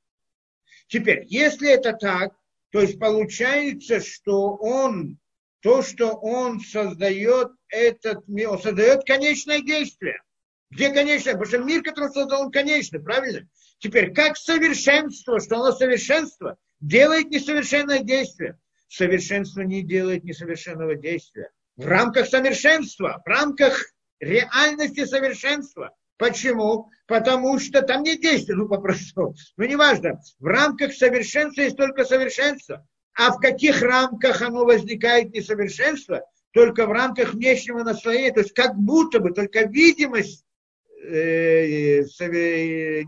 [0.85, 2.33] Теперь, если это так,
[2.69, 5.17] то есть получается, что он,
[5.61, 10.21] то, что он создает этот мир, он создает конечное действие.
[10.69, 11.33] Где конечное?
[11.33, 13.47] Потому что мир, который создал, он конечный, правильно?
[13.83, 18.57] Теперь, как совершенство, что оно совершенство, делает несовершенное действие.
[18.87, 21.49] Совершенство не делает несовершенного действия.
[21.75, 23.83] В рамках совершенства, в рамках
[24.21, 25.93] реальности совершенства.
[26.17, 26.91] Почему?
[27.07, 29.35] Потому что там нет действия, ну попросту.
[29.57, 32.87] Ну неважно, в рамках совершенства есть только совершенство.
[33.15, 36.21] А в каких рамках оно возникает несовершенство?
[36.51, 40.45] Только в рамках внешнего наслоения, то есть как будто бы только видимость
[41.03, 42.03] э,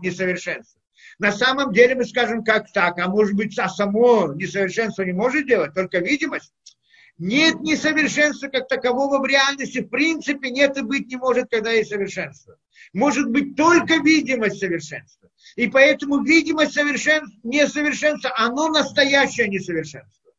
[0.02, 0.80] несовершенства.
[1.18, 5.46] На самом деле мы скажем, как так, а может быть, а само несовершенство не может
[5.46, 6.52] делать, только видимость.
[7.18, 11.90] Нет несовершенства как такового в реальности, в принципе нет и быть не может, когда есть
[11.90, 12.58] совершенство
[12.92, 15.30] может быть только видимость совершенства.
[15.56, 20.32] И поэтому видимость совершенства, несовершенства, оно настоящее несовершенство.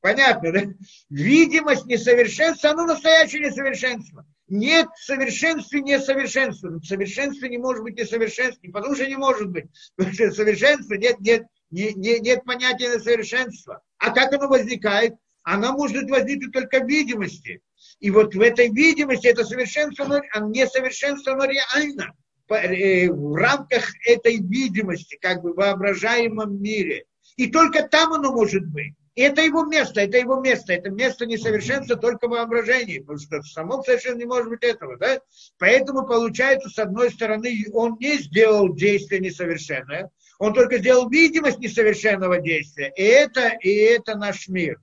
[0.00, 0.62] Понятно, да?
[1.10, 4.24] Видимость несовершенства, оно настоящее несовершенство.
[4.48, 6.70] Нет в совершенстве несовершенства.
[6.70, 9.66] В совершенстве не может быть несовершенства, не потому что не может быть.
[9.96, 13.82] Потому что совершенство нет, нет, не, не, нет понятия несовершенства.
[13.98, 15.14] А как оно возникает?
[15.42, 17.60] Оно может возникнуть только в видимости.
[18.00, 22.14] И вот в этой видимости это совершенство, оно, а несовершенство, оно реально
[22.48, 27.04] э, в рамках этой видимости, как бы в воображаемом мире.
[27.36, 28.94] И только там оно может быть.
[29.18, 33.40] И это его место, это его место, это место несовершенства только в воображении, потому что
[33.40, 34.96] в самом совершенно не может быть этого.
[34.96, 35.20] Да?
[35.58, 42.38] Поэтому получается, с одной стороны, он не сделал действие несовершенное, он только сделал видимость несовершенного
[42.40, 42.92] действия.
[42.96, 44.80] И это, и это наш мир.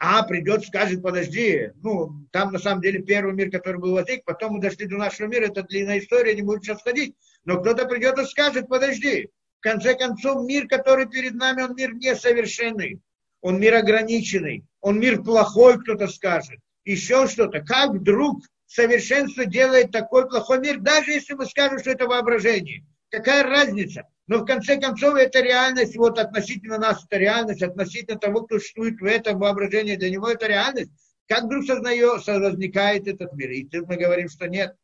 [0.00, 4.54] А придет, скажет, подожди, ну, там на самом деле первый мир, который был возник, потом
[4.54, 7.14] мы дошли до нашего мира, это длинная история, не будет сейчас ходить.
[7.44, 11.94] Но кто-то придет и скажет, подожди, в конце концов, мир, который перед нами, он мир
[11.94, 13.00] несовершенный,
[13.40, 16.58] он мир ограниченный, он мир плохой, кто-то скажет.
[16.84, 17.60] еще что-то.
[17.60, 22.84] Как вдруг совершенство делает такой плохой мир, даже если мы скажем, что это воображение.
[23.10, 24.02] Какая разница?
[24.26, 29.00] Но в конце концов это реальность, вот относительно нас это реальность, относительно того, кто существует
[29.00, 30.90] в этом воображении, для него это реальность.
[31.28, 33.50] Как вдруг сознается, возникает этот мир?
[33.50, 34.74] И тут мы говорим, что нет.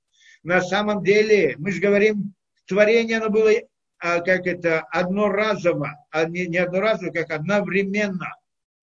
[0.43, 2.35] На самом деле, мы же говорим,
[2.67, 3.51] творение, оно было,
[3.99, 8.35] а, как это, одноразово, а не, не одноразово, как одновременно.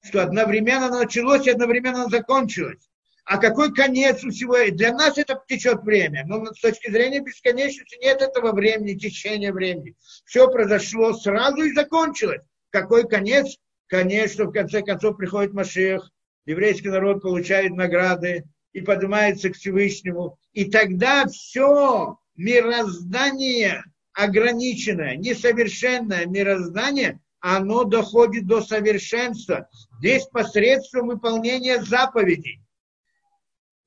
[0.01, 2.89] Что одновременно началось и одновременно закончилось.
[3.25, 4.55] А какой конец у всего?
[4.71, 6.23] Для нас это течет время.
[6.25, 9.95] Но с точки зрения бесконечности нет этого времени, течения времени.
[10.25, 12.41] Все произошло сразу и закончилось.
[12.71, 13.57] Какой конец?
[13.87, 16.11] Конечно, в конце концов приходит Машех,
[16.45, 20.37] еврейский народ получает награды и поднимается к Всевышнему.
[20.53, 29.69] И тогда все мироздание ограниченное, несовершенное мироздание, оно доходит до совершенства.
[29.99, 32.61] Здесь посредством выполнения заповедей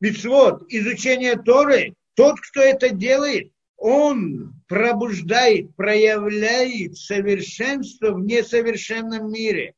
[0.02, 9.74] мицвод, изучение Торы, тот, кто это делает, он пробуждает, проявляет совершенство в несовершенном мире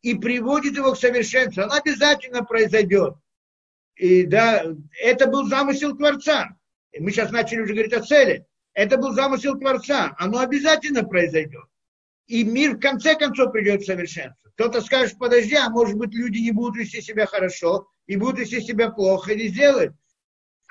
[0.00, 1.62] и приводит его к совершенству.
[1.62, 3.14] Оно обязательно произойдет.
[3.96, 4.64] И да,
[5.02, 6.56] это был замысел Творца.
[6.98, 8.46] Мы сейчас начали уже говорить о цели.
[8.74, 10.14] Это был замысел Творца.
[10.18, 11.64] Оно обязательно произойдет.
[12.26, 14.50] И мир в конце концов придет к совершенству.
[14.54, 18.60] Кто-то скажет, подожди, а может быть люди не будут вести себя хорошо и будут вести
[18.60, 19.94] себя плохо или сделают.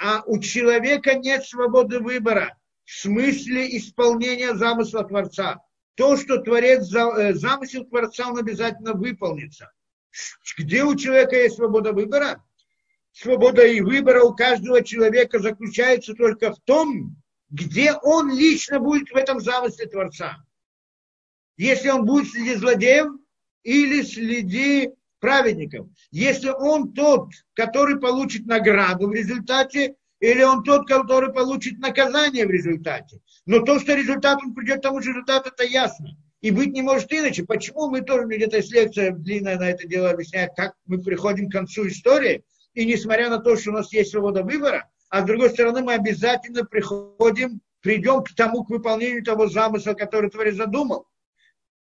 [0.02, 5.60] А у человека нет свободы выбора в смысле исполнения замысла Творца.
[5.96, 9.72] То, что Творец, э, замысел Творца, он обязательно выполнится.
[10.58, 12.44] Где у человека есть свобода выбора?
[13.12, 17.16] Свобода и выбора у каждого человека заключается только в том,
[17.50, 20.38] где он лично будет в этом замысле Творца.
[21.58, 23.08] Если он будет среди злодеев
[23.64, 25.88] или среди праведников.
[26.12, 32.52] Если он тот, который получит награду в результате, или он тот, который получит наказание в
[32.52, 33.22] результате.
[33.46, 36.10] Но то, что результат он придет к тому же результату, это ясно.
[36.42, 37.46] И быть не может иначе.
[37.46, 41.54] Почему мы тоже, где-то есть лекция длинная на это дело объясняет, как мы приходим к
[41.54, 42.44] концу истории,
[42.74, 45.94] и несмотря на то, что у нас есть свобода выбора, а с другой стороны мы
[45.94, 51.08] обязательно приходим, придем к тому, к выполнению того замысла, который Творец задумал.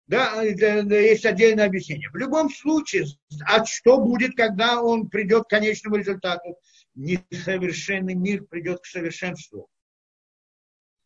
[0.07, 2.09] Да, есть отдельное объяснение.
[2.09, 3.05] В любом случае,
[3.45, 6.57] а что будет, когда он придет к конечному результату?
[6.95, 9.69] Несовершенный мир придет к совершенству.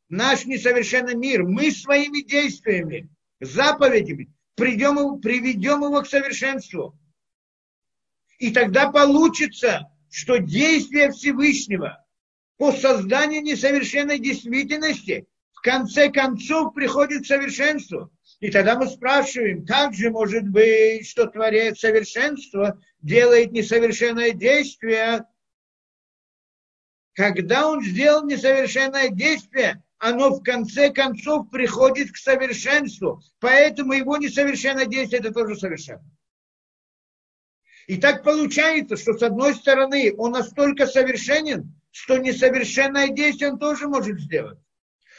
[0.08, 3.10] Наш несовершенный мир, мы своими действиями,
[3.40, 6.96] заповедями придем, приведем его к совершенству.
[8.38, 12.06] И тогда получится, что действие Всевышнего
[12.58, 18.12] по созданию несовершенной действительности в конце концов приходит к совершенству.
[18.42, 25.26] И тогда мы спрашиваем, как же может быть, что Творец совершенство делает несовершенное действие?
[27.14, 33.22] Когда он сделал несовершенное действие, оно в конце концов приходит к совершенству.
[33.40, 36.04] Поэтому его несовершенное действие это тоже совершенно.
[37.86, 43.88] И так получается, что с одной стороны он настолько совершенен, что несовершенное действие он тоже
[43.88, 44.58] может сделать.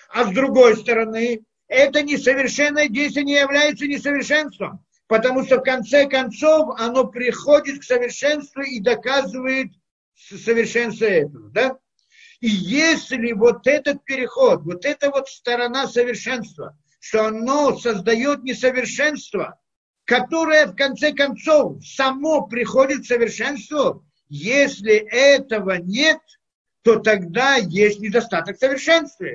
[0.08, 6.78] А с другой стороны, это несовершенное действие не является несовершенством, потому что в конце концов
[6.78, 9.72] оно приходит к совершенству и доказывает
[10.14, 11.48] совершенство этого.
[11.50, 11.78] Да?
[12.40, 19.58] И если вот этот переход, вот эта вот сторона совершенства, что оно создает несовершенство,
[20.04, 26.20] которое в конце концов само приходит к совершенству, если этого нет,
[26.82, 29.26] то тогда есть недостаток совершенства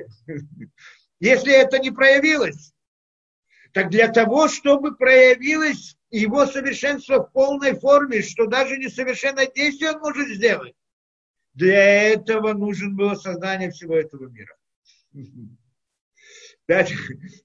[1.20, 2.72] если это не проявилось.
[3.72, 10.00] Так для того, чтобы проявилось его совершенство в полной форме, что даже несовершенное действие он
[10.00, 10.74] может сделать,
[11.54, 14.56] для этого нужен было создание всего этого мира.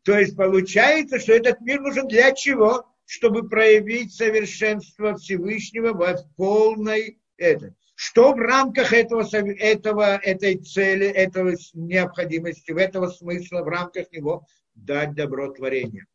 [0.04, 2.88] То есть получается, что этот мир нужен для чего?
[3.06, 7.74] Чтобы проявить совершенство Всевышнего в полной этой
[8.06, 14.46] что в рамках этого, этого, этой цели, этого необходимости, в этого смысла, в рамках него
[14.76, 16.06] дать добро творению.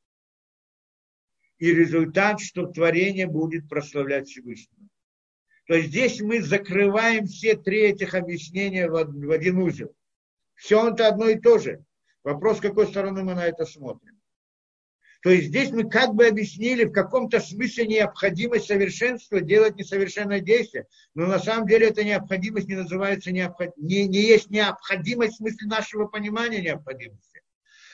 [1.56, 4.86] И результат, что творение будет прославлять Всевышнего.
[5.66, 9.90] То есть здесь мы закрываем все три этих объяснения в один узел.
[10.56, 11.82] Все это одно и то же.
[12.22, 14.17] Вопрос, с какой стороны мы на это смотрим.
[15.20, 20.86] То есть здесь мы как бы объяснили в каком-то смысле необходимость совершенства делать несовершенное действие.
[21.14, 23.70] Но на самом деле эта необходимость не называется необход...
[23.76, 27.42] не, не есть необходимость в смысле нашего понимания необходимости.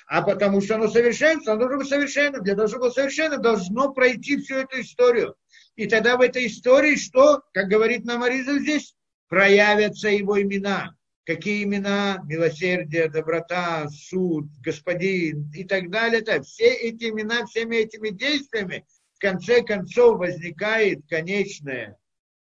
[0.07, 2.41] А потому что оно совершенство, оно должно быть совершенно.
[2.41, 5.35] Для того, чтобы было совершенно, должно пройти всю эту историю.
[5.77, 8.95] И тогда в этой истории что, как говорит нам Ариза здесь,
[9.29, 10.95] проявятся его имена.
[11.25, 12.23] Какие имена?
[12.27, 16.21] Милосердие, доброта, суд, господин и так далее.
[16.21, 18.85] Так, все эти имена, всеми этими действиями
[19.15, 21.97] в конце концов возникает конечное,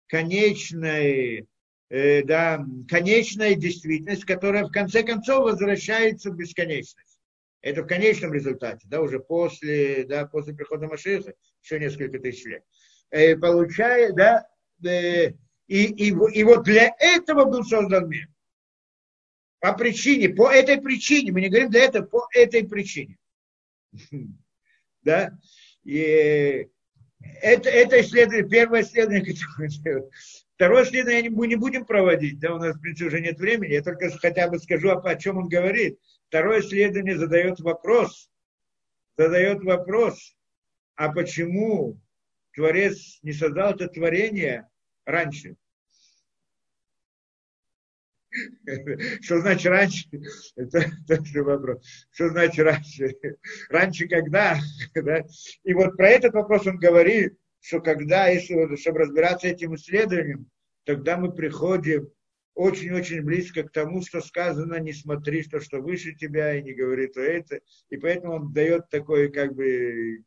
[0.07, 1.45] конечное,
[1.89, 7.19] э, да, конечная действительность, которая в конце концов возвращается в бесконечность.
[7.61, 11.33] Это в конечном результате, да, уже после, да, после прихода Машиха,
[11.63, 12.63] еще несколько тысяч лет.
[13.11, 14.45] Э, получая, да,
[14.83, 15.29] э,
[15.67, 18.27] и, и, и вот для этого был создан мир.
[19.63, 23.17] По причине, по этой причине, мы не говорим для этого, по этой причине.
[25.03, 25.37] Да?
[25.85, 26.67] И
[27.41, 30.09] это, это исследование, первое исследование, которое
[30.55, 33.81] Второе исследование мы не будем проводить, да, у нас, в принципе, уже нет времени, я
[33.81, 35.97] только хотя бы скажу, о чем он говорит.
[36.27, 38.29] Второе исследование задает вопрос,
[39.17, 40.35] задает вопрос,
[40.95, 41.97] а почему
[42.53, 44.67] Творец не создал это творение
[45.05, 45.55] раньше?
[49.21, 50.07] Что значит раньше?
[50.55, 51.85] Это тоже вопрос.
[52.11, 53.15] Что значит раньше?
[53.69, 54.57] Раньше когда?
[55.63, 60.49] И вот про этот вопрос он говорит, что когда, если, чтобы разбираться этим исследованием,
[60.85, 62.09] тогда мы приходим
[62.55, 67.07] очень-очень близко к тому, что сказано, не смотри, что, что выше тебя, и не говори
[67.07, 67.61] то это.
[67.89, 70.23] И поэтому он дает такой, как бы,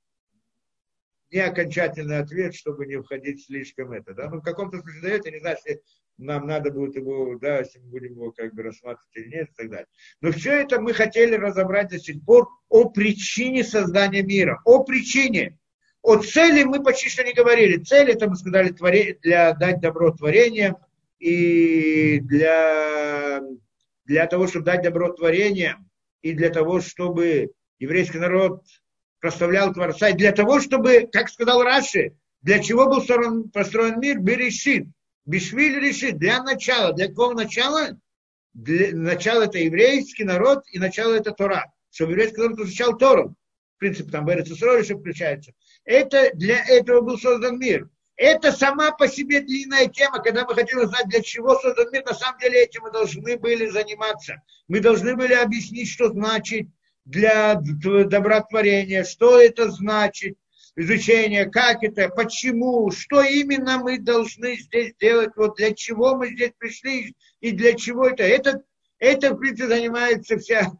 [1.31, 4.15] не окончательный ответ, чтобы не входить слишком это.
[4.15, 4.31] Да?
[4.31, 5.57] Ну, в каком-то смысле дает, я не знаю,
[6.19, 9.55] нам надо будет его, да, если мы будем его как бы рассматривать или нет, и
[9.55, 9.87] так далее.
[10.21, 15.59] Но все это мы хотели разобрать до сих пор о причине создания мира, о причине.
[16.03, 17.83] О цели мы почти что не говорили.
[17.83, 18.73] Цель это мы сказали
[19.23, 20.77] для дать добро творениям
[21.19, 23.43] и для,
[24.05, 25.89] для того, чтобы дать добро творениям
[26.23, 28.63] и для того, чтобы еврейский народ
[29.21, 33.03] прославлял Творца, и для того, чтобы, как сказал Раши, для чего был
[33.51, 34.87] построен мир, Берешит,
[35.27, 37.99] Бишвиль решит, для начала, для какого начала?
[38.55, 41.73] Для, начало это еврейский народ, и начало это Тора.
[41.91, 43.35] Чтобы еврейский народ изучал Тору.
[43.77, 45.53] В принципе, там Берец еще включается.
[45.85, 47.91] Это для этого был создан мир.
[48.17, 52.05] Это сама по себе длинная тема, когда мы хотим узнать, для чего создан мир.
[52.07, 54.43] На самом деле этим мы должны были заниматься.
[54.69, 56.69] Мы должны были объяснить, что значит
[57.05, 60.39] для добротворения, что это значит,
[60.77, 66.53] изучение, как это, почему, что именно мы должны здесь делать, вот для чего мы здесь
[66.59, 68.23] пришли и для чего это.
[68.23, 68.63] Это,
[68.99, 70.71] это в принципе, занимается вся,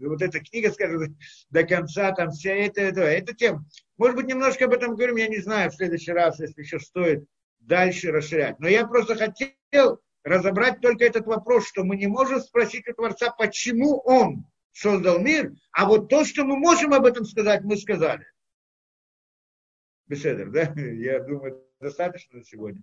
[0.00, 1.16] вот эта книга, скажем,
[1.50, 3.64] до конца, там вся эта, это, это тема.
[3.96, 7.24] Может быть, немножко об этом говорим, я не знаю, в следующий раз, если еще стоит
[7.58, 8.60] дальше расширять.
[8.60, 13.30] Но я просто хотел разобрать только этот вопрос, что мы не можем спросить у Творца,
[13.30, 18.26] почему Он создал мир, а вот то, что мы можем об этом сказать, мы сказали.
[20.08, 20.72] Беседер, да?
[20.80, 22.82] Я думаю, достаточно на сегодня.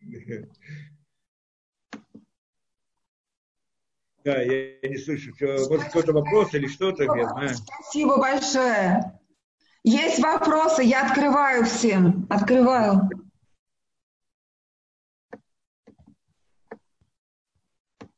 [4.24, 5.34] Да, я не слышу.
[5.36, 7.50] Что, может, какой-то вопрос или что-то, я знаю.
[7.50, 9.20] Спасибо большое.
[9.82, 12.26] Есть вопросы, я открываю всем.
[12.30, 13.10] Открываю.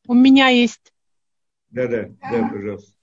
[0.06, 0.92] У меня есть.
[1.70, 2.96] Да, да, да, пожалуйста.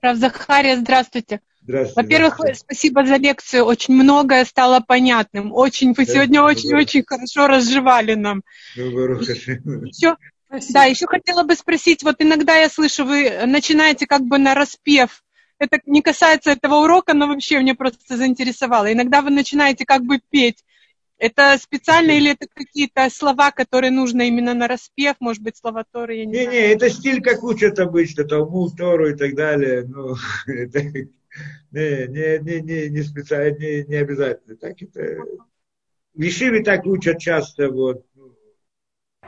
[0.00, 1.40] Прав Захария, здравствуйте.
[1.64, 2.02] Здравствуйте.
[2.02, 3.64] Во-первых, спасибо за лекцию.
[3.64, 5.52] Очень многое стало понятным.
[5.52, 8.42] Очень, вы сегодня очень-очень хорошо разжевали нам.
[8.76, 10.16] Еще,
[10.72, 15.24] да, еще хотела бы спросить, вот иногда я слышу, вы начинаете как бы на распев.
[15.58, 18.92] Это не касается этого урока, но вообще мне просто заинтересовало.
[18.92, 20.64] Иногда вы начинаете как бы петь.
[21.16, 26.16] Это специально или это какие-то слова, которые нужно именно на распев, может быть, слова Торы,
[26.16, 26.50] я не, не знаю.
[26.50, 29.84] Не, это стиль, как учат обычно, Талмуд, Тору и так далее.
[29.86, 30.16] Ну,
[30.46, 30.80] это,
[31.70, 34.56] не, не, не, не, не специально, не, не обязательно.
[34.56, 35.18] Так это...
[36.14, 38.06] В Ешиве так учат часто, вот.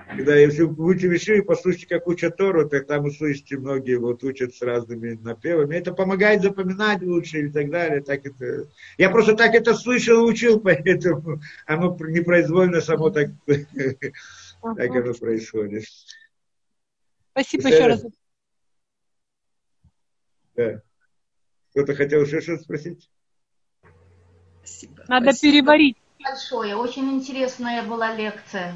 [0.09, 4.55] Когда если вы учите Вишиве, послушайте, как учат Тору, так там услышите, многие вот учат
[4.55, 5.75] с разными напевами.
[5.75, 8.03] Это помогает запоминать лучше и так далее.
[8.03, 8.69] Так это...
[8.99, 15.85] Я просто так это слышал и учил, поэтому оно непроизвольно само так, так оно происходит.
[17.33, 18.05] Спасибо еще раз.
[20.55, 20.83] Да.
[21.77, 23.11] Кто-то хотел еще что-то спросить?
[24.65, 25.05] Спасибо.
[25.09, 25.53] Надо Спасибо.
[25.53, 25.97] переварить.
[26.25, 26.75] Большое.
[26.75, 28.75] Очень интересная была лекция.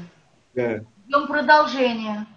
[0.53, 0.85] Да.
[1.07, 2.27] Ждем.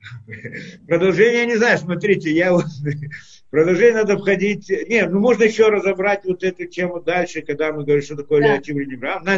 [0.86, 2.66] Продолжение, я не знаю, смотрите, я вот...
[3.50, 4.68] Продолжение надо входить...
[4.68, 8.56] Нет, ну можно еще разобрать вот эту тему дальше, когда мы говорим, что такое да.
[8.56, 8.76] Леотим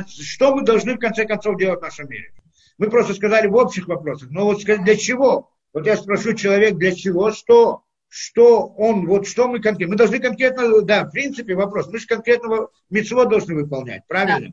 [0.08, 2.32] Что мы должны в конце концов делать в нашем мире?
[2.78, 5.52] Мы просто сказали в общих вопросах, но вот для чего?
[5.72, 7.84] Вот я спрошу человек, для чего, что?
[8.14, 12.06] Что он, вот что мы конкретно, мы должны конкретно, да, в принципе вопрос, мы же
[12.06, 14.52] конкретного митцво должны выполнять, правильно?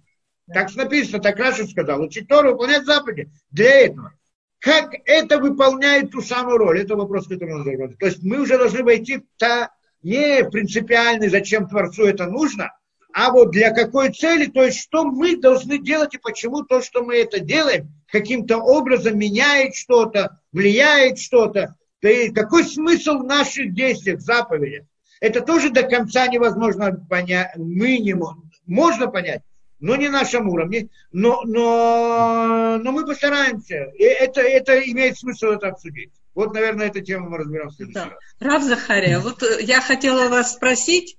[0.54, 2.02] Так написано, так Раша сказал.
[2.02, 3.30] Учить Тору, выполнять заповеди.
[3.52, 4.14] Для этого.
[4.60, 6.80] Как это выполняет ту самую роль?
[6.80, 7.98] Это вопрос, который нужно задать.
[7.98, 9.72] То есть мы уже должны войти в та
[10.04, 12.72] не принципиальный, зачем Творцу это нужно,
[13.14, 17.04] а вот для какой цели, то есть что мы должны делать и почему то, что
[17.04, 21.76] мы это делаем, каким-то образом меняет что-то, влияет что-то.
[22.02, 24.86] Есть какой смысл в наших действиях, заповедях?
[25.20, 28.50] Это тоже до конца невозможно понять, можем.
[28.66, 29.42] Можно понять,
[29.80, 33.92] но не на нашем уровне, но, но, но мы постараемся.
[33.96, 36.12] И это, это имеет смысл это обсудить.
[36.36, 38.06] Вот, наверное, эту тему мы разберем в следующий да.
[38.06, 38.20] раз.
[38.40, 41.18] Рав Захария, вот э, я хотела вас спросить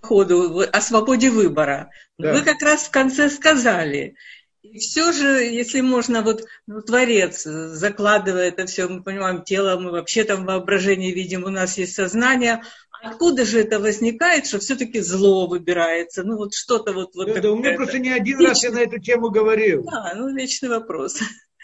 [0.00, 1.90] по ходу о свободе выбора.
[2.18, 2.32] Да.
[2.32, 4.16] Вы как раз в конце сказали,
[4.62, 9.90] и все же, если можно, вот ну, Творец, закладывая это все, мы понимаем, тело, мы
[9.90, 12.62] вообще там воображение видим, у нас есть сознание,
[13.02, 16.22] Откуда же это возникает, что все-таки зло выбирается?
[16.22, 17.14] Ну вот что-то вот...
[17.14, 18.48] вот да, да, у меня просто не один вечный...
[18.48, 19.84] раз я на эту тему говорил.
[19.84, 21.18] Да, ну вечный вопрос.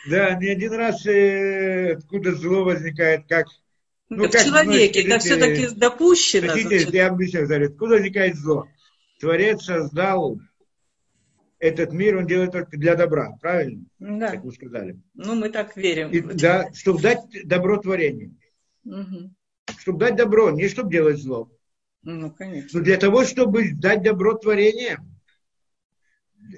[0.09, 3.48] Да, не один раз э, откуда зло возникает, как...
[4.09, 6.52] Ну, в как, человеке, ну, это все-таки допущено.
[6.52, 8.66] Хотите, я объясню, откуда возникает зло?
[9.20, 10.39] Творец создал
[11.59, 13.85] этот мир, он делает только для добра, правильно?
[13.99, 14.31] Да.
[14.33, 15.01] Как вы сказали.
[15.15, 16.11] Ну, мы так верим.
[16.11, 18.37] И, да, чтобы дать добро творению.
[18.85, 19.31] Угу
[19.78, 21.51] чтобы дать добро, не чтобы делать зло.
[22.03, 22.78] Ну, конечно.
[22.78, 24.99] Но для того, чтобы дать добро творению,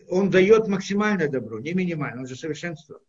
[0.09, 3.01] он дает максимальное добро, не минимальное, он же совершенство.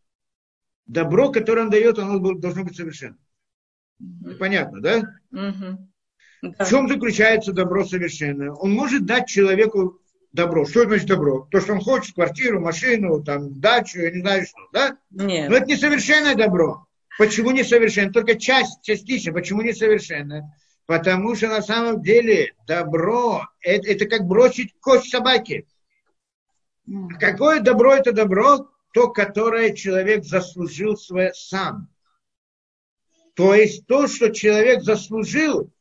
[0.85, 3.19] Добро, которое он дает, оно должно быть совершенным.
[3.99, 4.35] Угу.
[4.39, 4.97] Понятно, да?
[5.31, 5.89] Угу.
[6.41, 6.65] да?
[6.65, 8.51] В чем заключается добро совершенное?
[8.51, 9.99] Он может дать человеку
[10.31, 10.65] добро.
[10.65, 11.47] Что значит добро?
[11.51, 14.97] То, что он хочет, квартиру, машину, там, дачу, я не знаю что, да?
[15.11, 15.49] Нет.
[15.49, 16.85] Но это не совершенное добро.
[17.17, 18.13] Почему несовершенно?
[18.13, 19.33] Только часть, частично.
[19.33, 20.55] Почему несовершенно?
[20.85, 25.67] Потому что на самом деле добро это, это как бросить кость собаки.
[27.19, 28.69] Какое добро это добро?
[28.93, 31.89] То, которое человек заслужил свое сам.
[33.35, 35.71] То есть то, что человек заслужил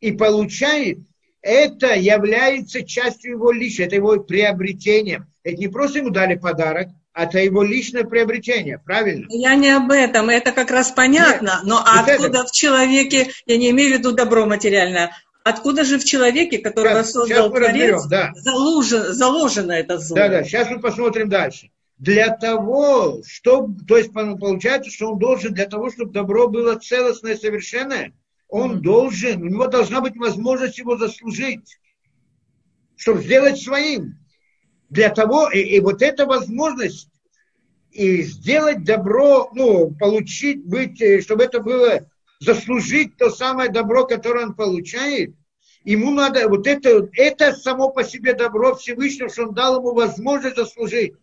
[0.00, 0.98] и получает,
[1.44, 5.26] это является частью его личности, это его приобретением.
[5.42, 9.26] Это не просто ему дали подарок, это его личное приобретение, правильно?
[9.28, 12.46] Я не об этом, это как раз понятно, Нет, но откуда это...
[12.46, 15.12] в человеке, я не имею в виду добро материальное,
[15.44, 18.32] откуда же в человеке, которого сейчас, создал сейчас Творец, да.
[18.36, 20.16] заложено, заложено это зло?
[20.16, 21.70] Да, да, сейчас мы посмотрим дальше.
[21.98, 27.36] Для того, чтобы, то есть получается, что он должен, для того, чтобы добро было целостное,
[27.36, 28.12] совершенное,
[28.54, 31.76] он должен, у него должна быть возможность его заслужить,
[32.94, 34.16] чтобы сделать своим
[34.90, 37.08] для того, и, и вот эта возможность
[37.90, 42.08] и сделать добро, ну, получить, быть, э, чтобы это было,
[42.38, 45.34] заслужить то самое добро, которое он получает,
[45.82, 50.54] ему надо, вот это, это само по себе добро Всевышнего, что он дал ему возможность
[50.54, 51.14] заслужить.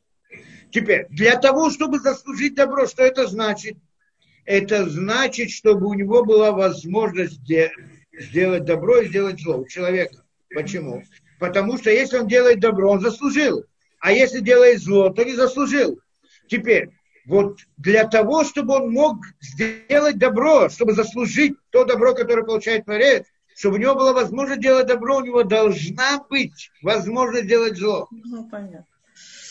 [0.69, 3.77] Теперь, для того, чтобы заслужить добро, что это значит?
[4.45, 7.39] Это значит, чтобы у него была возможность
[8.11, 10.23] сделать добро и сделать зло у человека.
[10.53, 11.03] Почему?
[11.39, 13.65] Потому что если он делает добро, он заслужил.
[13.99, 15.99] А если делает зло, то не заслужил.
[16.47, 16.89] Теперь,
[17.25, 23.25] вот для того, чтобы он мог сделать добро, чтобы заслужить то добро, которое получает Творец,
[23.55, 28.07] чтобы у него была возможность делать добро, у него должна быть возможность делать зло.
[28.11, 28.85] Ну, понятно.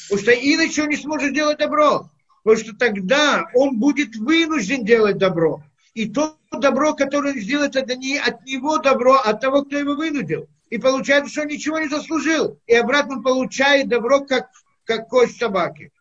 [0.08, 2.10] Потому что иначе он не сможет делать добро.
[2.42, 5.62] Потому что тогда он будет вынужден делать добро.
[5.94, 9.78] И то добро, которое он сделает, это не от него добро, а от того, кто
[9.78, 12.58] его вынудил и получается, что он ничего не заслужил.
[12.66, 14.48] И обратно получает добро, как,
[14.84, 15.92] как кость собаки.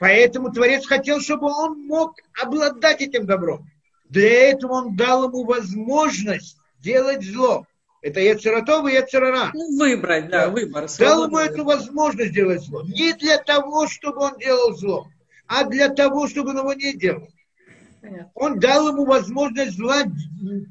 [0.00, 3.70] Поэтому Творец хотел, чтобы он мог обладать этим добром.
[4.10, 7.66] Для этого он дал ему возможность делать зло.
[8.02, 9.50] Это Ецератов и Ецерара.
[9.54, 10.88] Ну, выбрать, да, выбор.
[10.98, 12.82] Дал ему эту возможность делать зло.
[12.82, 15.08] Не для того, чтобы он делал зло,
[15.46, 17.28] а для того, чтобы он его не делал.
[18.00, 18.30] Понятно.
[18.34, 20.04] Он дал ему возможность зла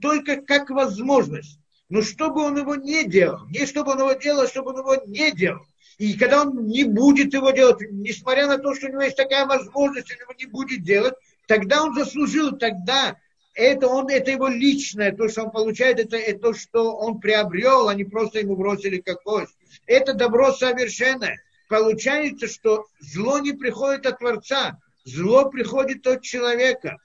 [0.02, 1.60] только как возможность.
[1.90, 4.96] Но чтобы он его не делал, не чтобы он его делал, а чтобы он его
[5.08, 5.62] не делал.
[5.98, 9.46] И когда он не будет его делать, несмотря на то, что у него есть такая
[9.46, 11.14] возможность, он его не будет делать,
[11.48, 13.16] тогда он заслужил, тогда
[13.54, 17.90] это, он, это его личное, то, что он получает, это, это то, что он приобрел,
[17.90, 19.56] а не просто ему бросили как кость.
[19.86, 21.42] Это добро совершенное.
[21.74, 26.98] Получается, что зло не приходит от Творца, зло приходит от человека.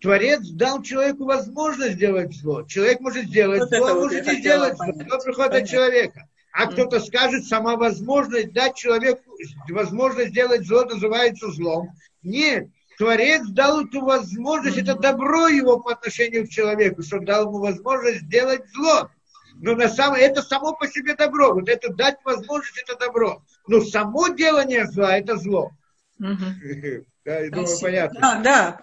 [0.00, 2.62] Творец дал человеку возможность сделать зло.
[2.62, 4.92] Человек может сделать вот зло, а может не сделать зло.
[4.94, 6.28] Зло приходит от человека.
[6.52, 9.28] А кто-то скажет, сама возможность дать человеку
[9.68, 11.88] возможность сделать зло называется злом.
[12.22, 12.68] Нет,
[12.98, 18.20] Творец дал эту возможность, это добро его по отношению к человеку, что дал ему возможность
[18.20, 19.10] сделать зло.
[19.56, 21.54] Но на самом это само по себе добро.
[21.54, 23.42] Вот это дать возможность, это добро.
[23.66, 25.70] Но само делание зла– это зло.
[26.18, 26.54] Мгм.
[27.24, 28.20] Да, я думаю, понятно.
[28.20, 28.80] Да, да,